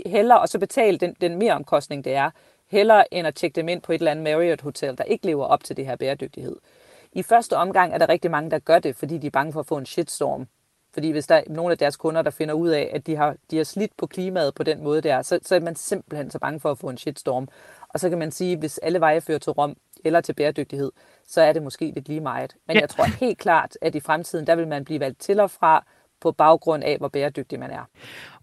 Hellere, 0.06 0.40
og 0.40 0.48
så 0.48 0.58
betale 0.58 0.98
den, 0.98 1.16
den 1.20 1.38
mere 1.38 1.52
omkostning, 1.52 2.04
det 2.04 2.14
er, 2.14 2.30
hellere 2.66 3.14
end 3.14 3.26
at 3.26 3.34
tjekke 3.34 3.56
dem 3.56 3.68
ind 3.68 3.82
på 3.82 3.92
et 3.92 3.98
eller 3.98 4.10
andet 4.10 4.24
Marriott 4.24 4.62
Hotel, 4.62 4.98
der 4.98 5.04
ikke 5.04 5.26
lever 5.26 5.44
op 5.44 5.64
til 5.64 5.76
det 5.76 5.86
her 5.86 5.96
bæredygtighed. 5.96 6.56
I 7.12 7.22
første 7.22 7.56
omgang 7.56 7.92
er 7.92 7.98
der 7.98 8.08
rigtig 8.08 8.30
mange, 8.30 8.50
der 8.50 8.58
gør 8.58 8.78
det, 8.78 8.96
fordi 8.96 9.18
de 9.18 9.26
er 9.26 9.30
bange 9.30 9.52
for 9.52 9.60
at 9.60 9.66
få 9.66 9.78
en 9.78 9.86
shitstorm. 9.86 10.48
Fordi 10.92 11.10
hvis 11.10 11.26
der 11.26 11.34
er 11.34 11.42
nogle 11.48 11.72
af 11.72 11.78
deres 11.78 11.96
kunder, 11.96 12.22
der 12.22 12.30
finder 12.30 12.54
ud 12.54 12.68
af, 12.68 12.90
at 12.94 13.06
de 13.06 13.16
har, 13.16 13.36
de 13.50 13.56
har 13.56 13.64
slidt 13.64 13.96
på 13.96 14.06
klimaet 14.06 14.54
på 14.54 14.62
den 14.62 14.82
måde 14.82 15.00
der, 15.00 15.22
så, 15.22 15.38
så 15.42 15.54
er 15.54 15.60
man 15.60 15.76
simpelthen 15.76 16.30
så 16.30 16.38
bange 16.38 16.60
for 16.60 16.70
at 16.70 16.78
få 16.78 16.88
en 16.88 16.98
shitstorm. 16.98 17.48
Og 17.96 18.00
så 18.00 18.08
kan 18.08 18.18
man 18.18 18.30
sige, 18.30 18.52
at 18.52 18.58
hvis 18.58 18.78
alle 18.78 19.00
veje 19.00 19.20
fører 19.20 19.38
til 19.38 19.52
Rom 19.52 19.76
eller 20.04 20.20
til 20.20 20.32
bæredygtighed, 20.32 20.92
så 21.24 21.40
er 21.40 21.52
det 21.52 21.62
måske 21.62 21.92
lidt 21.94 22.08
lige 22.08 22.20
meget. 22.20 22.56
Men 22.66 22.76
ja. 22.76 22.80
jeg 22.80 22.88
tror 22.88 23.04
helt 23.20 23.38
klart, 23.38 23.78
at 23.82 23.94
i 23.94 24.00
fremtiden, 24.00 24.46
der 24.46 24.56
vil 24.56 24.68
man 24.68 24.84
blive 24.84 25.00
valgt 25.00 25.20
til 25.20 25.40
og 25.40 25.50
fra 25.50 25.84
på 26.20 26.32
baggrund 26.32 26.84
af, 26.84 26.98
hvor 26.98 27.08
bæredygtig 27.08 27.60
man 27.60 27.70
er. 27.70 27.84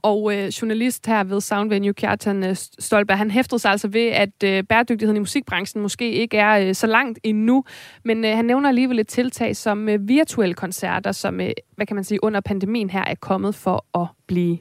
Og 0.01 0.33
øh, 0.33 0.47
journalist 0.47 1.07
her 1.07 1.23
ved 1.23 1.41
Soundvenue, 1.41 1.93
Kjartan 1.93 2.43
øh, 2.43 2.55
Stolberg, 2.55 3.17
han 3.17 3.31
hæftede 3.31 3.59
sig 3.59 3.71
altså 3.71 3.87
ved, 3.87 4.07
at 4.07 4.43
øh, 4.43 4.63
bæredygtigheden 4.63 5.17
i 5.17 5.19
musikbranchen 5.19 5.81
måske 5.81 6.11
ikke 6.11 6.37
er 6.37 6.67
øh, 6.67 6.73
så 6.73 6.87
langt 6.87 7.19
endnu, 7.23 7.63
men 8.03 8.25
øh, 8.25 8.31
han 8.35 8.45
nævner 8.45 8.69
alligevel 8.69 8.99
et 8.99 9.07
tiltag 9.07 9.55
som 9.55 9.89
øh, 9.89 10.07
virtuelle 10.07 10.53
koncerter, 10.53 11.11
som, 11.11 11.41
øh, 11.41 11.51
hvad 11.75 11.85
kan 11.85 11.95
man 11.95 12.03
sige, 12.03 12.23
under 12.23 12.41
pandemien 12.41 12.89
her 12.89 13.03
er 13.07 13.15
kommet 13.21 13.55
for 13.55 13.99
at 14.01 14.07
blive. 14.27 14.57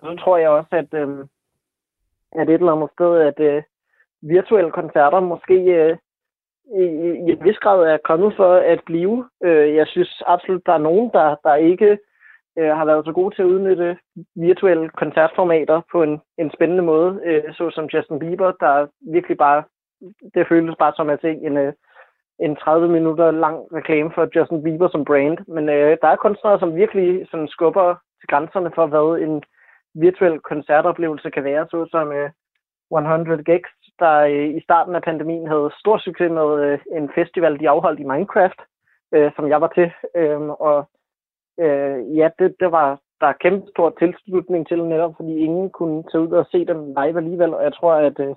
Så 0.00 0.16
tror 0.24 0.36
jeg 0.36 0.48
også, 0.48 0.70
at, 0.72 0.94
øh, 0.94 1.08
at 2.32 2.48
et 2.48 2.54
eller 2.54 2.72
andet 2.72 2.90
sted, 2.96 3.20
at 3.20 3.40
øh, 3.40 3.62
virtuelle 4.22 4.70
koncerter 4.70 5.20
måske 5.20 5.54
øh, 5.54 5.96
i, 6.74 6.84
i 7.26 7.30
en 7.32 7.44
vis 7.44 7.58
grad 7.58 7.80
er 7.82 7.98
kommet 8.04 8.36
for 8.36 8.54
at 8.54 8.80
blive. 8.86 9.28
Øh, 9.44 9.74
jeg 9.74 9.86
synes 9.86 10.22
absolut, 10.26 10.66
der 10.66 10.72
er 10.72 10.86
nogen, 10.88 11.10
der, 11.12 11.36
der 11.44 11.54
ikke 11.54 11.98
øh, 12.58 12.72
har 12.78 12.84
været 12.84 13.04
så 13.04 13.12
gode 13.12 13.34
til 13.34 13.42
at 13.42 13.52
udnytte 13.54 13.98
virtuelle 14.36 14.88
koncertformater 14.88 15.80
på 15.92 16.02
en, 16.02 16.20
en 16.38 16.50
spændende 16.54 16.82
måde, 16.82 17.20
øh, 17.24 17.54
såsom 17.54 17.84
Justin 17.84 18.18
Bieber, 18.18 18.52
der 18.60 18.86
virkelig 19.00 19.36
bare, 19.38 19.62
det 20.34 20.48
føles 20.48 20.76
bare 20.78 20.92
som 20.96 21.10
at 21.10 21.20
se 21.20 21.30
en, 21.30 21.56
øh, 21.56 21.72
en 22.40 22.56
30 22.56 22.88
minutter 22.88 23.30
lang 23.30 23.56
reklame 23.72 24.10
for 24.14 24.28
Justin 24.36 24.62
Bieber 24.62 24.88
som 24.88 25.04
brand. 25.04 25.38
Men 25.48 25.68
øh, 25.68 25.96
der 26.02 26.08
er 26.08 26.16
kunstnere, 26.16 26.58
som 26.58 26.76
virkelig 26.76 27.26
sådan 27.30 27.48
skubber 27.48 27.94
til 28.20 28.28
grænserne 28.28 28.70
for, 28.74 28.86
hvad 28.86 29.22
en 29.26 29.42
virtuel 29.94 30.40
koncertoplevelse 30.40 31.30
kan 31.30 31.44
være, 31.44 31.66
såsom 31.70 32.12
øh, 32.12 32.30
100 32.90 33.44
Gigs, 33.44 33.70
der 33.98 34.18
øh, 34.18 34.48
i 34.56 34.60
starten 34.60 34.94
af 34.94 35.02
pandemien 35.02 35.46
havde 35.48 35.70
stor 35.78 35.98
succes 35.98 36.30
med 36.30 36.48
øh, 36.64 36.78
en 36.92 37.10
festival, 37.14 37.60
de 37.60 37.68
afholdt 37.68 38.00
i 38.00 38.04
Minecraft, 38.04 38.60
øh, 39.14 39.32
som 39.36 39.48
jeg 39.48 39.60
var 39.60 39.72
til. 39.74 39.92
Øh, 40.16 40.40
og 40.40 40.88
øh, 41.60 42.16
ja, 42.18 42.30
det, 42.38 42.54
det 42.60 42.72
var 42.72 42.98
der 43.22 43.28
er 43.28 43.42
kæmpe 43.44 43.66
stor 43.70 43.88
tilslutning 43.98 44.68
til 44.68 44.84
netop, 44.84 45.14
fordi 45.16 45.34
ingen 45.36 45.70
kunne 45.70 46.02
tage 46.02 46.22
ud 46.24 46.32
og 46.40 46.46
se 46.52 46.66
dem 46.66 46.78
live 46.98 47.16
alligevel, 47.22 47.54
og 47.54 47.62
jeg 47.64 47.74
tror, 47.74 47.92
at, 48.08 48.20
øh, 48.20 48.34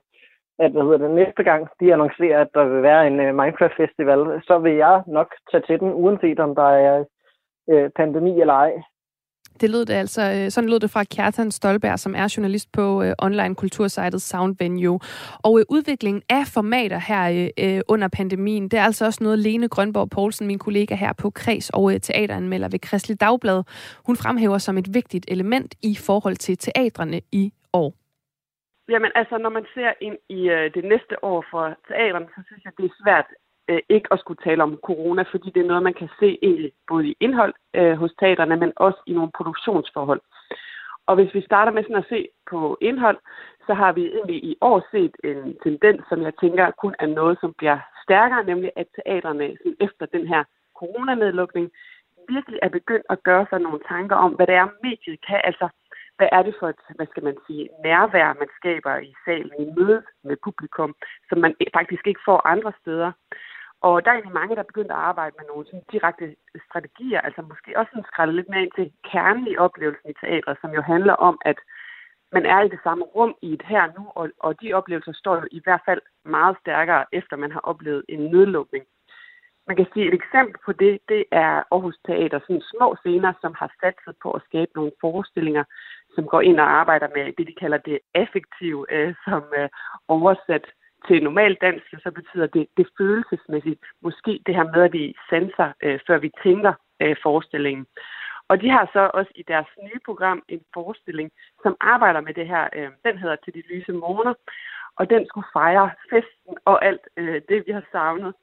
at 0.59 0.71
hvad 0.71 0.83
hedder 0.83 0.97
det, 0.97 1.11
næste 1.11 1.43
gang 1.43 1.67
de 1.79 1.93
annoncerer, 1.93 2.41
at 2.41 2.53
der 2.53 2.65
vil 2.65 2.81
være 2.83 3.07
en 3.07 3.19
øh, 3.19 3.35
Minecraft 3.35 3.75
Festival, 3.77 4.41
så 4.47 4.59
vil 4.59 4.75
jeg 4.75 5.03
nok 5.07 5.29
tage 5.51 5.63
til 5.67 5.79
den, 5.79 5.93
uanset 5.93 6.39
om 6.39 6.55
der 6.55 6.69
er 6.87 7.05
øh, 7.69 7.89
pandemi 7.95 8.41
eller 8.41 8.53
ej. 8.53 8.73
Det 9.61 9.69
lød 9.69 9.85
det 9.85 9.93
altså, 9.93 10.21
øh, 10.21 10.51
sådan 10.51 10.69
lød 10.69 10.79
det 10.79 10.89
fra 10.91 11.03
Kjartan 11.03 11.51
Stolberg, 11.51 11.99
som 11.99 12.15
er 12.15 12.33
journalist 12.37 12.71
på 12.71 13.03
øh, 13.03 13.13
online 13.19 13.55
kultursitet 13.55 14.21
Sound 14.21 14.55
Venue. 14.59 14.99
Og 15.43 15.59
øh, 15.59 15.65
udviklingen 15.69 16.23
af 16.29 16.43
formater 16.53 16.99
her 16.99 17.49
under 17.87 18.07
pandemien, 18.07 18.63
det 18.69 18.79
er 18.79 18.83
altså 18.83 19.05
også 19.05 19.23
noget 19.23 19.39
Lene 19.39 19.67
Grønborg 19.67 20.09
Poulsen, 20.09 20.47
min 20.47 20.59
kollega 20.59 20.95
her 20.95 21.13
på 21.13 21.29
Kreds 21.29 21.69
og 21.69 22.01
teateranmelder 22.01 22.69
ved 22.69 22.79
Kristelig 22.79 23.21
Dagblad, 23.21 23.63
hun 24.05 24.15
fremhæver 24.15 24.57
som 24.57 24.77
et 24.77 24.93
vigtigt 24.93 25.25
element 25.27 25.75
i 25.83 25.97
forhold 26.07 26.35
til 26.35 26.57
teatrene 26.57 27.21
i 27.31 27.53
år. 27.73 27.93
Jamen 28.89 29.11
altså, 29.15 29.37
når 29.37 29.49
man 29.49 29.65
ser 29.73 29.91
ind 30.01 30.17
i 30.29 30.39
øh, 30.55 30.73
det 30.75 30.83
næste 30.93 31.23
år 31.23 31.45
for 31.51 31.63
teaterne, 31.87 32.27
så 32.35 32.41
synes 32.47 32.63
jeg, 32.65 32.73
det 32.77 32.85
er 32.85 32.95
svært 33.03 33.27
øh, 33.69 33.79
ikke 33.89 34.07
at 34.11 34.19
skulle 34.19 34.41
tale 34.43 34.63
om 34.63 34.79
corona, 34.83 35.23
fordi 35.31 35.49
det 35.49 35.61
er 35.61 35.67
noget, 35.67 35.83
man 35.83 35.93
kan 35.93 36.09
se 36.19 36.37
egentlig 36.41 36.71
både 36.87 37.07
i 37.07 37.17
indhold 37.19 37.53
øh, 37.73 37.95
hos 37.97 38.11
teaterne, 38.19 38.55
men 38.55 38.71
også 38.75 38.99
i 39.07 39.13
nogle 39.13 39.31
produktionsforhold. 39.37 40.21
Og 41.07 41.15
hvis 41.15 41.33
vi 41.33 41.41
starter 41.41 41.71
med 41.71 41.83
sådan 41.83 42.03
at 42.03 42.09
se 42.09 42.27
på 42.49 42.77
indhold, 42.81 43.17
så 43.67 43.73
har 43.73 43.91
vi 43.91 44.03
egentlig 44.05 44.43
i 44.43 44.55
år 44.61 44.87
set 44.91 45.15
en 45.23 45.57
tendens, 45.63 46.01
som 46.09 46.21
jeg 46.21 46.33
tænker 46.41 46.71
kun 46.71 46.95
er 46.99 47.07
noget, 47.07 47.37
som 47.41 47.53
bliver 47.57 47.79
stærkere, 48.03 48.43
nemlig 48.43 48.71
at 48.75 48.87
teaterne 48.95 49.57
sådan 49.57 49.77
efter 49.79 50.05
den 50.05 50.27
her 50.27 50.43
coronanedlukning 50.79 51.71
virkelig 52.29 52.59
er 52.61 52.69
begyndt 52.69 53.05
at 53.09 53.23
gøre 53.23 53.45
sig 53.49 53.59
nogle 53.59 53.79
tanker 53.87 54.15
om, 54.15 54.31
hvad 54.31 54.47
det 54.47 54.55
er, 54.55 54.67
mediet 54.83 55.19
kan. 55.27 55.41
Altså, 55.43 55.67
hvad 56.17 56.29
er 56.31 56.41
det 56.43 56.55
for 56.59 56.67
et, 56.69 56.81
hvad 56.95 57.07
skal 57.11 57.23
man 57.23 57.37
sige, 57.47 57.69
nærvær, 57.83 58.39
man 58.41 58.49
skaber 58.59 58.95
i 58.97 59.13
salen, 59.25 59.51
i 59.59 59.67
mødet 59.77 60.03
med 60.23 60.37
publikum, 60.43 60.95
som 61.29 61.37
man 61.37 61.55
faktisk 61.73 62.07
ikke 62.07 62.25
får 62.25 62.47
andre 62.47 62.73
steder. 62.81 63.11
Og 63.81 64.05
der 64.05 64.09
er 64.09 64.15
egentlig 64.15 64.39
mange, 64.39 64.55
der 64.55 64.61
er 64.61 64.71
begyndt 64.73 64.91
at 64.91 65.03
arbejde 65.11 65.35
med 65.37 65.45
nogle 65.47 65.65
sådan 65.65 65.89
direkte 65.91 66.35
strategier, 66.67 67.21
altså 67.21 67.41
måske 67.41 67.77
også 67.79 67.89
sådan 67.91 68.11
skrælle 68.11 68.35
lidt 68.35 68.49
mere 68.49 68.63
ind 68.63 68.71
til 68.75 68.91
kernen 69.11 69.47
i 69.47 69.57
oplevelsen 69.57 70.09
i 70.09 70.13
teatret, 70.21 70.57
som 70.61 70.71
jo 70.71 70.81
handler 70.81 71.13
om, 71.13 71.37
at 71.45 71.57
man 72.31 72.45
er 72.45 72.61
i 72.61 72.69
det 72.69 72.79
samme 72.83 73.03
rum 73.03 73.35
i 73.41 73.53
et 73.53 73.63
her 73.71 73.85
nu, 73.97 74.03
og, 74.15 74.29
og 74.39 74.61
de 74.61 74.73
oplevelser 74.73 75.13
står 75.13 75.35
jo 75.35 75.47
i 75.51 75.61
hvert 75.63 75.81
fald 75.85 76.01
meget 76.25 76.57
stærkere, 76.61 77.05
efter 77.11 77.35
man 77.35 77.51
har 77.51 77.59
oplevet 77.59 78.03
en 78.09 78.19
nedlukning. 78.19 78.85
Man 79.67 79.77
kan 79.77 79.87
sige, 79.93 80.07
et 80.07 80.13
eksempel 80.13 80.55
på 80.65 80.71
det, 80.71 80.99
det 81.09 81.23
er 81.31 81.53
Aarhus 81.71 81.97
Teater, 82.05 82.39
sådan 82.39 82.61
små 82.73 82.95
scener, 82.95 83.33
som 83.41 83.53
har 83.59 83.69
satset 83.81 84.15
på 84.23 84.31
at 84.31 84.41
skabe 84.47 84.71
nogle 84.75 84.91
forestillinger, 85.01 85.63
som 86.15 86.23
går 86.25 86.41
ind 86.41 86.59
og 86.59 86.69
arbejder 86.79 87.07
med 87.15 87.33
det, 87.37 87.47
de 87.47 87.55
kalder 87.61 87.77
det 87.77 87.99
affektive, 88.13 88.85
øh, 88.93 89.15
som 89.25 89.43
øh, 89.57 89.69
oversat 90.07 90.65
til 91.07 91.23
normal 91.23 91.53
dansk, 91.61 91.85
så 92.03 92.11
betyder 92.11 92.47
det, 92.47 92.67
det 92.77 92.87
følelsesmæssigt. 92.97 93.79
Måske 94.01 94.41
det 94.45 94.55
her 94.55 94.63
med, 94.63 94.83
at 94.83 94.93
vi 94.93 95.15
sanser, 95.29 95.69
øh, 95.83 95.99
før 96.07 96.17
vi 96.17 96.31
tænker 96.43 96.73
øh, 97.01 97.15
forestillingen. 97.23 97.85
Og 98.47 98.61
de 98.61 98.69
har 98.69 98.89
så 98.93 99.11
også 99.13 99.31
i 99.35 99.43
deres 99.47 99.67
nye 99.83 99.99
program 100.05 100.43
en 100.47 100.61
forestilling, 100.73 101.31
som 101.63 101.77
arbejder 101.81 102.21
med 102.21 102.33
det 102.33 102.47
her. 102.47 102.69
Øh, 102.75 102.89
den 103.05 103.17
hedder 103.17 103.35
Til 103.35 103.53
de 103.53 103.63
lyse 103.71 103.91
morgener, 103.93 104.33
og 104.95 105.09
den 105.09 105.27
skulle 105.27 105.47
fejre 105.53 105.91
festen 106.09 106.53
og 106.65 106.85
alt 106.85 107.01
øh, 107.17 107.41
det, 107.49 107.63
vi 107.67 107.71
har 107.71 107.85
savnet. 107.91 108.33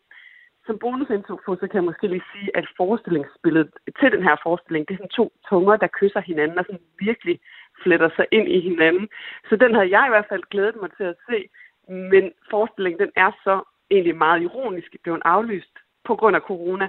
Som 0.67 0.79
bonusinfo, 0.79 1.57
så 1.61 1.67
kan 1.69 1.75
jeg 1.75 1.85
måske 1.85 2.07
lige 2.07 2.31
sige, 2.33 2.57
at 2.57 2.67
forestillingsbilledet 2.77 3.71
til 4.01 4.13
den 4.13 4.23
her 4.23 4.37
forestilling, 4.43 4.89
det 4.89 4.95
er 4.95 4.99
sådan 4.99 5.19
to 5.21 5.33
tunger, 5.49 5.77
der 5.77 5.97
kysser 5.99 6.21
hinanden 6.21 6.59
og 6.59 6.65
sådan 6.65 6.87
virkelig 6.99 7.41
fletter 7.83 8.11
sig 8.17 8.27
ind 8.33 8.49
i 8.49 8.61
hinanden. 8.61 9.09
Så 9.49 9.57
den 9.57 9.75
havde 9.75 9.91
jeg 9.97 10.05
i 10.07 10.13
hvert 10.13 10.29
fald 10.29 10.43
glædet 10.51 10.77
mig 10.77 10.91
til 10.97 11.05
at 11.05 11.17
se. 11.29 11.49
Men 11.93 12.33
forestillingen, 12.51 13.01
den 13.01 13.13
er 13.17 13.31
så 13.45 13.63
egentlig 13.91 14.17
meget 14.17 14.43
ironisk 14.43 14.97
blevet 15.03 15.23
aflyst 15.25 15.75
på 16.05 16.17
grund 16.17 16.37
af 16.37 16.43
corona. 16.43 16.89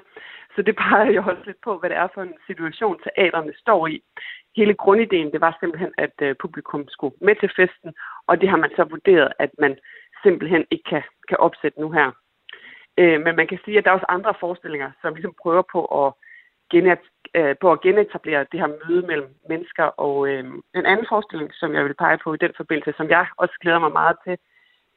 Så 0.56 0.62
det 0.62 0.76
peger 0.76 1.12
jo 1.12 1.22
også 1.22 1.44
lidt 1.46 1.62
på, 1.63 1.78
hvad 1.78 1.89
det 1.89 1.98
er 1.98 2.08
for 2.13 2.22
en 2.22 2.38
situation, 2.48 3.00
teaterne 3.04 3.54
står 3.58 3.88
i. 3.88 4.04
Hele 4.56 4.74
grundideen, 4.74 5.32
det 5.32 5.42
var 5.42 5.58
simpelthen, 5.60 5.94
at 5.98 6.16
øh, 6.22 6.36
publikum 6.36 6.88
skulle 6.88 7.16
med 7.22 7.36
til 7.36 7.52
festen, 7.56 7.94
og 8.28 8.42
det 8.42 8.50
har 8.50 8.58
man 8.58 8.72
så 8.76 8.84
vurderet, 8.84 9.32
at 9.39 9.50
man 9.60 9.78
simpelthen 10.24 10.66
ikke 10.72 10.84
kan, 10.89 11.04
kan 11.30 11.38
opsætte 11.38 11.82
nu 11.82 11.92
her. 11.92 12.12
Øh, 12.98 13.22
men 13.22 13.36
man 13.36 13.48
kan 13.48 13.60
sige, 13.66 13.78
at 13.78 13.84
der 13.84 13.89
er 13.89 13.94
også 13.94 14.06
andre 14.10 14.34
forestillinger, 14.39 14.92
som 15.02 15.13
ligesom 15.13 15.36
prøver 15.42 15.63
på 15.72 16.06
at, 16.06 16.13
genet, 16.72 17.00
øh, 17.36 17.56
på 17.62 17.72
at 17.72 17.82
genetablere 17.82 18.46
det 18.52 18.60
her 18.60 18.68
møde 18.68 19.08
mellem 19.08 19.30
mennesker. 19.50 19.84
Og 19.84 20.28
øh, 20.28 20.44
en 20.76 20.86
anden 20.86 21.06
forestilling, 21.10 21.50
som 21.54 21.74
jeg 21.76 21.84
vil 21.86 22.02
pege 22.04 22.18
på 22.24 22.34
i 22.34 22.38
den 22.46 22.54
forbindelse, 22.58 22.94
som 22.98 23.10
jeg 23.10 23.26
også 23.38 23.56
glæder 23.62 23.80
mig 23.80 23.92
meget 23.92 24.18
til, 24.26 24.38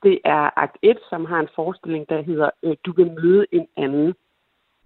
det 0.03 0.19
er 0.25 0.59
Akt 0.63 0.77
1, 0.83 0.99
som 1.11 1.25
har 1.25 1.41
en 1.41 1.49
forestilling, 1.55 2.09
der 2.09 2.23
hedder 2.23 2.51
øh, 2.63 2.77
Du 2.87 2.93
vil 2.93 3.11
møde 3.23 3.47
en 3.53 3.67
anden. 3.77 4.15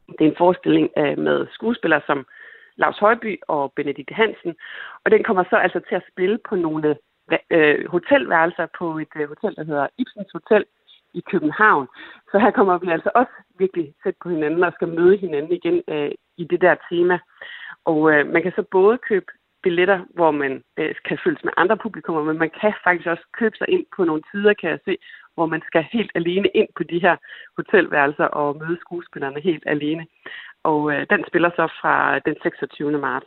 Det 0.09 0.21
er 0.21 0.31
en 0.31 0.43
forestilling 0.45 0.91
øh, 0.97 1.19
med 1.19 1.47
skuespillere 1.53 2.03
som 2.07 2.27
Lars 2.77 2.99
Højby 2.99 3.41
og 3.49 3.73
Benedikt 3.77 4.11
Hansen, 4.11 4.55
og 5.05 5.11
den 5.11 5.23
kommer 5.25 5.45
så 5.51 5.57
altså 5.57 5.81
til 5.89 5.95
at 5.95 6.09
spille 6.13 6.39
på 6.49 6.57
nogle 6.57 6.97
øh, 7.51 7.89
hotelværelser 7.89 8.67
på 8.79 8.99
et 8.99 9.13
øh, 9.17 9.29
hotel, 9.29 9.57
der 9.57 9.65
hedder 9.65 9.87
Ibsens 9.99 10.33
Hotel 10.33 10.65
i 11.15 11.21
København. 11.31 11.87
Så 12.31 12.39
her 12.39 12.51
kommer 12.51 12.79
vi 12.79 12.91
altså 12.91 13.11
også 13.15 13.33
virkelig 13.59 13.95
tæt 14.03 14.15
på 14.23 14.29
hinanden 14.29 14.65
og 14.65 14.73
skal 14.73 14.89
møde 14.89 15.17
hinanden 15.17 15.53
igen 15.53 15.83
øh, 15.89 16.11
i 16.37 16.45
det 16.45 16.61
der 16.61 16.75
tema. 16.91 17.19
Og 17.85 18.13
øh, 18.13 18.33
man 18.33 18.43
kan 18.43 18.53
så 18.57 18.63
både 18.71 18.99
købe 18.99 19.27
billetter, 19.63 20.05
hvor 20.15 20.31
man 20.31 20.65
øh, 20.77 20.95
kan 21.05 21.19
følges 21.25 21.45
med 21.45 21.53
andre 21.57 21.77
publikummer, 21.77 22.23
men 22.25 22.39
man 22.39 22.51
kan 22.61 22.73
faktisk 22.85 23.07
også 23.07 23.27
købe 23.39 23.57
sig 23.57 23.69
ind 23.69 23.87
på 23.97 24.05
nogle 24.05 24.23
tider, 24.31 24.55
kan 24.55 24.71
jeg 24.71 24.79
se, 24.85 24.97
hvor 25.35 25.47
man 25.47 25.63
skal 25.67 25.87
helt 25.93 26.13
alene 26.15 26.49
ind 26.55 26.69
på 26.77 26.83
de 26.83 26.99
her 27.01 27.17
hotelværelser 27.57 28.25
og 28.25 28.57
møde 28.57 28.79
skuespillerne 28.81 29.41
helt 29.41 29.65
alene. 29.67 30.07
Og 30.63 30.93
øh, 30.93 31.07
den 31.11 31.25
spiller 31.29 31.51
så 31.51 31.69
fra 31.81 32.19
den 32.19 32.37
26. 32.43 32.99
marts. 32.99 33.27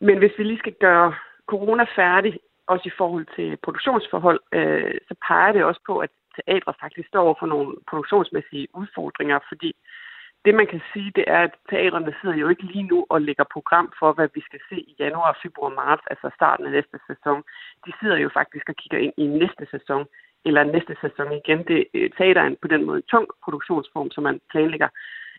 Men 0.00 0.18
hvis 0.18 0.38
vi 0.38 0.44
lige 0.44 0.58
skal 0.58 0.76
gøre 0.80 1.14
corona 1.46 1.86
færdig, 1.96 2.38
også 2.66 2.84
i 2.88 2.96
forhold 2.98 3.26
til 3.36 3.58
produktionsforhold, 3.62 4.40
øh, 4.52 4.94
så 5.08 5.14
peger 5.26 5.52
det 5.52 5.64
også 5.64 5.80
på, 5.86 5.98
at 5.98 6.10
teatret 6.36 6.76
faktisk 6.80 7.08
står 7.08 7.22
over 7.22 7.34
for 7.38 7.46
nogle 7.46 7.76
produktionsmæssige 7.90 8.68
udfordringer, 8.74 9.38
fordi 9.48 9.76
det, 10.46 10.54
man 10.54 10.66
kan 10.66 10.82
sige, 10.92 11.10
det 11.18 11.24
er, 11.26 11.42
at 11.48 11.54
teaterne 11.70 12.14
sidder 12.20 12.36
jo 12.36 12.48
ikke 12.48 12.62
lige 12.62 12.88
nu 12.92 13.06
og 13.08 13.22
lægger 13.22 13.44
program 13.52 13.92
for, 13.98 14.12
hvad 14.12 14.28
vi 14.34 14.40
skal 14.48 14.60
se 14.68 14.76
i 14.90 14.96
januar, 14.98 15.38
februar, 15.42 15.72
marts, 15.82 16.06
altså 16.12 16.30
starten 16.34 16.66
af 16.66 16.72
næste 16.72 16.98
sæson. 17.06 17.38
De 17.86 17.92
sidder 18.00 18.16
jo 18.16 18.30
faktisk 18.38 18.68
og 18.68 18.76
kigger 18.76 18.98
ind 18.98 19.12
i 19.16 19.26
næste 19.26 19.64
sæson, 19.70 20.06
eller 20.44 20.64
næste 20.64 20.96
sæson 21.00 21.32
igen. 21.32 21.58
Det, 21.70 21.86
øh, 21.94 22.10
teater 22.18 22.42
er 22.42 22.54
på 22.62 22.68
den 22.68 22.84
måde 22.84 22.96
en 22.96 23.10
tung 23.12 23.26
produktionsform, 23.44 24.10
som 24.10 24.22
man 24.24 24.40
planlægger 24.50 24.88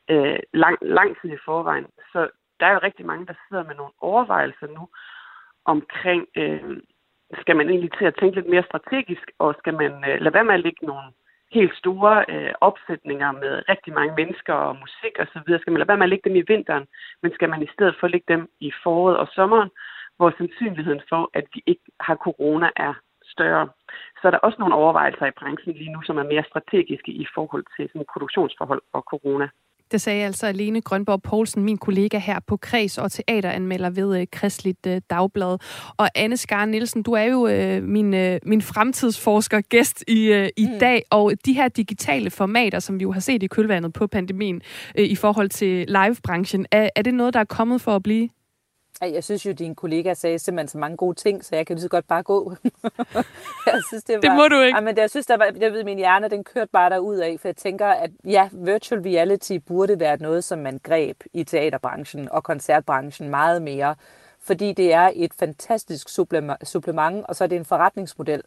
øh, 0.09 0.39
lang, 0.53 0.77
lang 0.81 1.09
tid 1.21 1.29
i 1.33 1.45
forvejen. 1.45 1.87
Så 2.11 2.19
der 2.59 2.65
er 2.65 2.73
jo 2.73 2.79
rigtig 2.83 3.05
mange, 3.05 3.25
der 3.25 3.33
sidder 3.33 3.63
med 3.63 3.75
nogle 3.75 3.93
overvejelser 3.99 4.67
nu 4.67 4.83
omkring, 5.65 6.27
øh, 6.35 6.77
skal 7.41 7.55
man 7.55 7.69
egentlig 7.69 7.91
til 7.97 8.05
at 8.05 8.15
tænke 8.19 8.35
lidt 8.35 8.49
mere 8.49 8.69
strategisk, 8.69 9.31
og 9.39 9.55
skal 9.59 9.73
man 9.73 9.91
øh, 10.09 10.21
lade 10.21 10.33
være 10.33 10.47
med 10.49 10.53
at 10.53 10.65
lægge 10.67 10.85
nogle 10.85 11.07
helt 11.51 11.75
store 11.75 12.25
øh, 12.29 12.53
opsætninger 12.61 13.31
med 13.31 13.63
rigtig 13.69 13.93
mange 13.93 14.13
mennesker 14.15 14.53
og 14.53 14.75
musik 14.83 15.13
osv. 15.19 15.47
Skal 15.59 15.71
man 15.71 15.79
lade 15.79 15.87
være 15.87 15.97
med 15.97 16.09
at 16.09 16.09
lægge 16.09 16.29
dem 16.29 16.35
i 16.35 16.47
vinteren, 16.53 16.85
men 17.21 17.33
skal 17.33 17.49
man 17.49 17.63
i 17.63 17.73
stedet 17.73 17.95
for 17.99 18.07
lægge 18.07 18.33
dem 18.33 18.49
i 18.59 18.71
foråret 18.83 19.17
og 19.17 19.27
sommeren, 19.31 19.69
hvor 20.17 20.33
sandsynligheden 20.37 21.01
for, 21.09 21.29
at 21.33 21.45
vi 21.53 21.63
ikke 21.65 21.87
har 21.99 22.15
corona, 22.15 22.69
er 22.75 22.93
større. 23.23 23.69
Så 24.19 24.27
er 24.27 24.31
der 24.31 24.37
også 24.37 24.57
nogle 24.59 24.75
overvejelser 24.75 25.25
i 25.25 25.37
branchen 25.39 25.73
lige 25.73 25.93
nu, 25.93 26.01
som 26.01 26.17
er 26.17 26.23
mere 26.23 26.43
strategiske 26.49 27.11
i 27.11 27.25
forhold 27.35 27.65
til 27.75 27.89
sådan 27.89 28.11
produktionsforhold 28.13 28.81
og 28.93 29.01
corona. 29.01 29.47
Det 29.91 30.01
sagde 30.01 30.25
altså 30.25 30.51
Lene 30.51 30.81
Grønborg 30.81 31.21
Poulsen, 31.21 31.63
min 31.63 31.77
kollega 31.77 32.17
her 32.17 32.39
på 32.47 32.57
Kreds 32.57 32.97
og 32.97 33.11
teateranmelder 33.11 33.89
ved 33.89 34.19
øh, 34.19 34.27
Kristligt 34.31 34.87
øh, 34.87 35.01
Dagblad. 35.09 35.57
Og 35.97 36.09
Anne 36.15 36.37
Skar 36.37 36.65
Nielsen, 36.65 37.03
du 37.03 37.11
er 37.11 37.23
jo 37.23 37.47
øh, 37.47 37.83
min, 37.83 38.13
øh, 38.13 38.39
min 38.45 38.61
fremtidsforsker 38.61 39.61
gæst 39.61 40.03
i, 40.07 40.33
øh, 40.33 40.49
i 40.57 40.67
mm. 40.73 40.79
dag, 40.79 41.03
og 41.09 41.33
de 41.45 41.53
her 41.53 41.67
digitale 41.67 42.29
formater, 42.29 42.79
som 42.79 42.99
vi 42.99 43.03
jo 43.03 43.11
har 43.11 43.19
set 43.19 43.43
i 43.43 43.47
kølvandet 43.47 43.93
på 43.93 44.07
pandemien 44.07 44.61
øh, 44.97 45.05
i 45.05 45.15
forhold 45.15 45.49
til 45.49 45.85
livebranchen, 45.87 46.65
er, 46.71 46.89
er 46.95 47.01
det 47.01 47.13
noget, 47.13 47.33
der 47.33 47.39
er 47.39 47.45
kommet 47.45 47.81
for 47.81 47.95
at 47.95 48.03
blive? 48.03 48.29
Jeg 49.01 49.23
synes 49.23 49.45
jo, 49.45 49.51
at 49.51 49.59
din 49.59 49.75
kollega 49.75 50.13
sagde 50.13 50.39
simpelthen 50.39 50.67
så 50.67 50.77
mange 50.77 50.97
gode 50.97 51.15
ting, 51.15 51.45
så 51.45 51.55
jeg 51.55 51.67
kan 51.67 51.75
lige 51.75 51.81
så 51.81 51.89
godt 51.89 52.07
bare 52.07 52.23
gå. 52.23 52.55
jeg 53.65 53.81
synes, 53.87 54.03
det, 54.03 54.15
var, 54.15 54.21
det 54.21 54.31
må 54.35 54.47
du 54.47 54.59
ikke. 54.61 54.75
Ej, 54.75 54.81
men 54.81 54.95
det, 54.95 55.01
jeg 55.01 55.09
synes, 55.09 55.25
der 55.25 55.37
var, 55.37 55.51
jeg 55.59 55.73
ved, 55.73 55.83
min 55.83 55.97
hjerne, 55.97 56.29
den 56.29 56.43
kørte 56.43 56.69
bare 56.73 56.89
derud 56.89 57.17
af, 57.17 57.37
for 57.39 57.47
jeg 57.47 57.55
tænker, 57.55 57.87
at 57.87 58.11
ja, 58.25 58.49
virtual 58.51 59.01
reality 59.01 59.57
burde 59.67 59.99
være 59.99 60.17
noget, 60.17 60.43
som 60.43 60.59
man 60.59 60.79
greb 60.83 61.23
i 61.33 61.43
teaterbranchen 61.43 62.31
og 62.31 62.43
koncertbranchen 62.43 63.29
meget 63.29 63.61
mere, 63.61 63.95
fordi 64.39 64.73
det 64.73 64.93
er 64.93 65.11
et 65.15 65.33
fantastisk 65.39 66.09
supplement, 66.63 67.25
og 67.27 67.35
så 67.35 67.43
er 67.43 67.47
det 67.47 67.55
en 67.55 67.65
forretningsmodel 67.65 68.43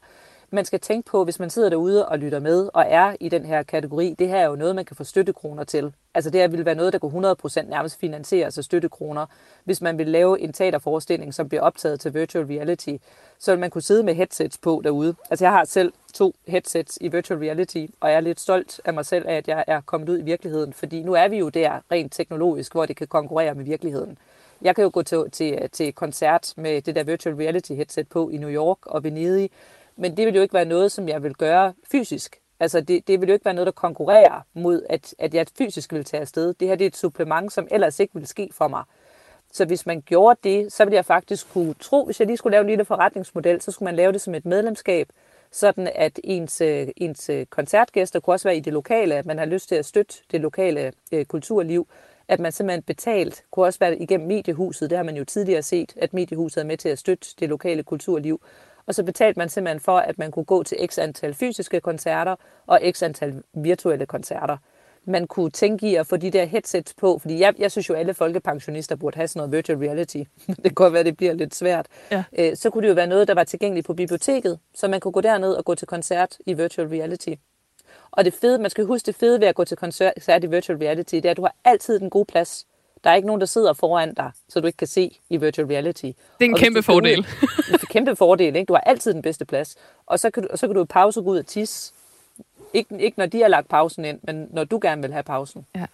man 0.53 0.65
skal 0.65 0.81
tænke 0.81 1.11
på, 1.11 1.25
hvis 1.25 1.39
man 1.39 1.51
sidder 1.51 1.69
derude 1.69 2.09
og 2.09 2.19
lytter 2.19 2.41
med 2.41 2.69
og 2.75 2.85
er 2.89 3.17
i 3.21 3.29
den 3.29 3.47
her 3.47 3.63
kategori, 3.63 4.15
det 4.19 4.29
her 4.29 4.37
er 4.37 4.47
jo 4.47 4.57
noget, 4.57 4.77
man 4.77 4.85
kan 4.85 4.97
få 4.97 5.05
støttekroner 5.05 5.65
til. 5.65 5.93
Altså 6.15 6.31
det 6.31 6.41
her 6.41 6.49
vil 6.49 6.65
være 6.65 6.75
noget, 6.75 6.93
der 6.93 6.99
går 6.99 7.35
100% 7.65 7.69
nærmest 7.69 8.01
finansieres 8.01 8.59
af 8.59 8.65
støttekroner. 8.65 9.27
Hvis 9.65 9.81
man 9.81 9.99
vil 9.99 10.09
lave 10.09 10.41
en 10.41 10.53
teaterforestilling, 10.53 11.35
som 11.35 11.49
bliver 11.49 11.63
optaget 11.63 12.01
til 12.01 12.15
virtual 12.15 12.47
reality, 12.47 12.97
så 13.39 13.53
vil 13.53 13.61
man 13.61 13.71
kunne 13.71 13.83
sidde 13.83 14.03
med 14.03 14.15
headsets 14.15 14.59
på 14.59 14.81
derude. 14.85 15.15
Altså 15.31 15.45
jeg 15.45 15.53
har 15.53 15.65
selv 15.65 15.93
to 16.15 16.35
headsets 16.47 16.99
i 17.01 17.09
virtual 17.09 17.41
reality, 17.41 17.87
og 18.01 18.11
jeg 18.11 18.17
er 18.17 18.21
lidt 18.21 18.41
stolt 18.41 18.81
af 18.85 18.95
mig 18.95 19.07
selv 19.07 19.29
af, 19.29 19.35
at 19.35 19.49
jeg 19.49 19.65
er 19.67 19.81
kommet 19.81 20.09
ud 20.09 20.19
i 20.19 20.23
virkeligheden, 20.23 20.73
fordi 20.73 21.03
nu 21.03 21.15
er 21.15 21.29
vi 21.29 21.39
jo 21.39 21.49
der 21.49 21.81
rent 21.93 22.13
teknologisk, 22.13 22.73
hvor 22.73 22.87
det 22.87 22.97
kan 22.97 23.07
konkurrere 23.07 23.55
med 23.55 23.65
virkeligheden. 23.65 24.19
Jeg 24.63 24.75
kan 24.75 24.85
jo 24.85 24.91
gå 24.93 25.03
til, 25.03 25.31
til, 25.33 25.71
til 25.73 25.93
koncert 25.93 26.55
med 26.57 26.83
det 26.83 26.95
der 26.95 27.05
virtual 27.05 27.35
reality 27.35 27.73
headset 27.73 28.09
på 28.09 28.31
i 28.31 28.37
New 28.37 28.51
York 28.51 28.87
og 28.87 29.05
Venedig, 29.05 29.51
men 30.01 30.17
det 30.17 30.27
vil 30.27 30.35
jo 30.35 30.43
ikke 30.43 30.55
være 30.55 30.65
noget, 30.65 30.93
som 30.93 31.09
jeg 31.09 31.23
vil 31.23 31.35
gøre 31.35 31.73
fysisk. 31.91 32.41
Altså 32.61 32.81
det, 32.81 33.09
det 33.09 33.21
vil 33.21 33.29
jo 33.29 33.33
ikke 33.33 33.45
være 33.45 33.55
noget, 33.55 33.67
der 33.67 33.73
konkurrerer 33.73 34.41
mod, 34.55 34.83
at, 34.89 35.15
at 35.19 35.35
jeg 35.35 35.47
fysisk 35.59 35.93
vil 35.93 36.05
tage 36.05 36.21
afsted. 36.21 36.55
Det 36.55 36.69
her 36.69 36.75
det 36.75 36.85
er 36.85 36.89
et 36.89 36.97
supplement, 36.97 37.53
som 37.53 37.69
ellers 37.71 38.01
ikke 38.01 38.15
ville 38.15 38.27
ske 38.27 38.51
for 38.53 38.69
mig. 38.69 38.85
Så 39.53 39.65
hvis 39.65 39.87
man 39.87 40.01
gjorde 40.01 40.41
det, 40.45 40.73
så 40.73 40.85
ville 40.85 40.97
jeg 40.97 41.05
faktisk 41.05 41.53
kunne 41.53 41.75
tro, 41.75 42.05
hvis 42.05 42.21
jeg 42.21 42.27
lige 42.27 42.37
skulle 42.37 42.53
lave 42.53 42.61
en 42.61 42.69
lille 42.69 42.85
forretningsmodel, 42.85 43.61
så 43.61 43.71
skulle 43.73 43.87
man 43.87 43.97
lave 43.97 44.13
det 44.13 44.21
som 44.21 44.35
et 44.35 44.47
medlemskab, 44.47 45.09
sådan 45.53 45.91
at 45.95 46.21
ens, 46.25 46.61
øh, 46.61 46.89
ens 46.97 47.29
øh, 47.29 47.47
koncertgæster 47.47 48.21
kunne 48.21 48.35
også 48.35 48.49
være 48.49 48.57
i 48.57 48.61
det 48.61 48.73
lokale, 48.73 49.15
at 49.15 49.27
man 49.27 49.39
har 49.39 49.47
lyst 49.47 49.69
til 49.69 49.75
at 49.75 49.87
støtte 49.87 50.15
det 50.31 50.41
lokale 50.41 50.93
øh, 51.13 51.25
kulturliv, 51.25 51.89
at 52.29 52.41
man 52.41 52.53
simpelthen 52.53 52.83
betalt, 52.83 53.45
kunne 53.51 53.67
også 53.67 53.79
være 53.79 53.99
igennem 53.99 54.29
mediehuset, 54.29 54.91
det 54.91 54.99
har 54.99 55.05
man 55.05 55.17
jo 55.17 55.25
tidligere 55.25 55.63
set, 55.63 55.93
at 55.97 56.15
mediehuset 56.15 56.61
er 56.61 56.67
med 56.67 56.77
til 56.77 56.89
at 56.89 56.99
støtte 56.99 57.29
det 57.41 57.49
lokale 57.49 57.83
kulturliv, 57.83 58.41
og 58.91 58.95
så 58.95 59.03
betalte 59.03 59.39
man 59.39 59.49
simpelthen 59.49 59.81
for, 59.81 59.99
at 59.99 60.19
man 60.19 60.31
kunne 60.31 60.45
gå 60.45 60.63
til 60.63 60.79
x 60.87 60.99
antal 60.99 61.35
fysiske 61.35 61.81
koncerter 61.81 62.37
og 62.67 62.81
x 62.91 63.03
antal 63.03 63.43
virtuelle 63.55 64.07
koncerter. 64.07 64.57
Man 65.05 65.27
kunne 65.27 65.51
tænke 65.51 65.91
i 65.91 65.95
at 65.95 66.07
få 66.07 66.17
de 66.17 66.31
der 66.31 66.45
headsets 66.45 66.95
på, 66.95 67.19
fordi 67.19 67.41
jeg, 67.41 67.55
jeg 67.59 67.71
synes 67.71 67.89
jo, 67.89 67.95
alle 67.95 68.15
folkepensionister 68.15 68.97
burde 68.97 69.17
have 69.17 69.29
sådan 69.29 69.39
noget 69.39 69.53
virtual 69.53 69.79
reality. 69.79 70.17
det 70.47 70.63
kan 70.63 70.75
godt 70.75 70.93
være, 70.93 71.05
det 71.05 71.17
bliver 71.17 71.33
lidt 71.33 71.55
svært. 71.55 71.87
Ja. 72.11 72.25
Øh, 72.39 72.57
så 72.57 72.71
kunne 72.71 72.83
det 72.83 72.89
jo 72.89 72.95
være 72.95 73.07
noget, 73.07 73.29
der 73.29 73.35
var 73.35 73.45
tilgængeligt 73.45 73.87
på 73.87 73.95
biblioteket, 73.95 74.59
så 74.75 74.89
man 74.89 75.01
kunne 75.01 75.13
gå 75.13 75.21
derned 75.21 75.53
og 75.53 75.65
gå 75.65 75.75
til 75.75 75.89
koncert 75.89 76.37
i 76.47 76.55
virtual 76.55 76.89
reality. 76.89 77.35
Og 78.11 78.25
det 78.25 78.35
fede, 78.35 78.59
man 78.59 78.71
skal 78.71 78.85
huske 78.85 79.07
det 79.07 79.15
fede 79.15 79.41
ved 79.41 79.49
at 79.49 79.55
gå 79.55 79.65
til 79.65 79.77
koncert 79.77 80.45
i 80.45 80.47
virtual 80.47 80.79
reality, 80.79 81.15
det 81.15 81.25
er, 81.25 81.31
at 81.31 81.37
du 81.37 81.43
har 81.43 81.55
altid 81.65 81.99
den 81.99 82.11
gode 82.11 82.25
plads. 82.25 82.67
Der 83.05 83.11
er 83.11 83.15
ikke 83.15 83.27
nogen, 83.27 83.41
der 83.41 83.47
sidder 83.47 83.73
foran 83.73 84.15
dig, 84.15 84.31
så 84.49 84.61
du 84.61 84.67
ikke 84.67 84.77
kan 84.77 84.87
se 84.87 85.19
i 85.31 85.37
virtual 85.37 85.67
reality. 85.67 86.05
Det 86.05 86.15
er 86.41 86.45
en 86.45 86.55
og 86.55 86.59
kæmpe 86.61 86.83
fordel. 86.83 87.19
Ud, 87.19 87.25
det 87.67 87.69
er 87.69 87.73
en 87.73 87.79
kæmpe 87.91 88.17
fordel. 88.17 88.57
Ikke? 88.57 88.67
Du 88.67 88.73
har 88.73 88.81
altid 88.81 89.15
den 89.15 89.23
bedste 89.23 89.45
plads. 89.45 89.77
Og 90.07 90.21
så 90.21 90.31
kan 90.31 90.43
du, 90.43 90.49
og 90.53 90.59
så 90.59 90.67
kan 90.67 90.77
du 90.77 90.85
pause 90.85 91.23
gå 91.23 91.31
ud 91.31 91.39
og 91.39 91.47
tisse. 91.47 91.93
Ikke, 92.75 92.99
ikke 92.99 93.19
når 93.19 93.27
de 93.27 93.41
har 93.41 93.49
lagt 93.49 93.69
pausen 93.69 94.05
ind, 94.05 94.21
men 94.23 94.49
når 94.51 94.65
du 94.65 94.79
gerne 94.83 95.03
vil 95.03 95.13
have 95.13 95.23
pausen. 95.23 95.67
Ja. 95.75 95.87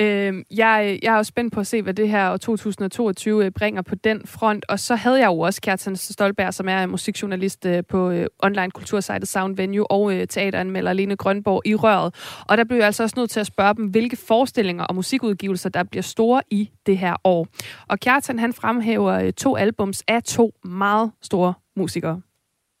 Øh, 0.00 0.32
jeg, 0.58 0.98
jeg 1.02 1.12
er 1.12 1.16
jo 1.16 1.22
spændt 1.22 1.54
på 1.54 1.60
at 1.60 1.66
se, 1.66 1.82
hvad 1.82 1.94
det 1.94 2.08
her 2.08 2.32
år 2.32 2.36
2022 2.36 3.44
øh, 3.44 3.50
bringer 3.58 3.82
på 3.82 3.94
den 3.94 4.20
front. 4.26 4.64
Og 4.68 4.78
så 4.78 4.94
havde 4.94 5.20
jeg 5.20 5.26
jo 5.26 5.40
også 5.40 5.60
Kjartan 5.62 5.96
Stolberg, 5.96 6.54
som 6.54 6.68
er 6.68 6.86
musikjournalist 6.86 7.66
øh, 7.66 7.82
på 7.90 8.10
øh, 8.10 8.26
online 8.42 8.70
kultursejtet 8.70 9.28
Sound 9.28 9.56
Venue, 9.56 9.90
og 9.90 10.12
øh, 10.14 10.26
teateranmelder 10.26 10.92
Lene 10.92 11.16
Grønborg 11.16 11.62
i 11.66 11.74
røret. 11.74 12.40
Og 12.50 12.56
der 12.56 12.64
blev 12.64 12.78
jeg 12.78 12.86
altså 12.86 13.02
også 13.02 13.14
nødt 13.18 13.30
til 13.30 13.40
at 13.40 13.46
spørge 13.46 13.74
dem, 13.74 13.86
hvilke 13.86 14.16
forestillinger 14.28 14.84
og 14.84 14.94
musikudgivelser, 14.94 15.70
der 15.70 15.84
bliver 15.90 16.02
store 16.02 16.42
i 16.50 16.70
det 16.86 16.98
her 16.98 17.14
år. 17.24 17.46
Og 17.90 17.98
Kjartan, 17.98 18.38
han 18.38 18.52
fremhæver 18.52 19.14
øh, 19.24 19.32
to 19.32 19.56
albums 19.56 20.04
af 20.08 20.22
to 20.22 20.52
meget 20.64 21.12
store 21.22 21.54
musikere. 21.76 22.20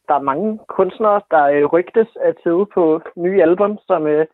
Der 0.08 0.14
er 0.14 0.28
mange 0.32 0.58
kunstnere, 0.68 1.20
der 1.30 1.44
øh, 1.44 1.64
rygtes 1.64 2.08
at 2.20 2.34
sidde 2.42 2.66
på 2.74 3.00
nye 3.16 3.42
album, 3.42 3.78
som 3.86 4.06
øh, 4.06 4.26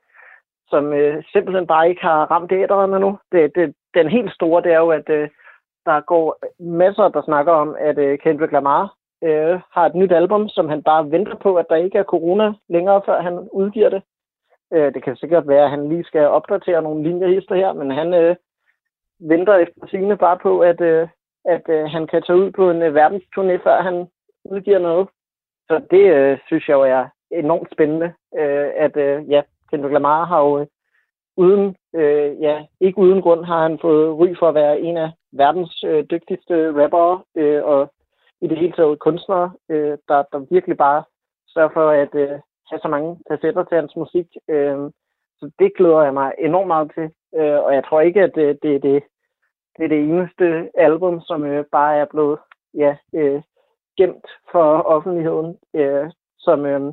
som 0.75 0.93
øh, 0.93 1.25
simpelthen 1.33 1.67
bare 1.67 1.89
ikke 1.89 2.03
har 2.03 2.21
ramt 2.31 2.53
æderne 2.53 2.99
nu. 3.01 3.19
Det, 3.33 3.41
det, 3.57 3.75
den 3.95 4.09
helt 4.09 4.33
store, 4.33 4.63
det 4.63 4.73
er 4.73 4.81
jo, 4.87 4.91
at 4.91 5.09
øh, 5.09 5.29
der 5.87 6.01
går 6.01 6.27
masser, 6.81 7.09
der 7.09 7.23
snakker 7.23 7.53
om, 7.53 7.77
at 7.79 7.99
øh, 7.99 8.19
Kendrick 8.19 8.53
Lamar 8.53 8.95
øh, 9.25 9.61
har 9.75 9.87
et 9.87 9.95
nyt 9.95 10.13
album, 10.13 10.49
som 10.49 10.69
han 10.69 10.83
bare 10.83 11.11
venter 11.11 11.37
på, 11.37 11.57
at 11.57 11.67
der 11.71 11.77
ikke 11.77 11.99
er 11.99 12.13
corona 12.15 12.53
længere, 12.69 13.03
før 13.07 13.23
han 13.23 13.49
udgiver 13.53 13.89
det. 13.89 14.03
Øh, 14.75 14.95
det 14.95 15.03
kan 15.03 15.17
sikkert 15.17 15.49
være, 15.49 15.65
at 15.65 15.71
han 15.71 15.89
lige 15.89 16.05
skal 16.05 16.27
opdatere 16.39 16.83
nogle 16.83 17.03
linjehister 17.03 17.55
her, 17.55 17.73
men 17.73 17.91
han 17.91 18.15
øh, 18.15 18.37
venter 19.21 19.55
efter 19.55 19.87
sine 19.87 20.17
bare 20.17 20.39
på, 20.43 20.61
at, 20.61 20.81
øh, 20.81 21.09
at 21.45 21.65
øh, 21.69 21.85
han 21.85 22.07
kan 22.07 22.23
tage 22.23 22.39
ud 22.39 22.51
på 22.51 22.71
en 22.71 22.83
øh, 22.83 22.95
verdensturné, 22.95 23.57
før 23.67 23.83
han 23.83 24.07
udgiver 24.45 24.79
noget. 24.79 25.09
Så 25.69 25.81
det 25.91 26.05
øh, 26.17 26.39
synes 26.47 26.69
jeg 26.69 26.75
jo 26.75 26.83
er 26.83 27.05
enormt 27.31 27.69
spændende, 27.73 28.13
øh, 28.39 28.69
at 28.77 28.97
øh, 28.97 29.31
ja, 29.31 29.43
Kendrick 29.71 29.93
Lamar 29.93 30.25
har 30.25 30.41
jo 30.41 30.61
øh, 30.61 30.67
uden, 31.37 31.77
øh, 31.95 32.41
ja, 32.41 32.67
ikke 32.81 32.99
uden 32.99 33.23
grund 33.23 33.45
har 33.45 33.63
han 33.63 33.79
fået 33.79 34.19
ry 34.19 34.35
for 34.39 34.49
at 34.49 34.55
være 34.55 34.81
en 34.81 34.97
af 34.97 35.11
verdens 35.33 35.85
øh, 35.87 36.05
dygtigste 36.11 36.83
rappere, 36.83 37.23
øh, 37.35 37.65
og 37.65 37.93
i 38.41 38.47
det 38.47 38.59
hele 38.59 38.73
taget 38.73 38.99
kunstnere, 38.99 39.53
øh, 39.69 39.99
der, 40.09 40.23
der 40.33 40.47
virkelig 40.51 40.77
bare 40.77 41.05
sørger 41.49 41.71
for 41.73 41.91
at 41.91 42.15
øh, 42.15 42.39
have 42.71 42.81
så 42.83 42.89
mange 42.89 43.19
facetter 43.29 43.65
til 43.65 43.77
hans 43.77 43.97
musik. 43.97 44.27
Øh, 44.49 44.79
så 45.39 45.51
det 45.59 45.77
glæder 45.77 46.03
jeg 46.03 46.15
mig 46.15 46.33
enormt 46.39 46.67
meget 46.67 46.93
til, 46.95 47.11
øh, 47.39 47.59
og 47.65 47.75
jeg 47.75 47.85
tror 47.85 48.01
ikke, 48.01 48.23
at 48.23 48.37
øh, 48.37 48.49
det, 48.49 48.63
det, 48.63 48.83
det, 48.83 49.03
det 49.77 49.85
er 49.85 49.89
det 49.89 50.03
eneste 50.03 50.71
album, 50.75 51.21
som 51.21 51.45
øh, 51.45 51.65
bare 51.73 51.97
er 51.97 52.05
blevet 52.05 52.39
ja, 52.75 52.97
øh, 53.15 53.43
gemt 53.97 54.27
for 54.53 54.83
offentligheden, 54.83 55.59
øh, 55.75 56.11
som 56.39 56.67
øh, 56.67 56.93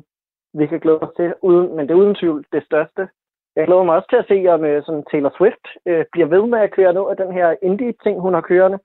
vi 0.54 0.66
kan 0.66 0.80
glæde 0.80 0.98
os 0.98 1.14
til, 1.16 1.34
uden, 1.42 1.76
men 1.76 1.88
det 1.88 1.94
er 1.94 1.98
uden 1.98 2.14
tvivl 2.14 2.44
det 2.52 2.64
største. 2.64 3.08
Jeg 3.56 3.66
glæder 3.66 3.82
mig 3.82 3.96
også 3.96 4.08
til 4.10 4.16
at 4.16 4.28
se, 4.28 4.48
om 4.54 4.64
øh, 4.64 4.82
sådan 4.82 5.04
Taylor 5.10 5.32
Swift 5.36 5.66
øh, 5.86 6.04
bliver 6.12 6.26
ved 6.26 6.46
med 6.46 6.58
at 6.58 6.70
køre 6.70 6.92
noget 6.92 7.10
af 7.10 7.26
den 7.26 7.34
her 7.34 7.54
indie-ting, 7.62 8.20
hun 8.20 8.34
har 8.34 8.40
kørende, 8.40 8.78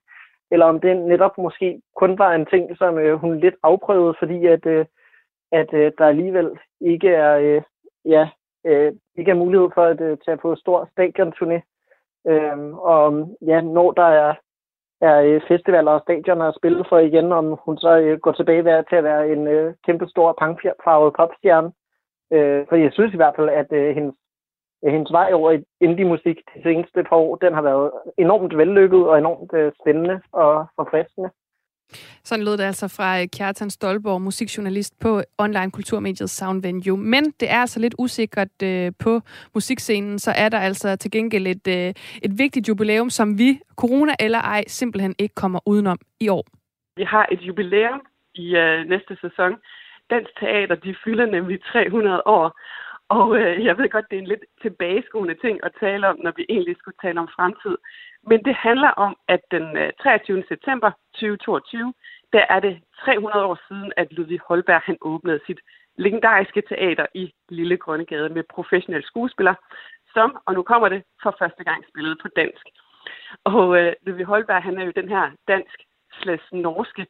eller 0.51 0.65
om 0.65 0.79
det 0.79 0.97
netop 0.97 1.37
måske 1.37 1.81
kun 1.95 2.19
var 2.19 2.31
en 2.33 2.45
ting, 2.45 2.77
som 2.77 2.97
øh, 2.97 3.15
hun 3.19 3.39
lidt 3.39 3.55
afprøvede, 3.63 4.15
fordi 4.19 4.45
at, 4.45 4.65
øh, 4.65 4.85
at 5.51 5.73
øh, 5.73 5.91
der 5.97 6.05
alligevel 6.05 6.49
ikke 6.81 7.09
er, 7.09 7.37
øh, 7.37 7.61
ja, 8.05 8.29
øh, 8.65 8.93
ikke 9.15 9.31
er 9.31 9.35
mulighed 9.35 9.69
for 9.73 9.83
at 9.83 10.01
øh, 10.01 10.17
tage 10.25 10.37
på 10.37 10.55
stor 10.55 10.89
stadionturné. 10.93 11.59
Øh, 12.31 12.73
og 12.73 13.35
ja, 13.41 13.61
når 13.61 13.91
der 13.91 14.03
er, 14.03 14.33
er 15.01 15.21
øh, 15.21 15.41
festivaler 15.47 15.91
og 15.91 16.01
stadioner 16.01 16.45
at 16.45 16.55
spille 16.55 16.85
for 16.89 16.97
igen, 16.97 17.31
om 17.31 17.57
hun 17.65 17.77
så 17.77 17.97
øh, 17.97 18.19
går 18.19 18.31
tilbage 18.31 18.83
til 18.89 18.95
at 18.95 19.03
være 19.03 19.29
en 19.29 19.47
øh, 19.47 19.73
kæmpe 19.85 20.07
stor 20.07 20.35
pangfarvet 20.39 21.13
popstjerne. 21.13 21.71
Øh, 22.33 22.65
for 22.69 22.75
jeg 22.75 22.91
synes 22.93 23.13
i 23.13 23.17
hvert 23.17 23.35
fald, 23.35 23.49
at 23.49 23.71
øh, 23.71 23.95
hendes 23.95 24.15
øh, 24.85 24.91
hendes 24.91 25.11
vej 25.11 25.29
over 25.33 25.51
i 25.51 25.63
indie-musik 25.81 26.37
de 26.55 26.63
seneste 26.63 27.03
par 27.03 27.15
år, 27.15 27.35
den 27.35 27.53
har 27.53 27.61
været 27.61 27.91
enormt 28.17 28.57
vellykket 28.57 29.07
og 29.09 29.17
enormt 29.17 29.53
øh, 29.53 29.71
spændende 29.81 30.21
og 30.31 30.65
forfriskende. 30.75 31.29
Sådan 32.23 32.45
lød 32.45 32.57
det 32.57 32.63
altså 32.63 32.87
fra 32.97 33.21
øh, 33.21 33.27
Kjartan 33.37 33.69
Stolborg, 33.69 34.21
musikjournalist 34.21 34.93
på 34.99 35.21
online 35.37 35.71
kulturmediet 35.71 36.29
Sound 36.29 36.61
Venue. 36.61 36.97
Men 36.97 37.23
det 37.39 37.51
er 37.51 37.59
altså 37.65 37.79
lidt 37.79 37.95
usikkert 37.97 38.63
øh, 38.63 38.91
på 39.03 39.21
musikscenen, 39.53 40.19
så 40.19 40.31
er 40.37 40.49
der 40.49 40.59
altså 40.59 40.95
til 40.95 41.11
gengæld 41.11 41.47
et, 41.47 41.67
øh, 41.67 41.93
et 42.23 42.33
vigtigt 42.37 42.67
jubilæum, 42.69 43.09
som 43.09 43.37
vi, 43.37 43.59
corona 43.75 44.13
eller 44.19 44.39
ej, 44.39 44.63
simpelthen 44.67 45.15
ikke 45.19 45.35
kommer 45.35 45.59
udenom 45.65 45.99
i 46.19 46.29
år. 46.29 46.45
Vi 46.97 47.03
har 47.03 47.27
et 47.31 47.41
jubilæum 47.41 48.01
i 48.35 48.55
øh, 48.55 48.85
næste 48.89 49.17
sæson. 49.21 49.51
Dansk 50.09 50.31
Teater, 50.39 50.75
de 50.75 50.95
fylder 51.03 51.25
nemlig 51.25 51.63
300 51.63 52.21
år, 52.25 52.59
og 53.09 53.37
øh, 53.39 53.65
jeg 53.65 53.77
ved 53.77 53.89
godt, 53.89 54.05
det 54.09 54.17
er 54.17 54.21
en 54.21 54.33
lidt 54.33 54.45
tilbageskuende 54.61 55.35
ting 55.35 55.59
at 55.63 55.71
tale 55.79 56.07
om, 56.07 56.19
når 56.23 56.33
vi 56.35 56.45
egentlig 56.49 56.75
skulle 56.77 56.97
tale 57.01 57.19
om 57.19 57.29
fremtid. 57.35 57.77
Men 58.29 58.43
det 58.45 58.55
handler 58.55 58.89
om, 58.89 59.17
at 59.27 59.41
den 59.51 59.77
øh, 59.77 59.91
23. 60.01 60.43
september 60.47 60.91
2022, 61.13 61.93
der 62.33 62.45
er 62.49 62.59
det 62.59 62.81
300 63.05 63.45
år 63.45 63.59
siden, 63.67 63.93
at 63.97 64.13
Ludvig 64.13 64.39
Holberg 64.47 64.81
han 64.81 64.97
åbnede 65.01 65.39
sit 65.45 65.59
legendariske 65.97 66.61
teater 66.69 67.05
i 67.13 67.33
Lille 67.49 67.77
Grønnegade 67.77 68.29
med 68.29 68.43
professionelle 68.49 69.07
skuespillere, 69.07 69.55
som, 70.13 70.37
og 70.45 70.53
nu 70.53 70.63
kommer 70.63 70.89
det, 70.89 71.03
for 71.23 71.35
første 71.39 71.63
gang 71.63 71.83
spillet 71.89 72.17
på 72.21 72.27
dansk. 72.35 72.65
Og 73.43 73.77
øh, 73.77 73.93
Ludvig 74.05 74.25
Holberg, 74.25 74.63
han 74.63 74.77
er 74.77 74.85
jo 74.85 74.91
den 74.95 75.09
her 75.09 75.31
dansk 75.47 75.77
norske 76.51 77.05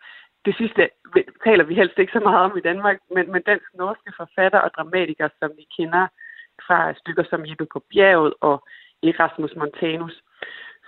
det 0.48 0.56
sidste 0.56 0.90
taler 1.44 1.64
vi 1.64 1.76
helst 1.76 2.00
ikke 2.00 2.18
så 2.18 2.20
meget 2.20 2.42
om 2.46 2.58
i 2.58 2.62
Danmark, 2.70 2.98
men, 3.16 3.32
men 3.32 3.42
dansk-norske 3.42 4.12
forfatter 4.18 4.60
og 4.60 4.72
dramatikere, 4.76 5.30
som 5.40 5.52
vi 5.58 5.66
kender 5.78 6.08
fra 6.68 6.94
stykker 6.94 7.24
som 7.30 7.46
Jeppe 7.46 7.66
på 7.74 7.80
bjerget 7.92 8.34
og 8.42 8.56
Erasmus 9.04 9.56
Montanus. 9.56 10.16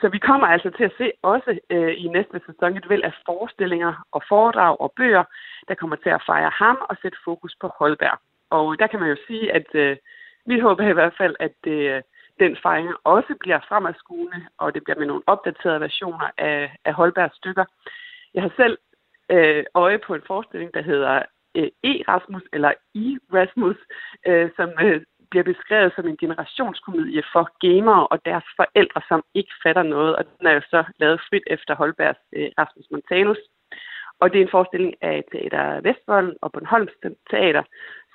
Så 0.02 0.10
vi 0.10 0.20
kommer 0.20 0.48
altså 0.48 0.70
til 0.78 0.84
at 0.84 0.98
se 0.98 1.12
også 1.22 1.60
øh, 1.70 1.94
i 2.04 2.08
næste 2.08 2.42
sæson 2.46 2.78
et 2.78 2.90
væld 2.90 3.04
af 3.04 3.14
forestillinger 3.26 3.94
og 4.12 4.22
foredrag 4.30 4.82
og 4.82 4.94
bøger, 4.98 5.24
der 5.68 5.76
kommer 5.76 5.96
til 5.96 6.10
at 6.10 6.24
fejre 6.26 6.52
ham 6.62 6.78
og 6.90 6.96
sætte 7.02 7.18
fokus 7.26 7.54
på 7.62 7.68
Holberg. 7.80 8.18
Og 8.50 8.80
der 8.80 8.88
kan 8.88 9.00
man 9.00 9.10
jo 9.10 9.18
sige, 9.28 9.54
at 9.54 9.70
øh, 9.74 9.98
vi 10.46 10.60
håber 10.60 10.84
i 10.90 10.94
hvert 10.94 11.16
fald, 11.18 11.36
at 11.40 11.60
øh, 11.68 12.02
den 12.40 12.58
fejring 12.64 12.90
også 13.04 13.34
bliver 13.40 13.60
fremadskuende, 13.68 14.40
og 14.58 14.74
det 14.74 14.84
bliver 14.84 15.00
med 15.00 15.08
nogle 15.08 15.24
opdaterede 15.28 15.80
versioner 15.80 16.30
af, 16.38 16.76
af 16.86 16.94
Holbergs 16.94 17.36
stykker. 17.36 17.66
Jeg 18.34 18.44
har 18.44 18.52
selv 18.56 18.78
øh, 19.30 19.64
øje 19.74 20.00
på 20.00 20.16
en 20.16 20.22
forestilling, 20.28 20.74
der 20.74 20.82
hedder 20.82 21.24
øh, 21.58 21.70
E-Rasmus, 21.92 22.46
eller 22.54 22.72
I-Rasmus, 22.94 23.78
øh, 24.28 24.50
som 24.56 24.70
øh, 24.82 25.02
bliver 25.30 25.44
beskrevet 25.44 25.92
som 25.96 26.08
en 26.08 26.18
generationskomedie 26.18 27.24
for 27.34 27.44
gamere 27.66 28.08
og 28.08 28.26
deres 28.26 28.48
forældre, 28.56 29.02
som 29.08 29.24
ikke 29.34 29.54
fatter 29.64 29.84
noget. 29.84 30.16
Og 30.16 30.24
den 30.26 30.48
er 30.48 30.54
jo 30.54 30.62
så 30.62 30.84
lavet 31.00 31.22
frit 31.30 31.44
efter 31.48 31.76
Holbergs 31.76 32.24
øh, 32.34 32.50
Rasmus 32.58 32.88
Montanus. 32.92 33.38
Og 34.20 34.32
det 34.32 34.38
er 34.38 34.46
en 34.46 34.56
forestilling 34.58 34.94
af 35.02 35.24
Teater 35.32 35.82
Vestvolden 35.82 36.36
og 36.42 36.52
Bornholms 36.52 36.92
Teater, 37.30 37.64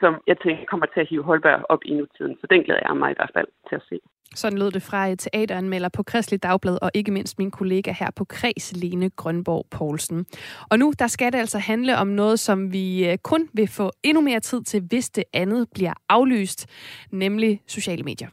som 0.01 0.23
jeg 0.27 0.37
tænker 0.39 0.65
kommer 0.65 0.87
til 0.87 1.01
at 1.01 1.09
hive 1.09 1.23
Holberg 1.23 1.65
op 1.69 1.85
i 1.85 1.95
nutiden. 1.95 2.37
Så 2.41 2.47
den 2.51 2.63
glæder 2.65 2.81
jeg 2.89 2.97
mig 2.97 3.11
i 3.11 3.15
hvert 3.17 3.31
fald 3.35 3.49
til 3.69 3.77
at 3.77 3.83
se. 3.89 4.01
Sådan 4.35 4.59
lød 4.59 4.71
det 4.71 4.83
fra 4.83 5.15
teateranmelder 5.15 5.89
på 5.89 6.03
Kristelig 6.03 6.43
Dagblad, 6.43 6.79
og 6.83 6.91
ikke 6.95 7.13
mindst 7.13 7.39
min 7.39 7.51
kollega 7.51 7.93
her 7.93 8.11
på 8.17 8.25
Kreds, 8.25 8.73
Lene 8.77 9.11
Grønborg 9.11 9.67
Poulsen. 9.71 10.27
Og 10.71 10.79
nu, 10.79 10.93
der 10.99 11.07
skal 11.07 11.33
det 11.33 11.39
altså 11.39 11.59
handle 11.59 11.97
om 11.97 12.07
noget, 12.07 12.41
som 12.41 12.73
vi 12.73 13.09
øh, 13.09 13.19
kun 13.19 13.49
vil 13.53 13.69
få 13.69 13.91
endnu 14.03 14.21
mere 14.21 14.41
tid 14.41 14.63
til, 14.63 14.81
hvis 14.81 15.11
det 15.11 15.25
andet 15.33 15.69
bliver 15.75 15.93
aflyst, 16.09 16.67
nemlig 17.13 17.61
sociale 17.67 18.03
medier. 18.03 18.29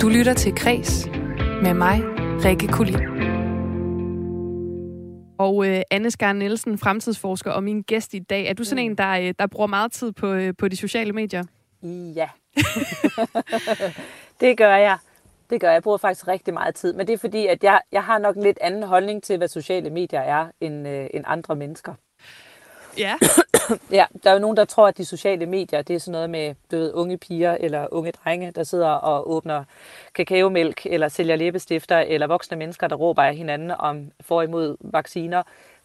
Du 0.00 0.08
lytter 0.08 0.34
til 0.34 0.54
Kreds 0.54 1.06
med 1.62 1.74
mig, 1.74 2.00
Rikke 2.44 2.68
Kulin. 2.68 3.00
Og 5.38 5.66
øh, 5.68 5.82
Anne 5.90 6.10
Skar 6.10 6.32
Nielsen, 6.32 6.78
fremtidsforsker 6.78 7.50
og 7.50 7.64
min 7.64 7.82
gæst 7.82 8.14
i 8.14 8.18
dag. 8.18 8.46
Er 8.46 8.52
du 8.52 8.64
sådan 8.64 8.84
mm. 8.84 8.90
en, 8.90 8.98
der, 8.98 9.10
øh, 9.10 9.34
der 9.38 9.46
bruger 9.46 9.66
meget 9.66 9.92
tid 9.92 10.12
på, 10.12 10.32
øh, 10.32 10.54
på 10.58 10.68
de 10.68 10.76
sociale 10.76 11.12
medier? 11.12 11.44
Ja. 12.16 12.28
det 14.40 14.56
gør 14.56 14.76
jeg. 14.76 14.98
Det 15.50 15.60
gør 15.60 15.68
jeg. 15.68 15.74
Jeg 15.74 15.82
bruger 15.82 15.98
faktisk 15.98 16.28
rigtig 16.28 16.54
meget 16.54 16.74
tid. 16.74 16.92
Men 16.92 17.06
det 17.06 17.12
er 17.12 17.18
fordi, 17.18 17.46
at 17.46 17.64
jeg, 17.64 17.80
jeg 17.92 18.04
har 18.04 18.18
nok 18.18 18.36
lidt 18.36 18.58
anden 18.60 18.82
holdning 18.82 19.22
til, 19.22 19.38
hvad 19.38 19.48
sociale 19.48 19.90
medier 19.90 20.20
er, 20.20 20.46
end, 20.60 20.88
øh, 20.88 21.06
end 21.14 21.24
andre 21.26 21.56
mennesker. 21.56 21.94
Ja. 22.98 23.14
ja, 23.98 24.04
der 24.22 24.30
er 24.30 24.34
jo 24.34 24.40
nogen, 24.40 24.56
der 24.56 24.64
tror, 24.64 24.88
at 24.88 24.98
de 24.98 25.04
sociale 25.04 25.46
medier, 25.46 25.82
det 25.82 25.96
er 25.96 26.00
sådan 26.00 26.12
noget 26.12 26.30
med 26.30 26.54
du 26.70 26.76
ved, 26.76 26.92
unge 26.94 27.18
piger 27.18 27.56
eller 27.60 27.86
unge 27.90 28.12
drenge, 28.12 28.50
der 28.50 28.64
sidder 28.64 28.88
og 28.88 29.30
åbner 29.30 29.64
kakaomælk, 30.14 30.86
eller 30.86 31.08
sælger 31.08 31.36
læbestifter, 31.36 31.98
eller 31.98 32.26
voksne 32.26 32.56
mennesker, 32.56 32.88
der 32.88 32.96
råber 32.96 33.22
af 33.22 33.36
hinanden 33.36 33.70
om 33.70 34.10
for 34.20 34.42
imod 34.42 34.76
vacciner. 34.80 35.42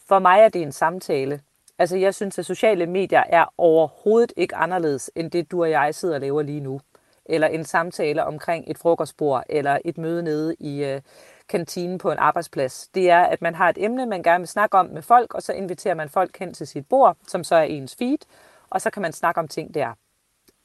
For 0.08 0.20
mig 0.20 0.40
er 0.40 0.50
det 0.50 0.62
en 0.62 0.72
samtale. 0.72 1.40
Altså, 1.80 1.98
jeg 1.98 2.16
synes, 2.16 2.40
at 2.40 2.46
sociale 2.46 2.86
medier 2.86 3.24
er 3.30 3.54
overhovedet 3.58 4.34
ikke 4.38 4.56
anderledes, 4.56 5.12
end 5.16 5.32
det 5.32 5.52
du 5.52 5.62
og 5.62 5.72
jeg 5.72 5.96
sidder 5.96 6.16
og 6.16 6.22
laver 6.22 6.42
lige 6.42 6.60
nu. 6.60 6.82
Eller 7.26 7.48
en 7.48 7.66
samtale 7.66 8.26
omkring 8.26 8.66
et 8.68 8.78
frokostbord, 8.78 9.44
eller 9.50 9.78
et 9.86 9.98
møde 9.98 10.24
nede 10.24 10.56
i 10.60 10.84
øh, 10.84 11.02
kantinen 11.50 11.98
på 11.98 12.12
en 12.12 12.18
arbejdsplads. 12.18 12.88
Det 12.88 13.10
er, 13.10 13.20
at 13.20 13.42
man 13.42 13.56
har 13.56 13.70
et 13.70 13.78
emne, 13.80 14.06
man 14.06 14.24
gerne 14.24 14.42
vil 14.42 14.48
snakke 14.48 14.78
om 14.78 14.86
med 14.86 15.02
folk, 15.02 15.34
og 15.34 15.44
så 15.44 15.54
inviterer 15.54 15.96
man 15.96 16.10
folk 16.10 16.40
hen 16.40 16.54
til 16.54 16.68
sit 16.68 16.88
bord, 16.90 17.18
som 17.28 17.44
så 17.44 17.56
er 17.56 17.64
ens 17.64 17.96
feed, 17.96 18.18
og 18.70 18.82
så 18.82 18.90
kan 18.90 19.02
man 19.02 19.14
snakke 19.14 19.40
om 19.40 19.48
ting 19.48 19.74
der. 19.74 19.94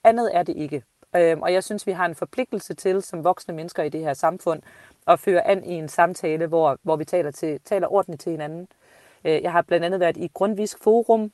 Andet 0.05 0.31
er 0.37 0.43
det 0.43 0.57
ikke. 0.57 0.83
Øhm, 1.17 1.43
og 1.43 1.53
jeg 1.53 1.65
synes, 1.65 1.87
vi 1.87 1.93
har 1.93 2.07
en 2.07 2.15
forpligtelse 2.15 2.75
til, 2.75 3.03
som 3.03 3.25
voksne 3.25 3.55
mennesker 3.55 3.83
i 3.83 3.89
det 3.89 4.01
her 4.01 4.15
samfund, 4.15 4.63
at 5.07 5.21
føre 5.21 5.47
an 5.47 5.65
i 5.65 5.73
en 5.73 5.89
samtale, 5.89 6.47
hvor, 6.47 6.79
hvor 6.83 6.97
vi 6.97 7.05
taler, 7.05 7.31
til, 7.31 7.61
taler 7.65 7.93
ordentligt 7.93 8.21
til 8.23 8.31
hinanden. 8.31 8.61
Øh, 8.61 8.84
Øh, 9.25 9.43
jeg 9.43 9.53
har 9.53 9.63
blandt 9.63 9.85
andet 9.87 10.01
været 10.01 10.17
i 10.17 10.31
Grundvisk 10.35 10.83
Forum 10.83 11.33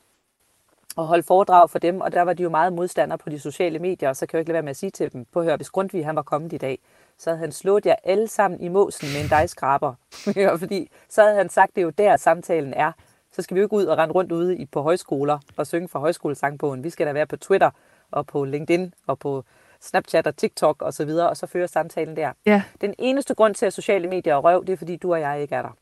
og 0.95 1.07
holdt 1.07 1.25
foredrag 1.25 1.69
for 1.69 1.79
dem, 1.79 2.01
og 2.01 2.11
der 2.11 2.21
var 2.21 2.33
de 2.33 2.43
jo 2.43 2.49
meget 2.49 2.73
modstandere 2.73 3.17
på 3.17 3.29
de 3.29 3.39
sociale 3.39 3.79
medier, 3.79 4.09
og 4.09 4.15
så 4.15 4.25
kan 4.25 4.37
jeg 4.37 4.41
ikke 4.41 4.49
lade 4.49 4.53
være 4.53 4.63
med 4.63 4.69
at 4.69 4.77
sige 4.77 4.89
til 4.89 5.13
dem, 5.13 5.25
på 5.25 5.43
hør, 5.43 5.55
hvis 5.55 5.69
Grundtvig 5.69 6.05
han 6.05 6.15
var 6.15 6.21
kommet 6.21 6.53
i 6.53 6.57
dag, 6.57 6.79
så 7.17 7.29
havde 7.29 7.39
han 7.39 7.51
slået 7.51 7.85
jer 7.85 7.95
alle 8.03 8.27
sammen 8.27 8.61
i 8.61 8.67
måsen 8.67 9.07
med 9.13 9.23
en 9.23 9.29
dejskraber. 9.29 9.93
Fordi 10.59 10.89
så 11.09 11.21
havde 11.21 11.35
han 11.35 11.49
sagt, 11.49 11.75
det 11.75 11.81
er 11.81 11.85
jo 11.85 11.89
der 11.89 12.17
samtalen 12.17 12.73
er. 12.73 12.91
Så 13.31 13.41
skal 13.41 13.55
vi 13.55 13.59
jo 13.59 13.65
ikke 13.65 13.75
ud 13.75 13.85
og 13.85 13.97
rende 13.97 14.13
rundt 14.13 14.31
ude 14.31 14.67
på 14.71 14.81
højskoler 14.81 15.39
og 15.57 15.67
synge 15.67 15.87
for 15.87 15.99
højskolesangbogen. 15.99 16.83
Vi 16.83 16.89
skal 16.89 17.07
da 17.07 17.11
være 17.11 17.25
på 17.27 17.37
Twitter 17.37 17.71
og 18.11 18.27
på 18.27 18.43
LinkedIn 18.43 18.93
og 19.07 19.19
på 19.19 19.43
Snapchat 19.81 20.27
og 20.27 20.37
TikTok 20.37 20.81
og 20.81 20.93
så 20.93 21.05
videre, 21.05 21.29
og 21.29 21.37
så 21.37 21.47
føre 21.47 21.67
samtalen 21.67 22.15
der. 22.15 22.31
Ja. 22.45 22.61
Den 22.81 22.93
eneste 22.99 23.35
grund 23.35 23.55
til, 23.55 23.65
at 23.65 23.73
sociale 23.73 24.07
medier 24.07 24.33
er 24.33 24.37
røv, 24.37 24.65
det 24.65 24.73
er, 24.73 24.77
fordi 24.77 24.95
du 24.95 25.13
og 25.13 25.21
jeg 25.21 25.41
ikke 25.41 25.55
er 25.55 25.61
der. 25.61 25.77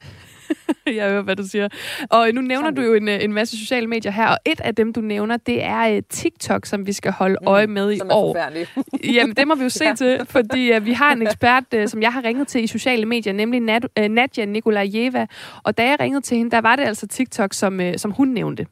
jeg 0.97 1.09
hører, 1.09 1.21
hvad 1.21 1.35
du 1.35 1.43
siger. 1.43 1.69
Og 2.09 2.27
nu 2.33 2.41
nævner 2.41 2.71
du 2.71 2.81
jo 2.81 2.93
en, 2.93 3.07
en 3.07 3.33
masse 3.33 3.57
sociale 3.57 3.87
medier 3.87 4.11
her, 4.11 4.27
og 4.27 4.37
et 4.45 4.61
af 4.61 4.75
dem, 4.75 4.93
du 4.93 5.01
nævner, 5.01 5.37
det 5.37 5.63
er 5.63 5.95
uh, 5.95 5.99
TikTok, 6.09 6.65
som 6.65 6.87
vi 6.87 6.93
skal 6.93 7.11
holde 7.11 7.37
mm, 7.41 7.47
øje 7.47 7.67
med 7.67 7.91
i 7.91 7.99
år. 8.11 8.37
Jamen, 9.15 9.35
det 9.35 9.47
må 9.47 9.55
vi 9.55 9.63
jo 9.63 9.69
se 9.69 9.85
ja. 9.85 9.95
til, 9.95 10.25
fordi 10.25 10.77
uh, 10.77 10.85
vi 10.85 10.93
har 10.93 11.13
en 11.13 11.21
ekspert, 11.21 11.63
uh, 11.75 11.85
som 11.85 12.01
jeg 12.01 12.13
har 12.13 12.23
ringet 12.23 12.47
til 12.47 12.63
i 12.63 12.67
sociale 12.67 13.05
medier, 13.05 13.33
nemlig 13.33 13.59
Nat, 13.59 13.87
uh, 13.99 14.05
Nadja 14.05 14.45
Nikolajeva. 14.45 15.27
Og 15.63 15.77
da 15.77 15.89
jeg 15.89 15.99
ringede 15.99 16.21
til 16.21 16.37
hende, 16.37 16.51
der 16.51 16.61
var 16.61 16.75
det 16.75 16.83
altså 16.83 17.07
TikTok, 17.07 17.53
som, 17.53 17.79
uh, 17.79 17.85
som 17.97 18.11
hun 18.11 18.27
nævnte. 18.27 18.65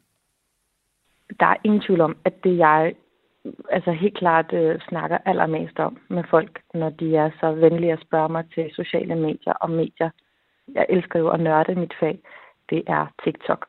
Der 1.40 1.46
er 1.46 1.56
ingen 1.64 1.80
tvivl 1.80 2.00
om, 2.00 2.16
at 2.24 2.32
det 2.44 2.58
jeg 2.58 2.92
altså 3.70 3.92
helt 3.92 4.18
klart 4.18 4.52
øh, 4.52 4.80
snakker 4.88 5.18
allermest 5.24 5.78
om 5.78 5.98
med 6.08 6.24
folk, 6.30 6.60
når 6.74 6.90
de 6.90 7.16
er 7.16 7.30
så 7.40 7.52
venlige 7.52 7.92
at 7.92 8.04
spørge 8.06 8.28
mig 8.28 8.44
til 8.54 8.70
sociale 8.74 9.14
medier 9.14 9.52
og 9.52 9.70
medier. 9.70 10.10
Jeg 10.74 10.86
elsker 10.88 11.18
jo 11.18 11.28
at 11.28 11.40
nørde 11.40 11.74
mit 11.74 11.94
fag. 12.00 12.18
Det 12.70 12.82
er 12.86 13.06
TikTok. 13.24 13.66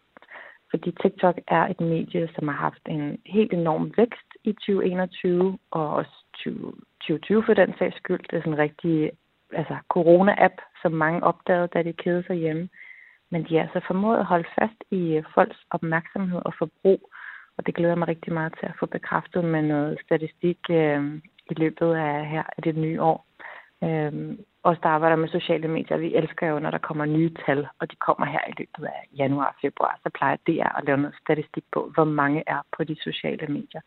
Fordi 0.69 0.91
TikTok 1.01 1.35
er 1.47 1.67
et 1.67 1.79
medie, 1.79 2.29
som 2.35 2.47
har 2.47 2.55
haft 2.55 2.81
en 2.85 3.17
helt 3.25 3.53
enorm 3.53 3.93
vækst 3.97 4.29
i 4.43 4.51
2021 4.51 5.57
og 5.71 5.89
også 5.93 6.11
2020 6.43 7.43
for 7.45 7.53
den 7.53 7.73
sags 7.79 7.97
skyld. 7.97 8.19
Det 8.19 8.37
er 8.37 8.41
sådan 8.41 8.53
en 8.53 8.59
rigtig 8.59 9.11
altså, 9.53 9.77
corona-app, 9.93 10.55
som 10.81 10.91
mange 10.91 11.23
opdagede, 11.23 11.67
da 11.73 11.83
de 11.83 11.93
kædede 11.93 12.23
sig 12.27 12.35
hjemme. 12.35 12.69
Men 13.31 13.43
de 13.43 13.57
er 13.57 13.61
altså 13.61 13.81
formået 13.87 14.19
at 14.19 14.25
holde 14.25 14.47
fast 14.59 14.79
i 14.91 15.15
øh, 15.15 15.23
folks 15.35 15.57
opmærksomhed 15.69 16.41
og 16.45 16.53
forbrug, 16.57 17.09
og 17.59 17.65
det 17.65 17.75
glæder 17.75 17.95
mig 17.95 18.07
rigtig 18.07 18.33
meget 18.33 18.53
til 18.59 18.65
at 18.65 18.77
få 18.79 18.85
bekræftet 18.85 19.45
med 19.45 19.61
noget 19.61 19.97
statistik 20.05 20.59
øh, 20.69 21.03
i 21.51 21.53
løbet 21.53 21.95
af 21.95 22.25
her 22.25 22.43
af 22.57 22.63
det 22.63 22.75
nye 22.75 23.01
år. 23.01 23.25
Øh, 23.83 24.37
os, 24.63 24.77
der 24.83 24.89
arbejder 24.89 25.15
med 25.15 25.27
sociale 25.29 25.67
medier, 25.67 25.97
vi 25.97 26.15
elsker 26.15 26.47
jo, 26.47 26.59
når 26.59 26.71
der 26.71 26.77
kommer 26.77 27.05
nye 27.05 27.33
tal, 27.45 27.67
og 27.79 27.91
de 27.91 27.95
kommer 27.95 28.25
her 28.25 28.39
i 28.49 28.53
løbet 28.57 28.85
af 28.85 28.99
januar 29.17 29.45
og 29.45 29.55
februar, 29.61 29.99
så 30.03 30.09
plejer 30.09 30.37
det 30.47 30.59
at 30.59 30.83
lave 30.85 30.97
noget 30.97 31.15
statistik 31.23 31.63
på, 31.73 31.91
hvor 31.93 32.03
mange 32.03 32.43
er 32.47 32.61
på 32.77 32.83
de 32.83 32.95
sociale 33.03 33.47
medier. 33.47 33.81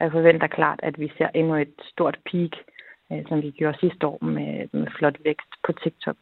Jeg 0.00 0.12
forventer 0.12 0.46
klart, 0.46 0.80
at 0.82 1.00
vi 1.00 1.12
ser 1.18 1.28
endnu 1.34 1.54
et 1.54 1.74
stort 1.92 2.18
peak, 2.30 2.54
øh, 3.12 3.22
som 3.28 3.42
vi 3.42 3.50
gjorde 3.50 3.78
sidste 3.78 4.06
år 4.06 4.24
med, 4.24 4.68
med 4.72 4.86
flot 4.98 5.18
vækst 5.24 5.52
på 5.66 5.72
TikTok. 5.72 6.16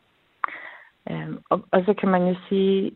Øh, 1.11 1.33
og, 1.51 1.65
og 1.71 1.85
så 1.87 1.95
kan 1.95 2.09
man 2.09 2.23
jo 2.29 2.35
sige, 2.49 2.93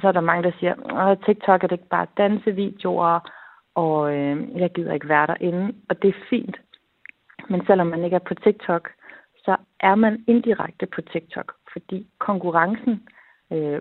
så 0.00 0.08
er 0.08 0.12
der 0.12 0.20
mange, 0.20 0.42
der 0.42 0.52
siger, 0.58 0.74
at 1.10 1.18
TikTok 1.26 1.62
er 1.62 1.68
det 1.68 1.72
ikke 1.72 1.88
bare 1.88 2.06
dansevideoer, 2.16 3.30
og 3.74 4.16
øh, 4.16 4.60
jeg 4.60 4.70
gider 4.72 4.92
ikke 4.92 5.08
være 5.08 5.26
derinde, 5.26 5.74
og 5.88 6.02
det 6.02 6.08
er 6.08 6.26
fint. 6.30 6.56
Men 7.48 7.66
selvom 7.66 7.86
man 7.86 8.04
ikke 8.04 8.14
er 8.14 8.28
på 8.28 8.34
TikTok, 8.34 8.90
så 9.44 9.56
er 9.80 9.94
man 9.94 10.24
indirekte 10.26 10.86
på 10.86 11.00
TikTok, 11.02 11.52
fordi 11.72 12.06
konkurrencen 12.18 13.08
øh, 13.52 13.80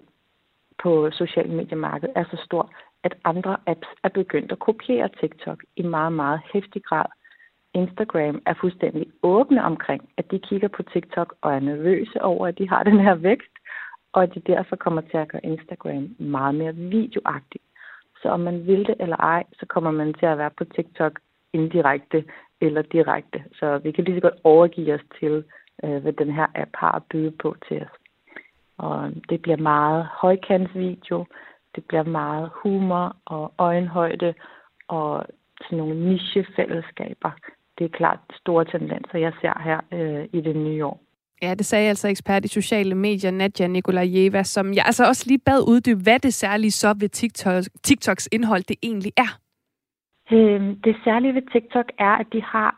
på 0.84 1.12
social 1.12 1.50
mediemarkedet 1.50 2.14
er 2.16 2.24
så 2.32 2.42
stor, 2.46 2.72
at 3.04 3.16
andre 3.24 3.58
apps 3.68 3.88
er 4.04 4.10
begyndt 4.10 4.52
at 4.52 4.60
kopiere 4.60 5.10
TikTok 5.22 5.64
i 5.76 5.82
meget, 5.82 6.14
meget 6.14 6.42
hæftig 6.54 6.84
grad. 6.84 7.06
Instagram 7.74 8.42
er 8.46 8.54
fuldstændig 8.62 9.06
åbne 9.24 9.64
omkring, 9.64 10.10
at 10.18 10.32
de 10.32 10.40
kigger 10.40 10.68
på 10.68 10.84
TikTok 10.84 11.36
og 11.42 11.54
er 11.56 11.60
nervøse 11.60 12.22
over, 12.22 12.48
at 12.48 12.58
de 12.58 12.70
har 12.70 12.84
den 12.84 13.00
her 13.00 13.16
vækst, 13.16 13.52
og 14.14 14.24
at 14.24 14.36
de 14.36 14.40
derfor 14.40 14.76
kommer 14.76 15.02
til 15.02 15.18
at 15.18 15.28
gøre 15.28 15.46
Instagram 15.46 16.16
meget 16.20 16.56
mere 16.56 16.76
videoagtigt. 16.76 17.64
Så 18.22 18.30
om 18.30 18.40
man 18.40 18.68
vil 18.68 18.88
det 18.88 18.96
eller 19.00 19.16
ej, 19.16 19.44
så 19.60 19.66
kommer 19.66 19.92
man 19.92 20.14
til 20.14 20.26
at 20.26 20.38
være 20.38 20.52
på 20.58 20.66
TikTok 20.66 21.20
indirekte 21.54 22.24
eller 22.62 22.82
direkte. 22.82 23.44
Så 23.54 23.78
vi 23.78 23.92
kan 23.92 24.04
lige 24.04 24.16
så 24.16 24.22
godt 24.22 24.40
overgive 24.44 24.94
os 24.94 25.06
til, 25.20 25.44
øh, 25.84 25.98
hvad 26.02 26.14
den 26.14 26.32
her 26.32 26.48
app 26.56 26.72
har 26.74 26.92
at 26.92 27.04
byde 27.12 27.32
på 27.32 27.56
til 27.68 27.82
os. 27.82 27.90
Og 28.78 29.12
det 29.30 29.42
bliver 29.42 29.58
meget 29.58 30.08
højkantsvideo, 30.22 31.26
det 31.76 31.84
bliver 31.86 32.04
meget 32.04 32.50
humor 32.54 33.16
og 33.26 33.54
øjenhøjde 33.58 34.34
og 34.88 35.26
sådan 35.62 35.78
nogle 35.78 36.10
nichefællesskaber. 36.10 37.32
Det 37.78 37.86
er 37.86 37.90
klart 37.90 38.20
store 38.42 38.66
tendenser, 38.66 39.20
jeg 39.20 39.34
ser 39.42 39.62
her 39.64 39.80
øh, 39.92 40.28
i 40.34 40.42
det 40.42 40.56
nye 40.56 40.86
år. 40.86 41.00
Ja, 41.42 41.54
det 41.54 41.66
sagde 41.66 41.90
altså 41.90 42.08
ekspert 42.08 42.46
i 42.46 42.48
sociale 42.48 42.96
medier, 42.96 43.32
Nadja 43.32 43.68
Nikolajeva, 43.68 44.44
som 44.44 44.74
jeg 44.74 44.84
altså 44.86 45.06
også 45.06 45.24
lige 45.28 45.40
bad 45.46 45.62
uddybe, 45.68 46.02
hvad 46.04 46.20
det 46.20 46.34
særlige 46.34 46.72
så 46.72 46.96
ved 47.00 47.10
TikTok, 47.10 47.64
TikToks 47.84 48.30
indhold 48.32 48.64
det 48.64 48.76
egentlig 48.84 49.14
er. 49.18 49.40
Øhm, 50.32 50.82
det 50.82 50.96
særlige 51.04 51.34
ved 51.34 51.42
TikTok 51.52 51.86
er, 52.00 52.16
at 52.22 52.28
de 52.34 52.42
har, 52.42 52.76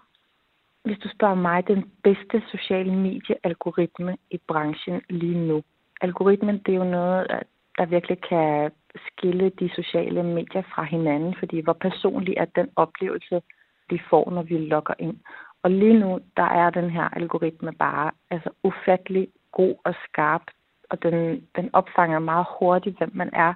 hvis 0.83 0.97
du 0.97 1.09
spørger 1.15 1.35
mig, 1.35 1.67
den 1.67 1.91
bedste 2.03 2.43
sociale 2.51 2.95
mediealgoritme 2.95 4.17
i 4.31 4.37
branchen 4.47 5.01
lige 5.09 5.47
nu. 5.47 5.63
Algoritmen, 6.01 6.57
det 6.57 6.71
er 6.71 6.77
jo 6.77 6.83
noget, 6.83 7.27
der 7.77 7.85
virkelig 7.85 8.17
kan 8.29 8.71
skille 9.07 9.51
de 9.59 9.69
sociale 9.75 10.23
medier 10.23 10.63
fra 10.75 10.83
hinanden, 10.83 11.35
fordi 11.39 11.59
hvor 11.59 11.73
personlig 11.73 12.33
er 12.37 12.45
den 12.45 12.69
oplevelse, 12.75 13.41
vi 13.89 14.01
får, 14.09 14.31
når 14.31 14.43
vi 14.43 14.57
logger 14.57 14.93
ind. 14.99 15.17
Og 15.63 15.71
lige 15.71 15.99
nu, 15.99 16.19
der 16.37 16.43
er 16.43 16.69
den 16.69 16.89
her 16.89 17.03
algoritme 17.03 17.71
bare 17.71 18.11
altså 18.29 18.49
ufattelig 18.63 19.27
god 19.51 19.75
og 19.83 19.93
skarp, 20.03 20.41
og 20.89 21.03
den, 21.03 21.47
den 21.55 21.69
opfanger 21.73 22.19
meget 22.19 22.45
hurtigt, 22.59 22.97
hvem 22.97 23.11
man 23.13 23.29
er. 23.33 23.53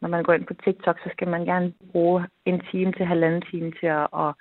Når 0.00 0.08
man 0.08 0.22
går 0.24 0.32
ind 0.32 0.46
på 0.46 0.54
TikTok, 0.54 0.98
så 0.98 1.08
skal 1.12 1.28
man 1.28 1.44
gerne 1.44 1.72
bruge 1.92 2.26
en 2.44 2.62
time 2.70 2.92
til 2.92 3.06
halvanden 3.06 3.42
time 3.50 3.72
til 3.80 3.86
at, 3.86 4.06
at 4.14 4.34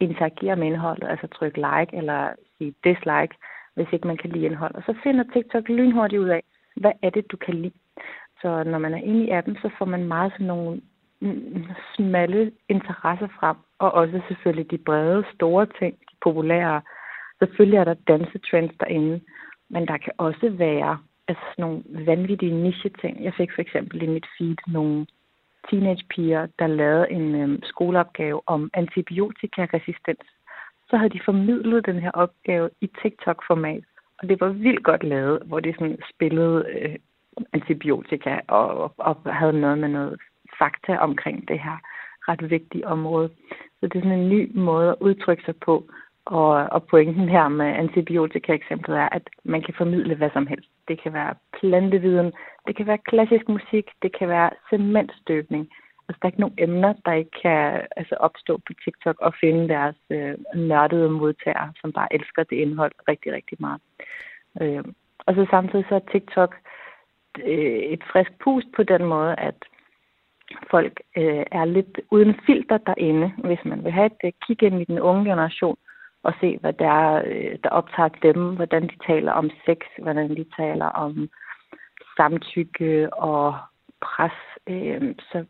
interagere 0.00 0.56
med 0.56 0.66
indholdet, 0.66 1.08
altså 1.08 1.26
trykke 1.26 1.56
like 1.56 1.96
eller 1.96 2.32
sige 2.58 2.74
dislike, 2.84 3.34
hvis 3.74 3.92
ikke 3.92 4.06
man 4.06 4.16
kan 4.16 4.30
lide 4.30 4.44
indholdet. 4.44 4.76
Og 4.76 4.82
så 4.86 4.94
finder 5.02 5.24
TikTok 5.32 5.68
lynhurtigt 5.68 6.20
ud 6.22 6.28
af, 6.28 6.42
hvad 6.76 6.92
er 7.02 7.10
det, 7.10 7.30
du 7.32 7.36
kan 7.36 7.54
lide. 7.54 7.78
Så 8.42 8.64
når 8.64 8.78
man 8.78 8.94
er 8.94 8.98
inde 8.98 9.24
i 9.24 9.30
appen, 9.30 9.56
så 9.62 9.70
får 9.78 9.84
man 9.84 10.04
meget 10.04 10.32
sådan 10.32 10.46
nogle 10.46 10.80
smalle 11.96 12.52
interesser 12.68 13.28
frem, 13.40 13.56
og 13.78 13.92
også 13.92 14.20
selvfølgelig 14.28 14.70
de 14.70 14.78
brede, 14.78 15.24
store 15.34 15.66
ting, 15.78 15.98
populære. 16.22 16.82
Selvfølgelig 17.38 17.78
er 17.78 17.84
der 17.84 17.94
dansetrends 18.08 18.74
derinde, 18.80 19.20
men 19.68 19.86
der 19.86 19.96
kan 19.96 20.12
også 20.18 20.48
være 20.48 20.98
altså 21.28 21.44
sådan 21.50 21.62
nogle 21.62 21.82
vanvittige 22.06 22.62
niche-ting. 22.62 23.24
Jeg 23.24 23.34
fik 23.34 23.50
for 23.54 23.62
eksempel 23.62 24.02
i 24.02 24.06
mit 24.06 24.26
feed 24.38 24.56
nogle 24.66 25.06
teenagepiger, 25.70 26.46
der 26.58 26.66
lavede 26.66 27.10
en 27.10 27.34
øhm, 27.34 27.62
skoleopgave 27.62 28.40
om 28.46 28.70
antibiotikaresistens. 28.74 30.26
Så 30.88 30.96
havde 30.96 31.10
de 31.10 31.20
formidlet 31.24 31.86
den 31.86 31.98
her 31.98 32.10
opgave 32.10 32.70
i 32.80 32.90
TikTok-format, 33.02 33.84
og 34.18 34.28
det 34.28 34.40
var 34.40 34.48
vildt 34.48 34.84
godt 34.84 35.04
lavet, 35.04 35.42
hvor 35.46 35.60
de 35.60 35.72
sådan 35.72 35.98
spillede 36.14 36.66
øh, 36.72 36.96
antibiotika 37.52 38.40
og, 38.48 38.94
og 38.98 39.16
havde 39.26 39.60
noget 39.60 39.78
med 39.78 39.88
noget 39.88 40.20
fakta 40.58 40.96
omkring 40.96 41.48
det 41.48 41.60
her 41.60 41.76
ret 42.28 42.50
vigtige 42.50 42.86
område. 42.86 43.30
Så 43.80 43.86
det 43.86 43.96
er 43.96 44.02
sådan 44.02 44.18
en 44.18 44.28
ny 44.28 44.50
måde 44.54 44.90
at 44.90 44.96
udtrykke 45.00 45.42
sig 45.44 45.56
på. 45.56 45.90
Og, 46.24 46.50
og 46.50 46.86
pointen 46.86 47.28
her 47.28 47.48
med 47.48 47.66
antibiotika-eksemplet 47.66 48.96
er, 48.96 49.08
at 49.12 49.22
man 49.44 49.62
kan 49.62 49.74
formidle 49.78 50.14
hvad 50.14 50.30
som 50.32 50.46
helst. 50.46 50.68
Det 50.88 51.02
kan 51.02 51.12
være 51.12 51.34
planteviden, 51.60 52.32
det 52.66 52.76
kan 52.76 52.86
være 52.86 52.98
klassisk 52.98 53.48
musik, 53.48 53.86
det 54.02 54.18
kan 54.18 54.28
være 54.28 54.50
cementstøbning. 54.70 55.68
Altså, 56.08 56.18
der 56.22 56.26
er 56.26 56.32
ikke 56.32 56.40
nogen 56.40 56.58
emner, 56.58 56.92
der 57.04 57.12
ikke 57.12 57.30
kan 57.42 57.82
altså, 57.96 58.14
opstå 58.14 58.56
på 58.56 58.72
TikTok 58.84 59.20
og 59.20 59.34
finde 59.40 59.68
deres 59.68 59.96
øh, 60.10 60.34
nørdede 60.54 61.10
modtagere, 61.10 61.72
som 61.80 61.92
bare 61.92 62.14
elsker 62.14 62.42
det 62.42 62.56
indhold 62.56 62.92
rigtig, 63.08 63.32
rigtig 63.32 63.58
meget. 63.60 63.80
Øh, 64.62 64.84
og 65.26 65.34
så 65.34 65.46
samtidig 65.50 65.84
så 65.88 65.94
er 65.94 66.10
TikTok 66.12 66.56
øh, 67.44 67.82
et 67.94 68.02
frisk 68.12 68.32
pust 68.44 68.66
på 68.76 68.82
den 68.82 69.04
måde, 69.04 69.34
at 69.38 69.54
folk 70.70 71.00
øh, 71.16 71.44
er 71.52 71.64
lidt 71.64 72.00
uden 72.10 72.34
filter 72.46 72.78
derinde, 72.78 73.32
hvis 73.44 73.64
man 73.64 73.84
vil 73.84 73.92
have 73.92 74.06
et 74.06 74.20
øh, 74.24 74.32
kig 74.46 74.62
ind 74.62 74.80
i 74.80 74.84
den 74.84 75.00
unge 75.00 75.24
generation 75.24 75.76
og 76.22 76.32
se, 76.40 76.58
hvad 76.60 76.72
der, 76.72 77.22
øh, 77.26 77.58
der 77.64 77.70
optager 77.70 78.08
dem, 78.08 78.54
hvordan 78.56 78.82
de 78.82 78.96
taler 79.06 79.32
om 79.32 79.50
sex, 79.66 79.78
hvordan 79.98 80.30
de 80.36 80.44
taler 80.56 80.86
om 80.86 81.28
samtykke 82.16 83.14
og 83.14 83.54
pres, 84.00 84.38
øh, 84.66 85.14
så 85.32 85.44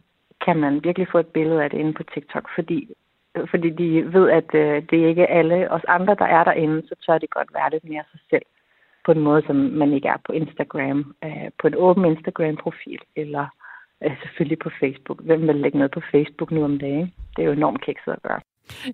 kan 0.44 0.56
man 0.56 0.84
virkelig 0.84 1.08
få 1.12 1.18
et 1.18 1.26
billede 1.26 1.64
af 1.64 1.70
det 1.70 1.78
inde 1.78 1.92
på 1.92 2.02
TikTok, 2.02 2.48
fordi, 2.54 2.88
fordi 3.50 3.70
de 3.70 4.12
ved, 4.12 4.30
at 4.30 4.54
øh, 4.54 4.82
det 4.90 5.04
er 5.04 5.08
ikke 5.08 5.26
alle 5.26 5.70
os 5.70 5.84
andre, 5.88 6.14
der 6.14 6.24
er 6.24 6.44
derinde, 6.44 6.88
så 6.88 6.94
tør 7.06 7.18
de 7.18 7.26
godt 7.26 7.54
være 7.54 7.70
lidt 7.70 7.84
mere 7.84 8.04
sig 8.12 8.20
selv 8.30 8.46
på 9.04 9.12
en 9.12 9.20
måde, 9.20 9.42
som 9.46 9.56
man 9.56 9.92
ikke 9.92 10.08
er 10.08 10.16
på 10.26 10.32
Instagram, 10.32 11.14
øh, 11.24 11.50
på 11.60 11.66
en 11.66 11.74
åben 11.76 12.04
Instagram-profil, 12.04 13.00
eller 13.16 13.46
øh, 14.04 14.20
selvfølgelig 14.22 14.58
på 14.58 14.70
Facebook. 14.80 15.22
Hvem 15.22 15.46
vil 15.46 15.56
lægge 15.56 15.78
noget 15.78 15.90
på 15.90 16.02
Facebook 16.12 16.50
nu 16.50 16.64
om 16.64 16.78
dagen? 16.78 17.14
Det 17.36 17.42
er 17.42 17.46
jo 17.46 17.52
enormt 17.52 17.84
kikset 17.84 18.12
at 18.12 18.22
gøre. 18.22 18.40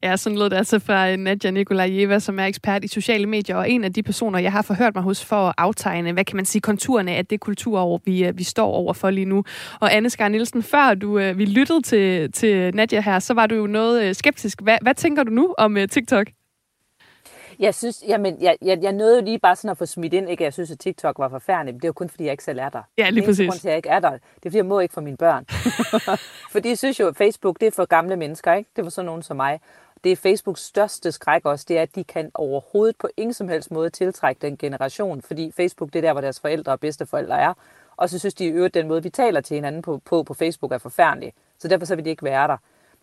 Ja, 0.03 0.17
sådan 0.17 0.39
lød 0.39 0.51
det 0.51 0.57
altså 0.57 0.79
fra 0.79 1.11
øh, 1.11 1.17
Nadja 1.17 1.51
Nikolajeva, 1.51 2.19
som 2.19 2.39
er 2.39 2.45
ekspert 2.45 2.85
i 2.85 2.89
sociale 2.89 3.27
medier, 3.27 3.57
og 3.57 3.71
en 3.71 3.85
af 3.85 3.93
de 3.93 4.03
personer, 4.03 4.39
jeg 4.39 4.53
har 4.53 4.63
forhørt 4.63 4.95
mig 4.95 5.05
hos 5.05 5.25
for 5.25 5.49
at 5.49 5.55
aftegne, 5.59 6.13
hvad 6.13 6.25
kan 6.25 6.37
man 6.37 6.45
sige, 6.45 6.63
konturerne 6.63 7.13
af 7.13 7.27
det 7.27 7.41
kulturår, 7.41 8.01
vi, 8.05 8.25
øh, 8.25 8.39
vi 8.39 8.45
står 8.45 8.67
over 8.67 8.93
for 8.93 9.11
lige 9.11 9.25
nu. 9.25 9.45
Og 9.81 9.95
Anne 9.95 10.11
Skar 10.11 10.29
Nielsen, 10.29 10.63
før 10.63 10.95
du, 10.95 11.19
øh, 11.19 11.39
vi 11.39 11.45
lyttede 11.45 11.83
til, 11.83 12.33
til 12.33 12.75
Nadja 12.75 13.01
her, 13.01 13.19
så 13.19 13.35
var 13.35 13.47
du 13.47 13.55
jo 13.55 13.67
noget 13.67 14.17
skeptisk. 14.17 14.63
Hvad, 14.63 14.79
hvad 14.83 14.95
tænker 14.95 15.23
du 15.23 15.31
nu 15.31 15.55
om 15.59 15.77
TikTok? 15.91 16.27
Jeg 17.59 17.75
synes, 17.75 18.05
jamen, 18.09 18.37
jeg, 18.41 18.57
jeg, 18.63 18.79
jeg 18.83 18.93
nåede 18.93 19.19
jo 19.19 19.25
lige 19.25 19.39
bare 19.39 19.57
sådan 19.57 19.71
at 19.71 19.79
få 19.79 19.87
smidt 19.87 20.15
ind, 20.15 20.31
ikke? 20.31 20.45
Jeg 20.45 20.53
synes, 20.53 20.71
at 20.71 20.79
TikTok 20.79 21.19
var 21.19 21.29
forfærdelig, 21.29 21.75
men 21.75 21.81
det 21.81 21.85
er 21.85 21.89
jo 21.89 21.93
kun, 21.93 22.09
fordi 22.09 22.25
jeg 22.25 22.33
ikke 22.33 22.45
selv 22.45 22.59
er 22.59 22.69
der. 22.69 22.83
Ja, 22.99 23.11
lige 23.11 23.27
præcis. 23.27 23.49
Grund 23.49 23.61
til, 23.61 23.69
at 23.69 23.71
jeg 23.71 23.77
ikke 23.77 23.89
er 23.89 24.01
der. 24.01 24.11
Det 24.11 24.19
er, 24.19 24.21
fordi 24.43 24.57
jeg 24.57 24.67
må 24.67 24.81
ikke 24.81 24.95
for 24.95 25.01
mine 25.01 25.17
børn. 25.17 25.47
fordi 26.53 26.69
jeg 26.69 26.79
synes 26.79 27.01
jo, 27.01 27.09
at 27.09 27.17
Facebook, 27.17 27.61
det 27.61 27.67
er 27.67 27.71
for 27.71 27.85
gamle 27.85 28.17
mennesker, 28.17 28.53
ikke? 28.53 28.71
Det 28.77 28.85
var 28.85 28.91
sådan 28.91 29.07
nogen 29.07 29.23
som 29.23 29.37
mig. 29.37 29.61
Det 30.05 30.13
er 30.13 30.17
Facebooks 30.17 30.61
største 30.61 31.13
skræk 31.13 31.45
også, 31.45 31.65
det 31.69 31.79
er, 31.79 31.83
at 31.83 31.95
de 31.95 32.05
kan 32.05 32.31
overhovedet 32.35 32.97
på 32.97 33.09
ingen 33.17 33.35
som 33.35 33.49
helst 33.49 33.71
måde 33.71 33.91
tiltrække 33.91 34.39
den 34.43 34.57
generation, 34.57 35.23
fordi 35.23 35.53
Facebook, 35.57 35.93
det 35.93 35.99
er 35.99 36.03
der, 36.03 36.13
hvor 36.13 36.21
deres 36.21 36.41
forældre 36.41 36.73
og 36.73 36.81
bedsteforældre 36.81 37.41
er. 37.41 37.55
Og 37.97 38.11
så 38.11 38.19
synes 38.19 38.35
de 38.35 38.45
i 38.45 38.49
øvrigt, 38.49 38.75
den 38.75 38.89
måde, 38.89 39.03
vi 39.03 39.11
taler 39.11 39.41
til 39.41 39.55
hinanden 39.55 39.83
på, 39.83 40.01
på, 40.05 40.23
på 40.23 40.35
Facebook 40.35 40.73
er 40.73 40.79
forfærdelig. 40.79 41.33
Så 41.59 41.69
derfor 41.69 41.87
så 41.87 41.97
vil 41.97 42.05
de 42.05 42.11
ikke 42.11 42.25
være 42.25 42.49
der. 42.49 42.57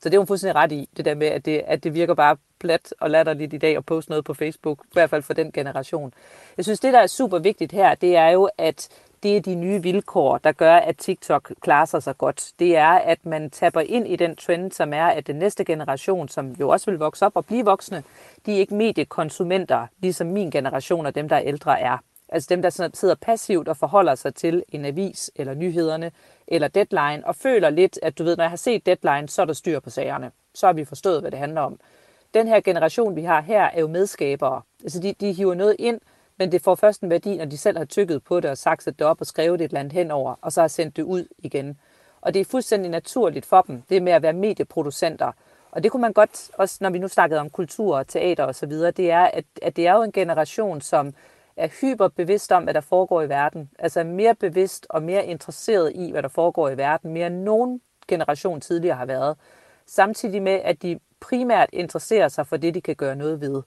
Så 0.03 0.09
det 0.09 0.15
er 0.15 0.19
hun 0.19 0.27
fuldstændig 0.27 0.55
ret 0.55 0.71
i, 0.71 0.89
det 0.97 1.05
der 1.05 1.15
med, 1.15 1.27
at 1.27 1.45
det, 1.45 1.61
at 1.67 1.83
det 1.83 1.93
virker 1.93 2.13
bare 2.13 2.37
plat 2.59 2.93
og 2.99 3.09
latterligt 3.09 3.53
i 3.53 3.57
dag 3.57 3.77
at 3.77 3.85
poste 3.85 4.11
noget 4.11 4.25
på 4.25 4.33
Facebook, 4.33 4.79
i 4.85 4.89
hvert 4.93 5.09
fald 5.09 5.21
for 5.23 5.33
den 5.33 5.51
generation. 5.51 6.13
Jeg 6.57 6.65
synes, 6.65 6.79
det 6.79 6.93
der 6.93 6.99
er 6.99 7.07
super 7.07 7.39
vigtigt 7.39 7.71
her, 7.71 7.95
det 7.95 8.15
er 8.15 8.29
jo, 8.29 8.49
at 8.57 8.89
det 9.23 9.37
er 9.37 9.41
de 9.41 9.55
nye 9.55 9.81
vilkår, 9.81 10.37
der 10.37 10.51
gør, 10.51 10.75
at 10.75 10.97
TikTok 10.97 11.51
klarer 11.61 11.85
sig 11.85 12.03
så 12.03 12.13
godt. 12.13 12.51
Det 12.59 12.77
er, 12.77 12.87
at 12.89 13.25
man 13.25 13.49
tapper 13.49 13.81
ind 13.81 14.07
i 14.07 14.15
den 14.15 14.35
trend, 14.35 14.71
som 14.71 14.93
er, 14.93 15.05
at 15.05 15.27
den 15.27 15.35
næste 15.35 15.65
generation, 15.65 16.29
som 16.29 16.51
jo 16.51 16.69
også 16.69 16.91
vil 16.91 16.99
vokse 16.99 17.25
op 17.25 17.35
og 17.35 17.45
blive 17.45 17.65
voksne, 17.65 18.03
de 18.45 18.53
er 18.53 18.57
ikke 18.57 18.75
mediekonsumenter, 18.75 19.87
ligesom 19.99 20.27
min 20.27 20.51
generation 20.51 21.05
og 21.05 21.15
dem, 21.15 21.29
der 21.29 21.35
er 21.35 21.43
ældre 21.45 21.79
er. 21.79 21.97
Altså 22.29 22.47
dem, 22.49 22.61
der 22.61 22.89
sidder 22.93 23.15
passivt 23.15 23.67
og 23.67 23.77
forholder 23.77 24.15
sig 24.15 24.35
til 24.35 24.63
en 24.69 24.85
avis 24.85 25.31
eller 25.35 25.53
nyhederne 25.53 26.11
eller 26.55 26.67
deadline, 26.67 27.27
og 27.27 27.35
føler 27.35 27.69
lidt, 27.69 27.99
at 28.01 28.17
du 28.17 28.23
ved, 28.23 28.37
når 28.37 28.43
jeg 28.43 28.51
har 28.51 28.57
set 28.57 28.85
deadline, 28.85 29.29
så 29.29 29.41
er 29.41 29.45
der 29.45 29.53
styr 29.53 29.79
på 29.79 29.89
sagerne. 29.89 30.31
Så 30.53 30.65
har 30.65 30.73
vi 30.73 30.85
forstået, 30.85 31.21
hvad 31.21 31.31
det 31.31 31.39
handler 31.39 31.61
om. 31.61 31.79
Den 32.33 32.47
her 32.47 32.61
generation, 32.61 33.15
vi 33.15 33.23
har 33.23 33.41
her, 33.41 33.63
er 33.63 33.79
jo 33.79 33.87
medskabere. 33.87 34.61
Altså 34.83 34.99
de, 34.99 35.13
de 35.19 35.33
hiver 35.33 35.53
noget 35.53 35.75
ind, 35.79 35.99
men 36.37 36.51
det 36.51 36.61
får 36.61 36.75
først 36.75 37.01
en 37.01 37.09
værdi, 37.09 37.37
når 37.37 37.45
de 37.45 37.57
selv 37.57 37.77
har 37.77 37.85
tykket 37.85 38.23
på 38.23 38.39
det 38.39 38.49
og 38.51 38.57
sakset 38.57 38.99
det 38.99 39.07
op 39.07 39.21
og 39.21 39.27
skrevet 39.27 39.61
et 39.61 39.65
eller 39.65 39.79
andet 39.79 39.93
henover, 39.93 40.35
og 40.41 40.51
så 40.51 40.61
har 40.61 40.67
sendt 40.67 40.95
det 40.95 41.03
ud 41.03 41.27
igen. 41.37 41.77
Og 42.21 42.33
det 42.33 42.39
er 42.39 42.45
fuldstændig 42.45 42.91
naturligt 42.91 43.45
for 43.45 43.61
dem, 43.61 43.81
det 43.89 44.03
med 44.03 44.13
at 44.13 44.21
være 44.21 44.33
medieproducenter. 44.33 45.31
Og 45.71 45.83
det 45.83 45.91
kunne 45.91 46.01
man 46.01 46.13
godt, 46.13 46.51
også 46.53 46.77
når 46.81 46.89
vi 46.89 46.99
nu 46.99 47.07
snakkede 47.07 47.39
om 47.39 47.49
kultur 47.49 47.97
og 47.97 48.07
teater 48.07 48.45
osv., 48.45 48.71
det 48.71 49.11
er, 49.11 49.23
at, 49.23 49.45
at 49.61 49.75
det 49.75 49.87
er 49.87 49.93
jo 49.93 50.03
en 50.03 50.11
generation, 50.11 50.81
som 50.81 51.13
er 51.57 51.67
hyperbevidst 51.81 52.51
om, 52.51 52.63
hvad 52.63 52.73
der 52.73 52.81
foregår 52.81 53.21
i 53.21 53.29
verden. 53.29 53.69
Altså 53.79 53.99
er 53.99 54.03
mere 54.03 54.35
bevidst 54.35 54.87
og 54.89 55.03
mere 55.03 55.25
interesseret 55.25 55.91
i, 55.95 56.11
hvad 56.11 56.23
der 56.23 56.29
foregår 56.29 56.69
i 56.69 56.77
verden, 56.77 57.13
mere 57.13 57.27
end 57.27 57.35
nogen 57.35 57.81
generation 58.07 58.61
tidligere 58.61 58.97
har 58.97 59.05
været. 59.05 59.37
Samtidig 59.85 60.41
med, 60.41 60.59
at 60.63 60.81
de 60.81 60.99
primært 61.19 61.69
interesserer 61.73 62.27
sig 62.27 62.47
for 62.47 62.57
det, 62.57 62.73
de 62.73 62.81
kan 62.81 62.95
gøre 62.95 63.15
noget 63.15 63.41
ved. 63.41 63.61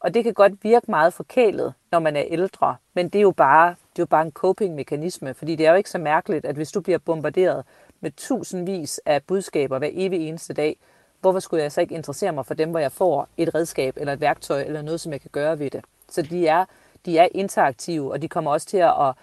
Og 0.00 0.14
det 0.14 0.24
kan 0.24 0.34
godt 0.34 0.64
virke 0.64 0.90
meget 0.90 1.12
forkælet, 1.12 1.74
når 1.90 1.98
man 1.98 2.16
er 2.16 2.24
ældre, 2.26 2.76
men 2.94 3.08
det 3.08 3.18
er 3.18 3.22
jo 3.22 3.30
bare, 3.30 3.68
det 3.68 3.98
er 3.98 4.02
jo 4.02 4.06
bare 4.06 4.22
en 4.22 4.32
coping-mekanisme, 4.32 5.34
fordi 5.34 5.56
det 5.56 5.66
er 5.66 5.70
jo 5.70 5.76
ikke 5.76 5.90
så 5.90 5.98
mærkeligt, 5.98 6.44
at 6.44 6.56
hvis 6.56 6.72
du 6.72 6.80
bliver 6.80 6.98
bombarderet 6.98 7.64
med 8.00 8.10
tusindvis 8.16 9.00
af 9.06 9.22
budskaber 9.22 9.78
hver 9.78 9.90
evig 9.92 10.28
eneste 10.28 10.54
dag, 10.54 10.76
hvorfor 11.20 11.40
skulle 11.40 11.62
jeg 11.62 11.72
så 11.72 11.80
ikke 11.80 11.94
interessere 11.94 12.32
mig 12.32 12.46
for 12.46 12.54
dem, 12.54 12.70
hvor 12.70 12.78
jeg 12.78 12.92
får 12.92 13.28
et 13.36 13.54
redskab 13.54 13.96
eller 13.96 14.12
et 14.12 14.20
værktøj 14.20 14.62
eller 14.62 14.82
noget, 14.82 15.00
som 15.00 15.12
jeg 15.12 15.20
kan 15.20 15.30
gøre 15.32 15.58
ved 15.58 15.70
det? 15.70 15.84
Så 16.08 16.22
de 16.22 16.46
er, 16.46 16.64
de 17.06 17.18
er 17.18 17.28
interaktive, 17.34 18.12
og 18.12 18.22
de 18.22 18.28
kommer 18.28 18.50
også 18.50 18.66
til 18.66 18.76
at 18.76 19.14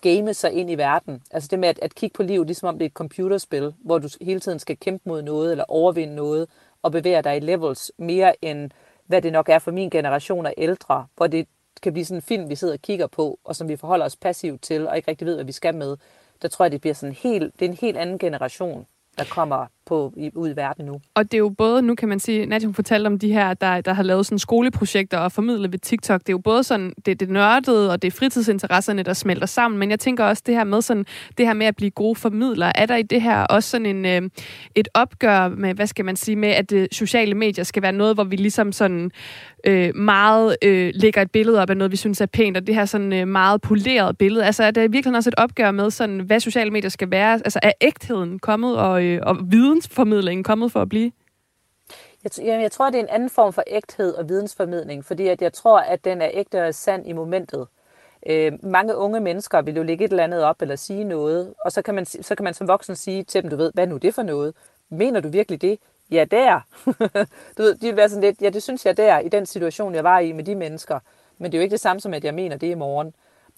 game 0.00 0.34
sig 0.34 0.52
ind 0.52 0.70
i 0.70 0.74
verden. 0.74 1.22
Altså 1.30 1.48
det 1.50 1.58
med 1.58 1.68
at, 1.68 1.78
at 1.82 1.94
kigge 1.94 2.14
på 2.14 2.22
livet, 2.22 2.46
ligesom 2.46 2.68
om 2.68 2.78
det 2.78 2.84
er 2.84 2.88
et 2.88 2.92
computerspil, 2.92 3.74
hvor 3.78 3.98
du 3.98 4.08
hele 4.20 4.40
tiden 4.40 4.58
skal 4.58 4.76
kæmpe 4.76 5.08
mod 5.08 5.22
noget 5.22 5.50
eller 5.50 5.64
overvinde 5.68 6.14
noget 6.14 6.48
og 6.82 6.92
bevæge 6.92 7.22
dig 7.22 7.36
i 7.36 7.40
levels 7.40 7.92
mere 7.98 8.44
end 8.44 8.70
hvad 9.06 9.22
det 9.22 9.32
nok 9.32 9.48
er 9.48 9.58
for 9.58 9.70
min 9.70 9.90
generation 9.90 10.46
af 10.46 10.54
ældre, 10.56 11.06
hvor 11.16 11.26
det 11.26 11.48
kan 11.82 11.92
blive 11.92 12.04
sådan 12.04 12.18
en 12.18 12.22
film, 12.22 12.48
vi 12.48 12.54
sidder 12.54 12.74
og 12.74 12.80
kigger 12.80 13.06
på, 13.06 13.38
og 13.44 13.56
som 13.56 13.68
vi 13.68 13.76
forholder 13.76 14.06
os 14.06 14.16
passivt 14.16 14.62
til, 14.62 14.88
og 14.88 14.96
ikke 14.96 15.10
rigtig 15.10 15.26
ved, 15.26 15.34
hvad 15.34 15.44
vi 15.44 15.52
skal 15.52 15.74
med. 15.74 15.96
Der 16.42 16.48
tror 16.48 16.64
jeg, 16.64 16.72
det 16.72 16.80
bliver 16.80 16.94
sådan 16.94 17.14
helt, 17.14 17.60
det 17.60 17.66
er 17.66 17.70
en 17.70 17.76
helt 17.80 17.96
anden 17.96 18.18
generation, 18.18 18.86
der 19.18 19.24
kommer 19.24 19.66
på, 19.86 20.12
i, 20.16 20.30
ud 20.34 20.48
i 20.50 20.56
verden 20.56 20.86
nu. 20.86 21.00
Og 21.14 21.24
det 21.24 21.34
er 21.34 21.38
jo 21.38 21.48
både, 21.48 21.82
nu 21.82 21.94
kan 21.94 22.08
man 22.08 22.20
sige, 22.20 22.46
Nadia 22.46 22.68
fortalte 22.68 23.06
om 23.06 23.18
de 23.18 23.32
her, 23.32 23.54
der, 23.54 23.80
der 23.80 23.92
har 23.92 24.02
lavet 24.02 24.26
sådan 24.26 24.38
skoleprojekter 24.38 25.18
og 25.18 25.32
formidlet 25.32 25.72
ved 25.72 25.78
TikTok. 25.78 26.20
Det 26.20 26.28
er 26.28 26.32
jo 26.32 26.38
både 26.38 26.64
sådan, 26.64 26.92
det, 27.06 27.20
det 27.20 27.30
nørdede 27.30 27.92
og 27.92 28.02
det 28.02 28.08
er 28.08 28.16
fritidsinteresserne, 28.18 29.02
der 29.02 29.12
smelter 29.12 29.46
sammen, 29.46 29.80
men 29.80 29.90
jeg 29.90 30.00
tænker 30.00 30.24
også 30.24 30.42
det 30.46 30.54
her 30.54 30.64
med 30.64 30.82
sådan, 30.82 31.06
det 31.38 31.46
her 31.46 31.54
med 31.54 31.66
at 31.66 31.76
blive 31.76 31.90
gode 31.90 32.14
formidlere. 32.14 32.76
Er 32.78 32.86
der 32.86 32.96
i 32.96 33.02
det 33.02 33.22
her 33.22 33.42
også 33.42 33.70
sådan 33.70 33.86
en, 33.86 34.06
øh, 34.06 34.30
et 34.74 34.88
opgør 34.94 35.48
med, 35.48 35.74
hvad 35.74 35.86
skal 35.86 36.04
man 36.04 36.16
sige, 36.16 36.36
med 36.36 36.48
at 36.48 36.72
øh, 36.72 36.88
sociale 36.92 37.34
medier 37.34 37.64
skal 37.64 37.82
være 37.82 37.92
noget, 37.92 38.16
hvor 38.16 38.24
vi 38.24 38.36
ligesom 38.36 38.72
sådan 38.72 39.10
øh, 39.66 39.94
meget 39.94 40.56
øh, 40.62 40.92
lægger 40.94 41.22
et 41.22 41.30
billede 41.30 41.62
op 41.62 41.70
af 41.70 41.76
noget, 41.76 41.92
vi 41.92 41.96
synes 41.96 42.20
er 42.20 42.26
pænt, 42.26 42.56
og 42.56 42.66
det 42.66 42.74
her 42.74 42.84
sådan 42.84 43.12
øh, 43.12 43.28
meget 43.28 43.60
poleret 43.60 44.18
billede. 44.18 44.44
Altså 44.44 44.64
er 44.64 44.70
der 44.70 44.88
virkelig 44.88 45.16
også 45.16 45.30
et 45.30 45.34
opgør 45.36 45.70
med 45.70 45.90
sådan, 45.90 46.20
hvad 46.20 46.40
sociale 46.40 46.70
medier 46.70 46.90
skal 46.90 47.10
være? 47.10 47.32
Altså 47.32 47.58
er 47.62 47.72
ægtheden 47.80 48.38
kommet, 48.38 48.76
og, 48.76 49.04
øh, 49.04 49.20
og 49.22 49.38
viden 49.50 49.75
vidensformidlingen 49.76 50.44
kommet 50.44 50.72
for 50.72 50.82
at 50.82 50.88
blive? 50.88 51.12
Jeg, 52.24 52.46
jeg, 52.46 52.62
jeg 52.62 52.72
tror, 52.72 52.90
det 52.90 52.98
er 52.98 53.02
en 53.02 53.08
anden 53.08 53.30
form 53.30 53.52
for 53.52 53.62
ægthed 53.66 54.14
og 54.14 54.28
vidensformidling, 54.28 55.04
fordi 55.04 55.26
at 55.28 55.42
jeg 55.42 55.52
tror, 55.52 55.78
at 55.78 56.04
den 56.04 56.22
er 56.22 56.30
ægte 56.32 56.66
og 56.66 56.74
sand 56.74 57.06
i 57.06 57.12
momentet. 57.12 57.66
Øh, 58.26 58.52
mange 58.62 58.96
unge 58.96 59.20
mennesker 59.20 59.62
vil 59.62 59.76
jo 59.76 59.82
lægge 59.82 60.04
et 60.04 60.10
eller 60.10 60.24
andet 60.24 60.42
op 60.42 60.62
eller 60.62 60.76
sige 60.76 61.04
noget, 61.04 61.54
og 61.64 61.72
så 61.72 61.82
kan 61.82 61.94
man, 61.94 62.06
så 62.06 62.34
kan 62.34 62.44
man 62.44 62.54
som 62.54 62.68
voksen 62.68 62.96
sige 62.96 63.24
til 63.24 63.42
dem, 63.42 63.50
du 63.50 63.56
ved, 63.56 63.70
hvad 63.74 63.84
er 63.84 63.88
nu 63.88 63.96
det 63.96 64.14
for 64.14 64.22
noget? 64.22 64.54
Mener 64.88 65.20
du 65.20 65.28
virkelig 65.28 65.62
det? 65.62 65.78
Ja, 66.10 66.24
der. 66.30 66.60
du 67.58 67.62
ved, 67.62 67.74
de 67.74 67.86
vil 67.86 67.96
være 67.96 68.08
sådan 68.08 68.24
lidt, 68.24 68.42
ja, 68.42 68.50
det 68.50 68.62
synes 68.62 68.86
jeg 68.86 68.96
der, 68.96 69.18
i 69.18 69.28
den 69.28 69.46
situation, 69.46 69.94
jeg 69.94 70.04
var 70.04 70.18
i 70.18 70.32
med 70.32 70.44
de 70.44 70.54
mennesker. 70.54 70.98
Men 71.38 71.52
det 71.52 71.58
er 71.58 71.60
jo 71.60 71.62
ikke 71.62 71.72
det 71.72 71.80
samme 71.80 72.00
som, 72.00 72.14
at 72.14 72.24
jeg 72.24 72.34
mener 72.34 72.56
det 72.56 72.66
i 72.66 72.74
morgen. 72.74 73.14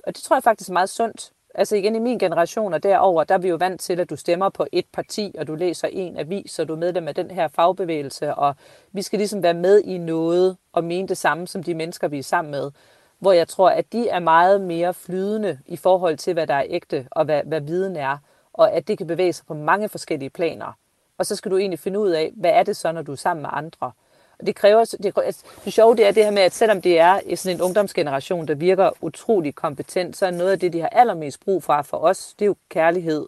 Og 0.07 0.17
det 0.17 0.23
tror 0.23 0.37
jeg 0.37 0.43
faktisk 0.43 0.69
er 0.69 0.73
meget 0.73 0.89
sundt. 0.89 1.33
Altså 1.59 1.77
igen 1.77 1.97
i 1.97 1.99
min 1.99 2.19
generation 2.19 2.75
og 2.75 2.83
derover, 2.83 3.25
der 3.25 3.35
er 3.35 3.39
vi 3.39 3.49
jo 3.49 3.57
vant 3.57 3.81
til, 3.81 4.01
at 4.01 4.11
du 4.11 4.17
stemmer 4.17 4.49
på 4.49 4.67
et 4.73 4.87
parti, 4.93 5.35
og 5.39 5.47
du 5.47 5.55
læser 5.55 5.89
en 5.89 6.17
avis, 6.17 6.59
og 6.59 6.69
du 6.69 6.73
er 6.73 6.79
medlem 6.79 7.09
af 7.09 7.15
den 7.15 7.31
her 7.31 7.49
fagbevægelse, 7.49 8.35
og 8.35 8.55
vi 8.93 9.03
skal 9.03 9.19
ligesom 9.19 9.43
være 9.43 9.55
med 9.55 9.81
i 9.81 9.99
noget 9.99 10.57
og 10.73 10.85
mene 10.85 11.09
det 11.09 11.17
samme 11.17 11.47
som 11.47 11.63
de 11.63 11.75
mennesker, 11.75 12.09
vi 12.09 12.19
er 12.19 12.23
sammen 12.23 12.51
med. 12.51 12.71
Hvor 13.19 13.33
jeg 13.33 13.49
tror, 13.49 13.71
at 13.71 13.93
de 13.93 14.09
er 14.09 14.19
meget 14.19 14.61
mere 14.61 14.95
flydende 14.95 15.59
i 15.67 15.77
forhold 15.77 16.17
til, 16.17 16.33
hvad 16.33 16.47
der 16.47 16.55
er 16.55 16.65
ægte, 16.69 17.09
og 17.11 17.25
hvad, 17.25 17.43
hvad 17.45 17.61
viden 17.61 17.97
er, 17.97 18.19
og 18.53 18.73
at 18.73 18.89
det 18.89 18.99
kan 18.99 19.07
bevæge 19.07 19.33
sig 19.33 19.47
på 19.47 19.55
mange 19.55 19.89
forskellige 19.89 20.31
planer. 20.31 20.73
Og 21.19 21.27
så 21.27 21.37
skal 21.37 21.51
du 21.51 21.57
egentlig 21.57 21.79
finde 21.79 21.99
ud 21.99 22.11
af, 22.11 22.33
hvad 22.37 22.51
er 22.51 22.63
det 22.63 22.77
så, 22.77 22.93
når 22.93 23.03
du 23.03 23.13
er 23.13 23.17
sammen 23.17 23.43
med 23.43 23.51
andre? 23.53 23.93
Og 24.41 24.47
det 24.47 24.55
kræver, 24.55 24.97
det, 25.03 25.13
altså, 25.25 25.45
det 25.65 25.73
sjove 25.73 25.97
det 25.97 26.07
er 26.07 26.11
det 26.11 26.25
her 26.25 26.31
med, 26.31 26.43
at 26.43 26.55
selvom 26.55 26.83
det 26.83 27.01
er 27.01 27.21
sådan 27.35 27.57
en 27.57 27.63
ungdomsgeneration, 27.63 28.49
der 28.49 28.55
virker 28.55 28.91
utrolig 29.01 29.55
kompetent, 29.55 30.17
så 30.17 30.27
er 30.27 30.31
noget 30.31 30.53
af 30.53 30.61
det, 30.61 30.73
de 30.73 30.81
har 30.81 30.89
allermest 30.89 31.41
brug 31.45 31.63
for 31.63 31.83
for 31.83 31.97
os, 31.97 32.35
det 32.39 32.45
er 32.45 32.47
jo 32.47 32.57
kærlighed 32.69 33.27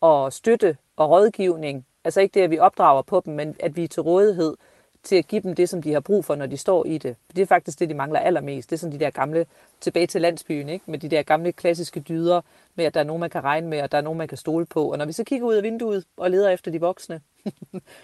og 0.00 0.32
støtte 0.32 0.76
og 0.96 1.10
rådgivning. 1.10 1.86
Altså 2.04 2.20
ikke 2.20 2.34
det, 2.34 2.40
at 2.40 2.50
vi 2.50 2.58
opdrager 2.58 3.02
på 3.02 3.22
dem, 3.24 3.34
men 3.34 3.56
at 3.60 3.76
vi 3.76 3.84
er 3.84 3.88
til 3.88 4.02
rådighed 4.02 4.56
til 5.02 5.16
at 5.16 5.26
give 5.28 5.42
dem 5.42 5.54
det, 5.54 5.68
som 5.68 5.82
de 5.82 5.92
har 5.92 6.00
brug 6.00 6.24
for, 6.24 6.34
når 6.34 6.46
de 6.46 6.56
står 6.56 6.86
i 6.86 6.98
det. 6.98 7.16
Det 7.36 7.42
er 7.42 7.46
faktisk 7.46 7.80
det, 7.80 7.88
de 7.88 7.94
mangler 7.94 8.20
allermest. 8.20 8.70
Det 8.70 8.76
er 8.76 8.78
sådan 8.78 8.98
de 8.98 9.04
der 9.04 9.10
gamle, 9.10 9.46
tilbage 9.80 10.06
til 10.06 10.20
landsbyen, 10.20 10.68
ikke? 10.68 10.90
med 10.90 10.98
de 10.98 11.08
der 11.08 11.22
gamle 11.22 11.52
klassiske 11.52 12.00
dyder, 12.00 12.40
med 12.74 12.84
at 12.84 12.94
der 12.94 13.00
er 13.00 13.04
nogen, 13.04 13.20
man 13.20 13.30
kan 13.30 13.44
regne 13.44 13.68
med, 13.68 13.82
og 13.82 13.92
der 13.92 13.98
er 13.98 14.02
nogen, 14.02 14.18
man 14.18 14.28
kan 14.28 14.38
stole 14.38 14.66
på. 14.66 14.92
Og 14.92 14.98
når 14.98 15.04
vi 15.04 15.12
så 15.12 15.24
kigger 15.24 15.46
ud 15.46 15.54
af 15.54 15.62
vinduet 15.62 16.04
og 16.16 16.30
leder 16.30 16.50
efter 16.50 16.70
de 16.70 16.80
voksne, 16.80 17.20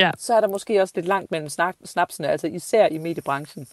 ja. 0.00 0.10
så 0.18 0.34
er 0.34 0.40
der 0.40 0.48
måske 0.48 0.82
også 0.82 0.92
lidt 0.96 1.06
langt 1.06 1.30
mellem 1.30 1.48
snapsene, 1.84 2.28
altså 2.28 2.46
især 2.46 2.86
i 2.86 2.98
mediebranchen. 2.98 3.68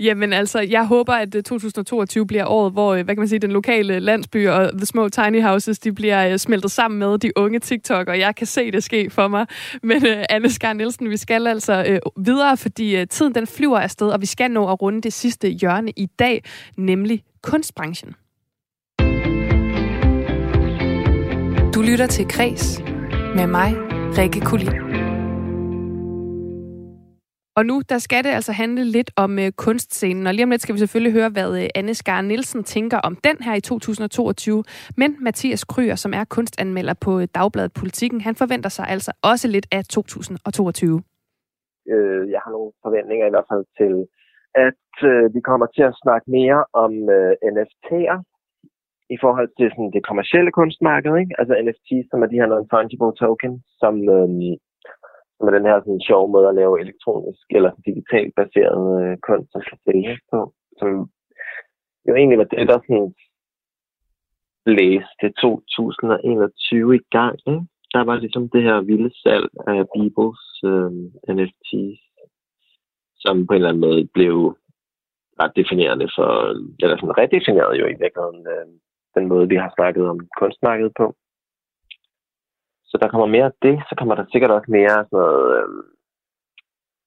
Jamen 0.00 0.32
altså, 0.32 0.60
jeg 0.60 0.86
håber, 0.86 1.12
at 1.12 1.34
øh, 1.34 1.42
2022 1.42 2.26
bliver 2.26 2.46
året, 2.46 2.72
hvor 2.72 2.94
øh, 2.94 3.04
hvad 3.04 3.14
kan 3.14 3.20
man 3.20 3.28
sige, 3.28 3.38
den 3.38 3.52
lokale 3.52 4.00
landsby 4.00 4.48
og 4.48 4.70
the 4.76 4.86
små 4.86 5.08
tiny 5.08 5.42
houses, 5.42 5.78
de 5.78 5.92
bliver 5.92 6.28
øh, 6.28 6.38
smeltet 6.38 6.70
sammen 6.70 6.98
med 6.98 7.18
de 7.18 7.32
unge 7.36 7.58
TikTok, 7.58 8.08
og 8.08 8.18
jeg 8.18 8.36
kan 8.36 8.46
se 8.46 8.70
det 8.70 8.84
ske 8.84 9.10
for 9.10 9.28
mig. 9.28 9.46
Men 9.82 9.96
uh, 9.96 10.22
Anne 10.30 10.50
Skar 10.50 10.72
Nielsen, 10.72 11.10
vi 11.10 11.16
skal 11.16 11.46
altså 11.46 12.00
uh, 12.16 12.24
videre, 12.26 12.56
fordi 12.56 13.00
uh, 13.00 13.06
tiden 13.10 13.34
den 13.34 13.46
flyver 13.46 13.78
afsted, 13.78 14.08
og 14.08 14.20
vi 14.20 14.26
skal 14.26 14.50
nå 14.50 14.68
at 14.68 14.82
runde 14.82 15.02
det 15.02 15.12
sidste 15.12 15.48
hjørne 15.48 15.92
i 15.96 16.06
dag, 16.06 16.44
nemlig 16.76 17.22
kunstbranchen. 17.42 18.14
Du 21.74 21.82
lytter 21.82 22.06
til 22.10 22.28
Kres 22.28 22.82
med 23.36 23.46
mig, 23.46 23.74
Rikke 24.18 24.40
Kulin. 24.40 24.89
Og 27.56 27.66
nu, 27.66 27.82
der 27.88 27.98
skal 27.98 28.24
det 28.24 28.30
altså 28.38 28.52
handle 28.52 28.84
lidt 28.84 29.10
om 29.16 29.38
øh, 29.38 29.52
kunstscenen, 29.64 30.26
og 30.26 30.34
lige 30.34 30.44
om 30.44 30.50
lidt 30.50 30.62
skal 30.62 30.74
vi 30.74 30.78
selvfølgelig 30.78 31.12
høre, 31.12 31.30
hvad 31.36 31.62
øh, 31.62 31.68
Anne 31.74 31.94
Skar 31.94 32.20
Nielsen 32.20 32.64
tænker 32.64 32.98
om 32.98 33.16
den 33.28 33.36
her 33.46 33.54
i 33.54 33.60
2022. 33.60 34.64
Men 34.96 35.16
Mathias 35.20 35.64
Kryer, 35.64 35.94
som 35.94 36.12
er 36.14 36.24
kunstanmelder 36.24 36.94
på 37.04 37.20
øh, 37.20 37.28
Dagbladet 37.34 37.72
Politikken, 37.80 38.20
han 38.20 38.34
forventer 38.34 38.70
sig 38.70 38.86
altså 38.88 39.12
også 39.22 39.48
lidt 39.48 39.66
af 39.72 39.84
2022. 39.84 41.02
Øh, 41.92 42.30
jeg 42.30 42.40
har 42.44 42.50
nogle 42.56 42.72
forventninger 42.84 43.26
i 43.26 43.34
hvert 43.34 43.50
fald 43.52 43.64
til, 43.80 43.94
at 44.68 44.92
øh, 45.10 45.34
vi 45.34 45.40
kommer 45.40 45.66
til 45.66 45.84
at 45.90 45.98
snakke 46.02 46.26
mere 46.38 46.58
om 46.84 46.92
øh, 47.16 47.32
NFT'er 47.54 48.18
i 49.14 49.16
forhold 49.22 49.48
til 49.58 49.66
sådan, 49.70 49.90
det 49.94 50.08
kommercielle 50.10 50.52
kunstmarked. 50.58 51.12
Ikke? 51.22 51.34
Altså 51.40 51.54
NFT, 51.64 51.88
som 52.10 52.22
er 52.22 52.28
de 52.30 52.40
her 52.40 52.48
non-fungible 52.52 53.12
token, 53.22 53.52
som 53.80 53.94
øh, 54.16 54.28
med 55.40 55.52
er 55.52 55.58
den 55.58 55.66
her 55.66 55.80
sådan, 55.80 56.06
sjove 56.08 56.28
måde 56.34 56.48
at 56.48 56.58
lave 56.60 56.80
elektronisk 56.80 57.46
eller 57.50 57.72
digitalt 57.86 58.32
baseret 58.40 58.84
øh, 59.02 59.16
kunst, 59.28 59.50
og 59.54 59.62
kan 59.68 59.78
sælges 59.84 60.20
på. 60.32 60.40
Som 60.78 60.88
jo 62.08 62.12
egentlig 62.14 62.38
var 62.38 62.44
det, 62.44 62.68
der 62.68 62.78
sådan 62.86 63.14
blæste 64.66 65.26
2021 65.40 66.96
i 66.96 67.02
gang. 67.16 67.36
Ikke? 67.46 67.62
Der 67.94 68.02
var 68.08 68.16
ligesom 68.16 68.48
det 68.54 68.62
her 68.62 68.80
vilde 68.80 69.10
salg 69.22 69.50
af 69.66 69.82
Bibels 69.96 70.44
øh, 70.70 70.92
NFTs, 71.36 72.00
som 73.22 73.46
på 73.46 73.52
en 73.52 73.56
eller 73.56 73.68
anden 73.68 73.86
måde 73.88 74.02
blev 74.16 74.34
ret 75.40 75.52
definerende 75.56 76.08
for, 76.16 76.30
eller 76.82 76.96
sådan 76.96 77.18
redefineret 77.18 77.74
jo 77.80 77.86
i 77.86 77.96
virkeligheden, 78.02 78.42
øh, 78.54 78.66
den 79.16 79.24
måde, 79.28 79.48
vi 79.48 79.56
har 79.56 79.72
snakket 79.76 80.04
om 80.12 80.18
kunstmarkedet 80.40 80.92
på. 81.00 81.06
Så 82.90 82.98
der 83.00 83.08
kommer 83.08 83.26
mere 83.26 83.44
af 83.44 83.56
det, 83.62 83.76
så 83.88 83.94
kommer 83.98 84.14
der 84.14 84.24
sikkert 84.32 84.50
også 84.50 84.70
mere 84.70 84.96
sådan 85.10 85.18
noget, 85.18 85.56
øh, 85.56 85.68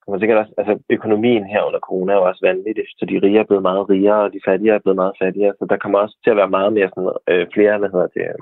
kommer 0.05 0.19
sikkert 0.19 0.37
også, 0.41 0.53
altså 0.57 0.73
økonomien 0.89 1.45
her 1.53 1.61
under 1.67 1.79
corona 1.79 2.13
er 2.13 2.17
jo 2.17 2.27
også 2.29 2.41
vanvittig, 2.49 2.85
så 2.97 3.05
de 3.05 3.19
rige 3.23 3.39
er 3.39 3.49
blevet 3.49 3.67
meget 3.69 3.89
rigere, 3.89 4.21
og 4.25 4.33
de 4.33 4.45
fattige 4.47 4.71
er 4.71 4.79
blevet 4.79 5.01
meget 5.03 5.15
fattigere, 5.21 5.53
så 5.59 5.65
der 5.69 5.77
kommer 5.77 5.99
også 5.99 6.15
til 6.23 6.31
at 6.31 6.37
være 6.37 6.55
meget 6.57 6.73
mere 6.73 6.89
sådan, 6.89 7.13
øh, 7.31 7.47
flere, 7.53 7.77
hvad 7.77 7.89
hedder 7.93 8.07
det, 8.15 8.21
øh, 8.21 8.39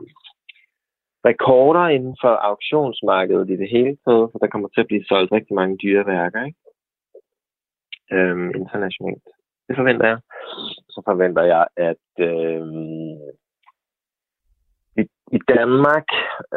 rekorder 1.29 1.87
inden 1.87 2.15
for 2.21 2.33
auktionsmarkedet 2.49 3.49
i 3.49 3.55
det 3.61 3.69
hele 3.69 3.97
taget, 4.05 4.29
så 4.31 4.37
der 4.41 4.47
kommer 4.47 4.67
til 4.67 4.81
at 4.81 4.87
blive 4.87 5.05
solgt 5.05 5.31
rigtig 5.31 5.55
mange 5.55 5.77
dyre 5.83 6.05
værker, 6.05 6.45
ikke? 6.45 6.59
Øhm, 8.11 8.49
internationalt. 8.61 9.23
Det 9.67 9.75
forventer 9.75 10.07
jeg. 10.07 10.19
Så 10.89 11.01
forventer 11.05 11.43
jeg, 11.43 11.67
at 11.77 12.07
øh, 12.29 12.65
i, 15.01 15.03
i 15.37 15.39
Danmark 15.55 16.07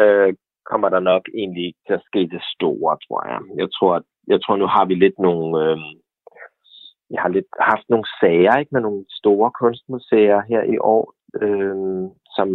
øh, 0.03 0.35
kommer 0.75 0.89
der 0.89 1.11
nok 1.12 1.25
egentlig 1.41 1.64
ikke 1.66 1.83
til 1.87 1.95
at 1.99 2.07
ske 2.09 2.20
det 2.35 2.43
store, 2.55 2.93
tror 3.05 3.20
jeg. 3.31 3.41
Jeg 3.62 3.68
tror, 3.77 3.93
at 4.01 4.07
jeg 4.33 4.39
tror, 4.43 4.57
nu 4.57 4.66
har 4.77 4.85
vi 4.85 4.95
lidt 4.95 5.18
nogle... 5.18 5.47
Øh, 5.64 5.79
jeg 7.14 7.20
har 7.22 7.29
lidt 7.37 7.51
haft 7.72 7.87
nogle 7.89 8.07
sager 8.20 8.59
ikke 8.59 8.75
med 8.75 8.81
nogle 8.81 9.05
store 9.20 9.51
kunstmuseer 9.61 10.41
her 10.51 10.62
i 10.75 10.79
år, 10.95 11.05
øh, 11.43 11.77
som 12.37 12.49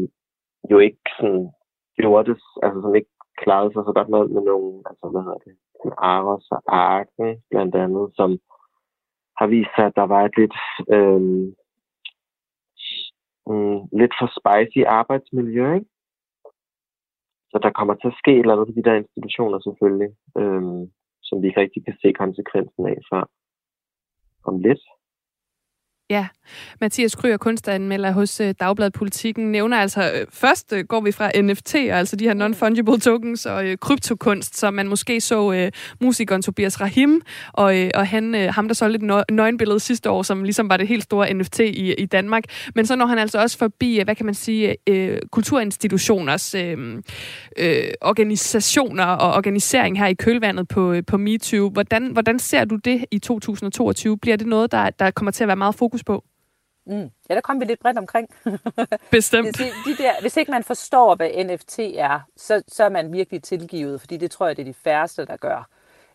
jo 0.72 0.78
ikke 0.80 1.04
sådan 1.20 1.46
gjorde 2.00 2.26
det, 2.30 2.38
altså 2.64 2.80
som 2.82 2.96
ikke 2.96 3.12
klarede 3.42 3.72
sig 3.74 3.84
så 3.86 3.94
godt 3.98 4.10
med, 4.10 4.24
med 4.36 4.44
nogle, 4.52 4.72
altså 4.90 5.06
hvad 5.12 5.22
hedder 5.26 5.42
det, 5.48 5.56
Aros 5.98 6.48
og 6.52 6.62
Arken 6.68 7.32
blandt 7.52 7.76
andet, 7.76 8.06
som 8.20 8.30
har 9.40 9.48
vist 9.48 9.74
sig, 9.76 9.86
at 9.86 9.96
der 9.96 10.08
var 10.14 10.22
et 10.26 10.36
lidt, 10.42 10.58
øh, 10.96 11.22
mm, 13.50 13.80
lidt 14.00 14.14
for 14.20 14.30
spicy 14.38 14.82
arbejdsmiljø, 15.00 15.74
ikke? 15.74 15.90
Så 17.52 17.58
der 17.64 17.78
kommer 17.78 17.94
til 17.94 18.08
at 18.12 18.20
ske 18.22 18.32
et 18.32 18.40
eller 18.40 18.54
andet 18.54 18.68
på 18.68 18.76
de 18.78 18.88
der 18.88 18.96
institutioner 19.02 19.60
selvfølgelig. 19.60 20.12
øhm, 20.40 20.84
som 21.30 21.42
vi 21.42 21.48
ikke 21.48 21.62
rigtig 21.62 21.82
kan 21.86 21.98
se 22.02 22.10
konsekvensen 22.24 22.84
af 22.92 22.98
før 23.12 23.24
om 24.50 24.56
lidt. 24.66 24.84
Ja, 26.10 26.28
Mathias 26.82 27.16
Kryer, 27.16 27.38
kunstanmelder 27.38 28.12
hos 28.12 28.40
øh, 28.40 28.54
Dagbladet 28.60 28.94
Politikken, 28.94 29.52
nævner 29.52 29.78
altså, 29.78 30.12
øh, 30.16 30.26
først 30.34 30.74
øh, 30.74 30.86
går 30.86 31.02
vi 31.02 31.12
fra 31.12 31.32
NFT, 31.42 31.76
altså 31.76 32.16
de 32.16 32.24
her 32.24 32.34
non-fungible 32.34 33.00
tokens 33.00 33.46
og 33.46 33.64
kryptokunst, 33.82 34.58
som 34.58 34.74
man 34.74 34.88
måske 34.88 35.22
så 35.22 35.52
øh, 35.54 35.72
musikeren 36.02 36.42
Tobias 36.42 36.82
Rahim, 36.82 37.22
og, 37.54 37.80
øh, 37.80 37.90
og 37.96 38.08
han, 38.08 38.36
øh, 38.36 38.54
ham 38.54 38.68
der 38.68 38.76
så 38.76 38.88
lidt 38.88 39.04
nøgenbillede 39.32 39.80
sidste 39.80 40.10
år, 40.10 40.24
som 40.24 40.44
ligesom 40.44 40.70
var 40.70 40.78
det 40.78 40.88
helt 40.88 41.04
store 41.04 41.34
NFT 41.34 41.60
i, 41.60 41.94
i 41.94 42.06
Danmark. 42.06 42.44
Men 42.76 42.86
så 42.86 42.96
når 42.96 43.06
han 43.06 43.18
altså 43.18 43.42
også 43.42 43.58
forbi, 43.58 44.02
hvad 44.04 44.16
kan 44.16 44.26
man 44.26 44.36
sige, 44.36 44.78
øh, 44.88 45.18
kulturinstitutioners 45.32 46.56
øh, 46.56 46.78
øh, 47.58 47.84
organisationer 48.02 49.06
og 49.06 49.34
organisering 49.34 50.00
her 50.00 50.08
i 50.08 50.14
kølvandet 50.14 50.68
på, 50.68 50.96
på 51.08 51.18
MeToo. 51.18 51.70
Hvordan, 51.70 52.08
hvordan 52.12 52.40
ser 52.40 52.66
du 52.66 52.76
det 52.76 53.06
i 53.12 53.20
2022? 53.20 54.18
Bliver 54.18 54.38
det 54.38 54.48
noget, 54.48 54.72
der, 54.72 54.90
der 54.90 55.12
kommer 55.12 55.32
til 55.32 55.44
at 55.44 55.48
være 55.48 55.56
meget 55.56 55.76
fokus 55.76 55.99
fokus 56.00 56.04
på? 56.04 56.24
Mm. 56.86 57.12
Ja, 57.30 57.36
der 57.36 57.42
kom 57.42 57.60
vi 57.60 57.66
lidt 57.66 57.80
bredt 57.80 57.98
omkring. 57.98 58.30
Bestemt. 59.12 59.58
de, 59.58 59.64
de 59.64 59.98
der, 59.98 60.22
hvis 60.22 60.38
ikke 60.38 60.52
man 60.52 60.64
forstår, 60.64 61.16
hvad 61.16 61.44
NFT 61.44 61.80
er, 61.80 62.20
så, 62.38 62.64
så 62.68 62.84
er 62.84 62.90
man 62.90 63.14
virkelig 63.14 63.44
tilgivet, 63.44 64.00
fordi 64.00 64.18
det 64.18 64.32
tror 64.32 64.48
jeg, 64.48 64.58
det 64.58 64.62
er 64.62 64.66
de 64.66 64.74
færreste, 64.74 65.26
der 65.26 65.38
gør. 65.38 65.68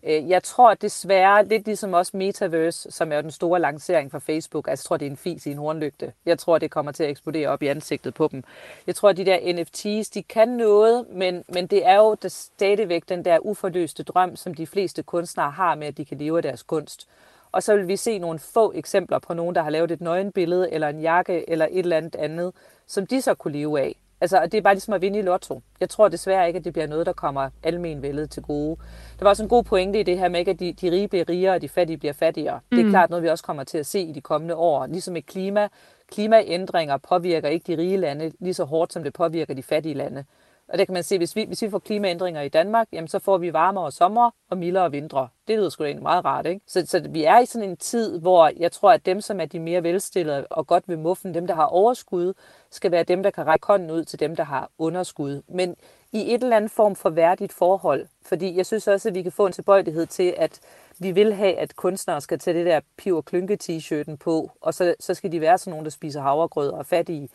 Øh, 0.03 0.29
jeg 0.29 0.43
tror 0.43 0.75
desværre, 0.75 1.47
lidt 1.47 1.67
ligesom 1.67 1.93
også 1.93 2.17
Metaverse, 2.17 2.91
som 2.91 3.13
er 3.13 3.21
den 3.21 3.31
store 3.31 3.61
lancering 3.61 4.11
for 4.11 4.19
Facebook, 4.19 4.69
altså 4.69 4.83
jeg 4.83 4.87
tror, 4.87 4.97
det 4.97 5.07
er 5.07 5.11
en 5.11 5.17
fis 5.17 5.47
i 5.47 5.51
en 5.51 5.59
hornlygte. 5.59 6.13
Jeg 6.27 6.39
tror, 6.39 6.59
det 6.59 6.71
kommer 6.71 6.93
til 6.93 7.05
at 7.05 7.11
eksplodere 7.11 7.49
op 7.49 7.63
i 7.63 7.67
ansigtet 7.67 8.15
på 8.15 8.29
dem. 8.33 8.45
Jeg 8.87 8.95
tror, 8.95 9.09
at 9.09 9.17
de 9.17 9.25
der 9.25 9.39
NFT's, 9.39 10.11
de 10.15 10.23
kan 10.23 10.49
noget, 10.49 11.07
men, 11.11 11.45
men 11.49 11.67
det 11.67 11.87
er 11.87 11.97
jo 11.97 12.15
det 12.23 12.33
stadigvæk 12.33 13.09
den 13.09 13.25
der 13.25 13.39
uforløste 13.39 14.03
drøm, 14.03 14.37
som 14.37 14.55
de 14.55 14.67
fleste 14.67 15.03
kunstnere 15.03 15.51
har 15.51 15.75
med, 15.75 15.87
at 15.87 15.97
de 15.97 16.05
kan 16.05 16.19
leve 16.19 16.37
af 16.37 16.43
deres 16.43 16.63
kunst. 16.63 17.09
Og 17.55 17.63
så 17.63 17.77
vil 17.77 17.89
vi 17.89 17.97
se 17.97 18.19
nogle 18.19 18.39
få 18.39 18.73
eksempler 18.75 19.19
på 19.19 19.35
nogen, 19.35 19.55
der 19.55 19.63
har 19.63 19.71
lavet 19.71 19.91
et 19.91 20.01
nøgenbillede, 20.01 20.73
eller 20.73 20.89
en 20.89 21.01
jakke, 21.01 21.51
eller 21.51 21.67
et 21.71 21.79
eller 21.79 21.97
andet 21.97 22.17
andet, 22.17 22.53
som 22.87 23.07
de 23.07 23.23
så 23.23 23.35
kunne 23.35 23.53
leve 23.53 23.81
af. 23.81 23.97
Altså, 24.21 24.47
det 24.47 24.55
er 24.55 24.63
bare 24.63 24.75
ligesom 24.75 24.95
at 24.95 25.03
vinde 25.03 25.19
i 25.19 25.23
lotto. 25.23 25.63
Jeg 25.81 25.89
tror 25.89 26.09
desværre 26.09 26.47
ikke, 26.47 26.59
at 26.59 26.65
det 26.65 26.73
bliver 26.73 26.87
noget, 26.87 27.07
der 27.07 27.13
kommer 27.13 27.51
almenvældet 27.63 28.31
til 28.31 28.43
gode. 28.43 28.77
Der 29.19 29.25
var 29.25 29.31
også 29.31 29.43
en 29.43 29.49
god 29.49 29.65
pointe 29.65 30.01
i 30.01 30.03
det 30.03 30.19
her 30.19 30.29
med, 30.29 30.49
at 30.49 30.61
de, 30.61 30.73
de 30.73 30.91
rige 30.91 31.09
bliver 31.09 31.29
rigere, 31.29 31.55
og 31.55 31.63
de 31.63 31.69
fattige 31.69 31.97
bliver 31.97 32.13
fattigere. 32.13 32.61
Mm. 32.71 32.77
Det 32.77 32.81
er 32.81 32.85
mm. 32.85 32.91
klart 32.91 33.11
noget, 33.11 33.23
vi 33.23 33.29
også 33.29 33.45
kommer 33.45 33.65
til 33.65 33.79
at 33.79 33.87
se 33.87 34.01
i 34.01 34.13
de 34.13 34.21
kommende 34.21 34.55
år. 34.55 34.87
Ligesom 34.87 35.13
med 35.13 35.23
klima. 35.23 35.69
Klimaændringer 36.13 36.97
påvirker 36.97 37.49
ikke 37.49 37.77
de 37.77 37.83
rige 37.83 37.97
lande 37.97 38.33
lige 38.39 38.55
så 38.55 38.65
hårdt, 38.65 38.93
som 38.93 39.03
det 39.03 39.13
påvirker 39.13 39.55
de 39.55 39.63
fattige 39.63 39.95
lande. 39.95 40.25
Og 40.69 40.79
det 40.79 40.87
kan 40.87 40.95
man 40.95 41.03
se, 41.03 41.19
hvis 41.19 41.37
vi, 41.37 41.45
hvis 41.45 41.63
vi 41.63 41.71
får 41.71 41.79
klimaændringer 41.79 42.41
i 42.41 42.49
Danmark, 42.49 42.89
jamen 42.93 43.09
så 43.09 43.19
får 43.19 43.39
vi 43.39 43.53
varmere 43.53 43.93
sommer 43.93 44.31
og 44.51 44.59
mildere 44.59 44.91
vintre. 44.91 45.29
Det 45.49 45.59
lyder 45.59 45.69
sgu 45.69 45.83
da 45.83 45.89
egentlig 45.89 46.03
meget 46.03 46.25
rart, 46.25 46.47
ikke? 46.47 46.61
Så, 46.67 46.87
så 46.87 47.01
vi 47.11 47.25
er 47.25 47.39
i 47.39 47.47
sådan 47.47 47.69
en 47.69 47.77
tid, 47.77 48.19
hvor 48.19 48.51
jeg 48.57 48.73
tror, 48.73 48.93
at 48.93 49.07
dem, 49.07 49.21
som 49.21 49.41
er 49.41 49.45
de 49.45 49.59
mere 49.59 49.83
velstillede 49.83 50.47
og 50.51 50.67
godt 50.67 50.85
ved 50.89 50.97
muffen, 50.97 51.35
dem, 51.35 51.47
der 51.47 51.55
har 51.55 51.67
overskud, 51.67 52.35
skal 52.71 52.91
være 52.91 53.03
dem, 53.03 53.23
der 53.23 53.31
kan 53.31 53.47
række 53.47 53.67
hånden 53.67 53.91
ud 53.91 54.05
til 54.05 54.21
dem, 54.21 54.37
der 54.37 54.45
har 54.45 54.71
underskud. 54.79 55.43
Men 55.49 55.77
i 56.13 56.35
et 56.35 56.43
eller 56.43 56.57
andet 56.57 56.71
form 56.71 56.97
for 56.97 57.11
værdigt 57.11 57.53
forhold. 57.53 58.07
Fordi 58.23 58.57
jeg 58.57 58.67
synes 58.67 58.89
også, 58.89 59.09
at 59.09 59.15
vi 59.15 59.23
kan 59.23 59.33
få 59.33 59.47
en 59.47 59.53
tilbøjelighed 59.53 60.07
til, 60.07 60.35
at 60.37 60.61
vi 60.99 61.11
vil 61.11 61.35
have, 61.35 61.55
at 61.55 61.77
kunstnere 61.77 62.21
skal 62.21 62.39
tage 62.39 62.59
det 62.59 62.67
der 62.67 62.81
piv 62.97 63.17
og 63.17 63.25
klynke 63.25 63.59
t-shirten 63.63 64.17
på, 64.17 64.51
og 64.61 64.75
så, 64.75 64.95
så 65.01 65.15
skal 65.15 65.33
de 65.33 65.41
være 65.41 65.59
sådan 65.59 65.71
nogen, 65.71 65.85
der 65.85 65.91
spiser 65.91 66.21
havregrød 66.21 66.69
og 66.69 66.79
er 66.79 66.83
fattige 66.83 67.29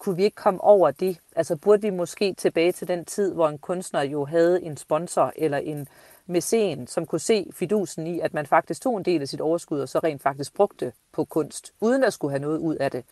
kunne 0.00 0.16
vi 0.16 0.24
ikke 0.24 0.34
komme 0.34 0.60
over 0.60 0.90
det? 0.90 1.18
Altså 1.36 1.56
burde 1.56 1.82
vi 1.82 1.90
måske 1.90 2.32
tilbage 2.32 2.72
til 2.72 2.88
den 2.88 3.04
tid, 3.04 3.32
hvor 3.32 3.48
en 3.48 3.58
kunstner 3.58 4.02
jo 4.02 4.24
havde 4.24 4.62
en 4.62 4.76
sponsor 4.76 5.32
eller 5.36 5.58
en 5.58 5.88
mæcen, 6.26 6.86
som 6.86 7.06
kunne 7.06 7.20
se 7.20 7.50
fidusen 7.52 8.06
i, 8.06 8.20
at 8.20 8.34
man 8.34 8.46
faktisk 8.46 8.82
tog 8.82 8.96
en 8.96 9.04
del 9.04 9.22
af 9.22 9.28
sit 9.28 9.40
overskud 9.40 9.80
og 9.80 9.88
så 9.88 9.98
rent 9.98 10.22
faktisk 10.22 10.54
brugte 10.54 10.92
på 11.12 11.24
kunst, 11.24 11.72
uden 11.80 12.04
at 12.04 12.12
skulle 12.12 12.32
have 12.32 12.42
noget 12.42 12.58
ud 12.58 12.76
af 12.76 12.90
det. 12.90 13.04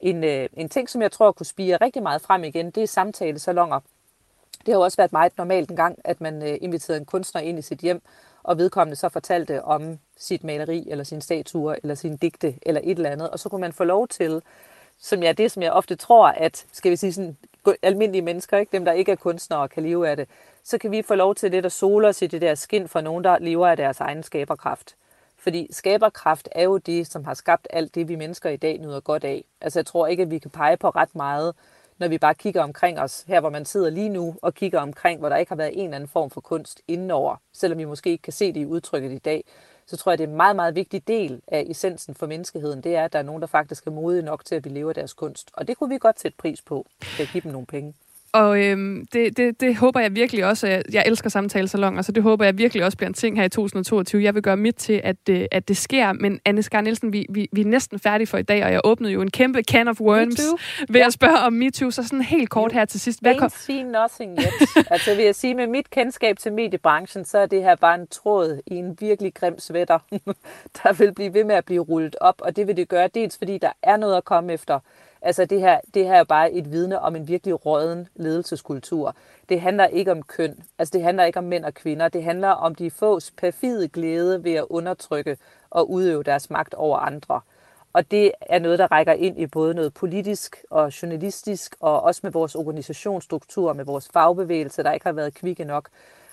En, 0.00 0.24
øh, 0.24 0.48
en 0.56 0.68
ting, 0.68 0.90
som 0.90 1.02
jeg 1.02 1.12
tror 1.12 1.32
kunne 1.32 1.46
spire 1.46 1.76
rigtig 1.76 2.02
meget 2.02 2.22
frem 2.22 2.44
igen, 2.44 2.70
det 2.70 2.82
er 2.82 2.86
samtalesalonger. 2.86 3.80
Det 4.58 4.68
har 4.68 4.74
jo 4.74 4.80
også 4.80 4.96
været 4.96 5.12
meget 5.12 5.38
normalt 5.38 5.70
en 5.70 5.76
gang, 5.76 5.98
at 6.04 6.20
man 6.20 6.42
øh, 6.42 6.58
inviterede 6.60 7.00
en 7.00 7.06
kunstner 7.06 7.40
ind 7.40 7.58
i 7.58 7.62
sit 7.62 7.78
hjem, 7.78 8.02
og 8.42 8.58
vedkommende 8.58 8.96
så 8.96 9.08
fortalte 9.08 9.64
om 9.64 9.98
sit 10.16 10.44
maleri, 10.44 10.86
eller 10.90 11.04
sin 11.04 11.20
statue, 11.20 11.76
eller 11.82 11.94
sin 11.94 12.16
digte, 12.16 12.54
eller 12.62 12.80
et 12.84 12.96
eller 12.96 13.10
andet. 13.10 13.30
Og 13.30 13.38
så 13.38 13.48
kunne 13.48 13.60
man 13.60 13.72
få 13.72 13.84
lov 13.84 14.08
til 14.08 14.42
som 14.98 15.22
jeg, 15.22 15.38
det, 15.38 15.50
som 15.50 15.62
jeg 15.62 15.72
ofte 15.72 15.96
tror, 15.96 16.26
at 16.26 16.66
skal 16.72 16.90
vi 16.90 16.96
sige 16.96 17.12
sådan, 17.12 17.36
almindelige 17.82 18.22
mennesker, 18.22 18.58
ikke 18.58 18.72
dem 18.72 18.84
der 18.84 18.92
ikke 18.92 19.12
er 19.12 19.16
kunstnere, 19.16 19.68
kan 19.68 19.82
leve 19.82 20.08
af 20.08 20.16
det, 20.16 20.28
så 20.64 20.78
kan 20.78 20.90
vi 20.90 21.02
få 21.02 21.14
lov 21.14 21.34
til 21.34 21.50
lidt 21.50 21.66
at 21.66 21.72
sole 21.72 22.08
os 22.08 22.22
i 22.22 22.26
det 22.26 22.40
der 22.40 22.54
skin 22.54 22.88
for 22.88 23.00
nogen, 23.00 23.24
der 23.24 23.38
lever 23.38 23.68
af 23.68 23.76
deres 23.76 24.00
egen 24.00 24.22
skaberkraft. 24.22 24.96
Fordi 25.38 25.68
skaberkraft 25.70 26.48
er 26.52 26.64
jo 26.64 26.78
det, 26.78 27.06
som 27.06 27.24
har 27.24 27.34
skabt 27.34 27.66
alt 27.70 27.94
det, 27.94 28.08
vi 28.08 28.16
mennesker 28.16 28.50
i 28.50 28.56
dag 28.56 28.78
nyder 28.78 29.00
godt 29.00 29.24
af. 29.24 29.44
Altså 29.60 29.78
jeg 29.78 29.86
tror 29.86 30.06
ikke, 30.06 30.22
at 30.22 30.30
vi 30.30 30.38
kan 30.38 30.50
pege 30.50 30.76
på 30.76 30.88
ret 30.88 31.14
meget, 31.14 31.54
når 31.98 32.08
vi 32.08 32.18
bare 32.18 32.34
kigger 32.34 32.62
omkring 32.62 33.00
os, 33.00 33.24
her 33.28 33.40
hvor 33.40 33.50
man 33.50 33.64
sidder 33.64 33.90
lige 33.90 34.08
nu, 34.08 34.36
og 34.42 34.54
kigger 34.54 34.80
omkring, 34.80 35.20
hvor 35.20 35.28
der 35.28 35.36
ikke 35.36 35.50
har 35.50 35.56
været 35.56 35.78
en 35.78 35.84
eller 35.84 35.96
anden 35.96 36.08
form 36.08 36.30
for 36.30 36.40
kunst 36.40 36.82
indenover, 36.88 37.36
selvom 37.52 37.78
vi 37.78 37.84
måske 37.84 38.10
ikke 38.10 38.22
kan 38.22 38.32
se 38.32 38.52
det 38.52 38.60
i 38.60 38.66
udtrykket 38.66 39.12
i 39.12 39.18
dag, 39.18 39.44
så 39.86 39.96
tror 39.96 40.12
jeg, 40.12 40.18
det 40.18 40.24
er 40.24 40.28
en 40.28 40.36
meget, 40.36 40.56
meget 40.56 40.74
vigtig 40.74 41.08
del 41.08 41.42
af 41.48 41.66
essensen 41.68 42.14
for 42.14 42.26
menneskeheden, 42.26 42.80
det 42.80 42.96
er, 42.96 43.04
at 43.04 43.12
der 43.12 43.18
er 43.18 43.22
nogen, 43.22 43.42
der 43.42 43.48
faktisk 43.48 43.86
er 43.86 43.90
modige 43.90 44.22
nok 44.22 44.44
til 44.44 44.54
at 44.54 44.64
vi 44.64 44.70
lever 44.70 44.92
deres 44.92 45.12
kunst. 45.12 45.50
Og 45.52 45.68
det 45.68 45.76
kunne 45.78 45.90
vi 45.90 45.98
godt 45.98 46.20
sætte 46.20 46.36
pris 46.38 46.62
på, 46.62 46.86
at 47.20 47.28
give 47.32 47.40
dem 47.42 47.52
nogle 47.52 47.66
penge. 47.66 47.94
Og 48.32 48.64
øhm, 48.64 49.06
det, 49.12 49.36
det, 49.36 49.60
det 49.60 49.76
håber 49.76 50.00
jeg 50.00 50.14
virkelig 50.14 50.44
også, 50.44 50.66
jeg, 50.66 50.82
jeg 50.92 51.02
elsker 51.06 51.30
samtalesalonger, 51.30 52.02
så 52.02 52.12
det 52.12 52.22
håber 52.22 52.44
jeg 52.44 52.58
virkelig 52.58 52.84
også 52.84 52.98
bliver 52.98 53.08
en 53.08 53.14
ting 53.14 53.36
her 53.36 53.44
i 53.44 53.48
2022. 53.48 54.22
Jeg 54.22 54.34
vil 54.34 54.42
gøre 54.42 54.56
mit 54.56 54.74
til, 54.74 55.00
at, 55.04 55.16
øh, 55.30 55.44
at 55.50 55.68
det 55.68 55.76
sker, 55.76 56.12
men 56.12 56.40
Anne 56.44 56.62
Skar 56.62 56.80
Nielsen, 56.80 57.12
vi, 57.12 57.26
vi, 57.30 57.48
vi 57.52 57.60
er 57.60 57.64
næsten 57.64 57.98
færdige 57.98 58.26
for 58.26 58.38
i 58.38 58.42
dag, 58.42 58.64
og 58.64 58.72
jeg 58.72 58.80
åbnede 58.84 59.12
jo 59.12 59.22
en 59.22 59.30
kæmpe 59.30 59.62
can 59.70 59.88
of 59.88 60.00
worms 60.00 60.40
ved 60.88 61.00
ja. 61.00 61.06
at 61.06 61.12
spørge 61.12 61.38
om 61.38 61.52
MeToo, 61.52 61.90
så 61.90 62.02
sådan 62.02 62.22
helt 62.22 62.50
kort 62.50 62.72
her 62.72 62.84
til 62.84 63.00
sidst. 63.00 63.20
Hvad 63.20 63.34
kom... 63.38 63.50
see 63.50 63.82
nothing 63.82 64.38
yet. 64.38 64.86
altså 64.90 65.14
vil 65.14 65.24
jeg 65.24 65.34
sige, 65.34 65.54
med 65.54 65.66
mit 65.66 65.90
kendskab 65.90 66.38
til 66.38 66.52
mediebranchen, 66.52 67.24
så 67.24 67.38
er 67.38 67.46
det 67.46 67.62
her 67.62 67.74
bare 67.76 67.94
en 67.94 68.06
tråd 68.06 68.60
i 68.66 68.74
en 68.74 68.96
virkelig 69.00 69.34
grim 69.34 69.58
sweater, 69.58 69.98
der 70.82 70.92
vil 70.92 71.14
blive 71.14 71.34
ved 71.34 71.44
med 71.44 71.54
at 71.54 71.64
blive 71.64 71.80
rullet 71.80 72.16
op, 72.20 72.34
og 72.38 72.56
det 72.56 72.66
vil 72.66 72.76
det 72.76 72.88
gøre 72.88 73.08
dels 73.14 73.38
fordi 73.38 73.58
der 73.58 73.72
er 73.82 73.96
noget 73.96 74.16
at 74.16 74.24
komme 74.24 74.52
efter, 74.52 74.78
Altså 75.24 75.44
det 75.44 75.60
her, 75.60 75.80
det 75.94 76.06
her 76.06 76.14
er 76.14 76.24
bare 76.24 76.52
et 76.52 76.72
vidne 76.72 77.00
om 77.00 77.16
en 77.16 77.28
virkelig 77.28 77.66
råden 77.66 78.08
ledelseskultur. 78.16 79.16
Det 79.48 79.60
handler 79.60 79.86
ikke 79.86 80.12
om 80.12 80.22
køn, 80.22 80.62
altså 80.78 80.92
det 80.92 81.02
handler 81.02 81.24
ikke 81.24 81.38
om 81.38 81.44
mænd 81.44 81.64
og 81.64 81.74
kvinder, 81.74 82.08
det 82.08 82.24
handler 82.24 82.48
om 82.48 82.74
de 82.74 82.90
fås 82.90 83.30
perfide 83.30 83.88
glæde 83.88 84.44
ved 84.44 84.54
at 84.54 84.66
undertrykke 84.70 85.36
og 85.70 85.90
udøve 85.90 86.22
deres 86.22 86.50
magt 86.50 86.74
over 86.74 86.98
andre. 86.98 87.40
Og 87.92 88.10
det 88.10 88.32
er 88.40 88.58
noget, 88.58 88.78
der 88.78 88.92
rækker 88.92 89.12
ind 89.12 89.40
i 89.40 89.46
både 89.46 89.74
noget 89.74 89.94
politisk 89.94 90.56
og 90.70 91.02
journalistisk, 91.02 91.76
og 91.80 92.02
også 92.02 92.20
med 92.24 92.32
vores 92.32 92.54
organisationsstruktur, 92.54 93.72
med 93.72 93.84
vores 93.84 94.08
fagbevægelse, 94.12 94.82
der 94.82 94.92
ikke 94.92 95.06
har 95.06 95.12
været 95.12 95.34
kvikke 95.34 95.64
nok. 95.64 95.88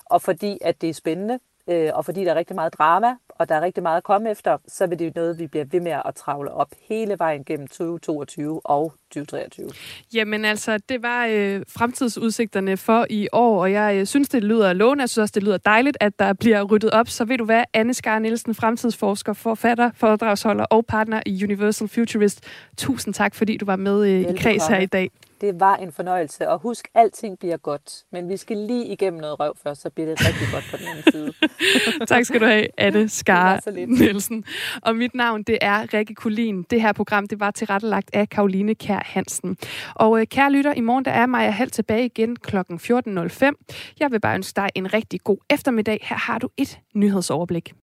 Og 0.06 0.22
fordi 0.22 0.58
at 0.62 0.82
det 0.82 0.90
er 0.90 0.94
spændende, 0.94 1.40
øh, 1.68 1.92
og 1.94 2.06
fordi 2.06 2.26
der 2.26 2.32
er 2.32 2.36
rigtig 2.36 2.56
meget 2.56 2.74
drama, 2.74 3.16
og 3.40 3.50
der 3.50 3.56
er 3.56 3.62
rigtig 3.62 3.84
meget 3.84 3.98
at 3.98 4.04
komme 4.04 4.32
efter, 4.32 4.58
så 4.68 4.88
vil 4.88 5.00
det 5.00 5.06
jo 5.06 5.12
noget, 5.16 5.40
vi 5.40 5.48
bliver 5.48 5.66
ved 5.72 5.80
med 5.80 5.92
at 5.92 6.16
travle 6.16 6.52
op 6.52 6.72
hele 6.90 7.16
vejen 7.20 7.44
gennem 7.44 7.68
2022 7.68 8.62
og 8.64 8.94
2023. 9.12 9.70
Jamen 10.14 10.46
altså, 10.46 10.78
det 10.90 11.04
var 11.04 11.26
øh, 11.26 11.62
fremtidsudsigterne 11.68 12.78
for 12.78 13.06
i 13.10 13.28
år, 13.32 13.62
og 13.62 13.72
jeg 13.72 13.96
øh, 13.96 14.06
synes, 14.06 14.30
det 14.30 14.44
lyder 14.44 14.74
lovende. 14.74 15.02
Jeg 15.02 15.10
synes 15.10 15.22
også, 15.22 15.32
det 15.36 15.44
lyder 15.44 15.58
dejligt, 15.58 15.98
at 16.00 16.20
der 16.20 16.34
bliver 16.34 16.64
ryddet 16.64 16.92
op. 16.92 17.10
Så 17.10 17.26
ved 17.26 17.38
du 17.38 17.46
hvad, 17.46 17.64
Anne 17.74 17.94
Skar 17.94 18.20
Nielsen, 18.20 18.56
fremtidsforsker, 18.56 19.34
forfatter, 19.34 19.92
foredragsholder 19.96 20.64
og 20.64 20.86
partner 20.86 21.22
i 21.26 21.44
Universal 21.44 21.88
Futurist. 21.88 22.44
Tusind 22.78 23.14
tak, 23.14 23.36
fordi 23.36 23.58
du 23.58 23.66
var 23.66 23.76
med 23.76 24.08
øh, 24.08 24.22
i 24.22 24.38
kreds 24.38 24.68
her 24.68 24.80
i 24.80 24.86
dag. 24.86 25.12
Det 25.42 25.60
var 25.60 25.76
en 25.76 25.92
fornøjelse, 25.92 26.50
og 26.50 26.60
husk, 26.60 26.88
alting 26.96 27.40
bliver 27.40 27.58
godt. 27.58 28.04
Men 28.12 28.30
vi 28.30 28.38
skal 28.38 28.58
lige 28.58 28.86
igennem 28.86 29.20
noget 29.22 29.40
røv 29.40 29.54
først, 29.64 29.82
så 29.82 29.90
bliver 29.90 30.10
det 30.10 30.28
rigtig 30.28 30.48
godt 30.54 30.64
på 30.72 30.78
den 30.78 30.88
anden 30.88 31.12
side. 31.12 31.34
tak 32.14 32.26
skal 32.26 32.42
du 32.42 32.46
have, 32.46 32.68
Anne 32.78 33.10
Skar 33.10 33.62
Nielsen. 33.88 34.44
Og 34.82 34.96
mit 34.96 35.16
navn, 35.16 35.44
det 35.44 35.58
er 35.62 35.94
Rikke 35.94 36.16
Kulin. 36.16 36.64
Det 36.70 36.82
her 36.82 36.94
program, 36.94 37.28
det 37.28 37.40
var 37.40 37.52
tilrettelagt 37.52 38.10
af 38.14 38.30
Karoline 38.30 38.76
Kær 38.76 39.02
Hansen. 39.06 39.58
Og 39.96 40.20
øh, 40.20 40.28
kære 40.28 40.52
lytter, 40.52 40.74
i 40.74 40.82
morgen 40.82 41.06
der 41.06 41.12
er 41.12 41.26
Maja 41.26 41.50
Hall 41.50 41.70
tilbage 41.70 42.06
igen 42.06 42.36
kl. 42.36 42.58
14.05. 42.58 43.96
Jeg 44.00 44.12
vil 44.12 44.20
bare 44.20 44.36
ønske 44.36 44.56
dig 44.56 44.70
en 44.76 44.94
rigtig 44.94 45.22
god 45.24 45.38
eftermiddag. 45.50 46.00
Her 46.10 46.18
har 46.18 46.40
du 46.40 46.50
et 46.58 46.80
nyhedsoverblik. 46.96 47.74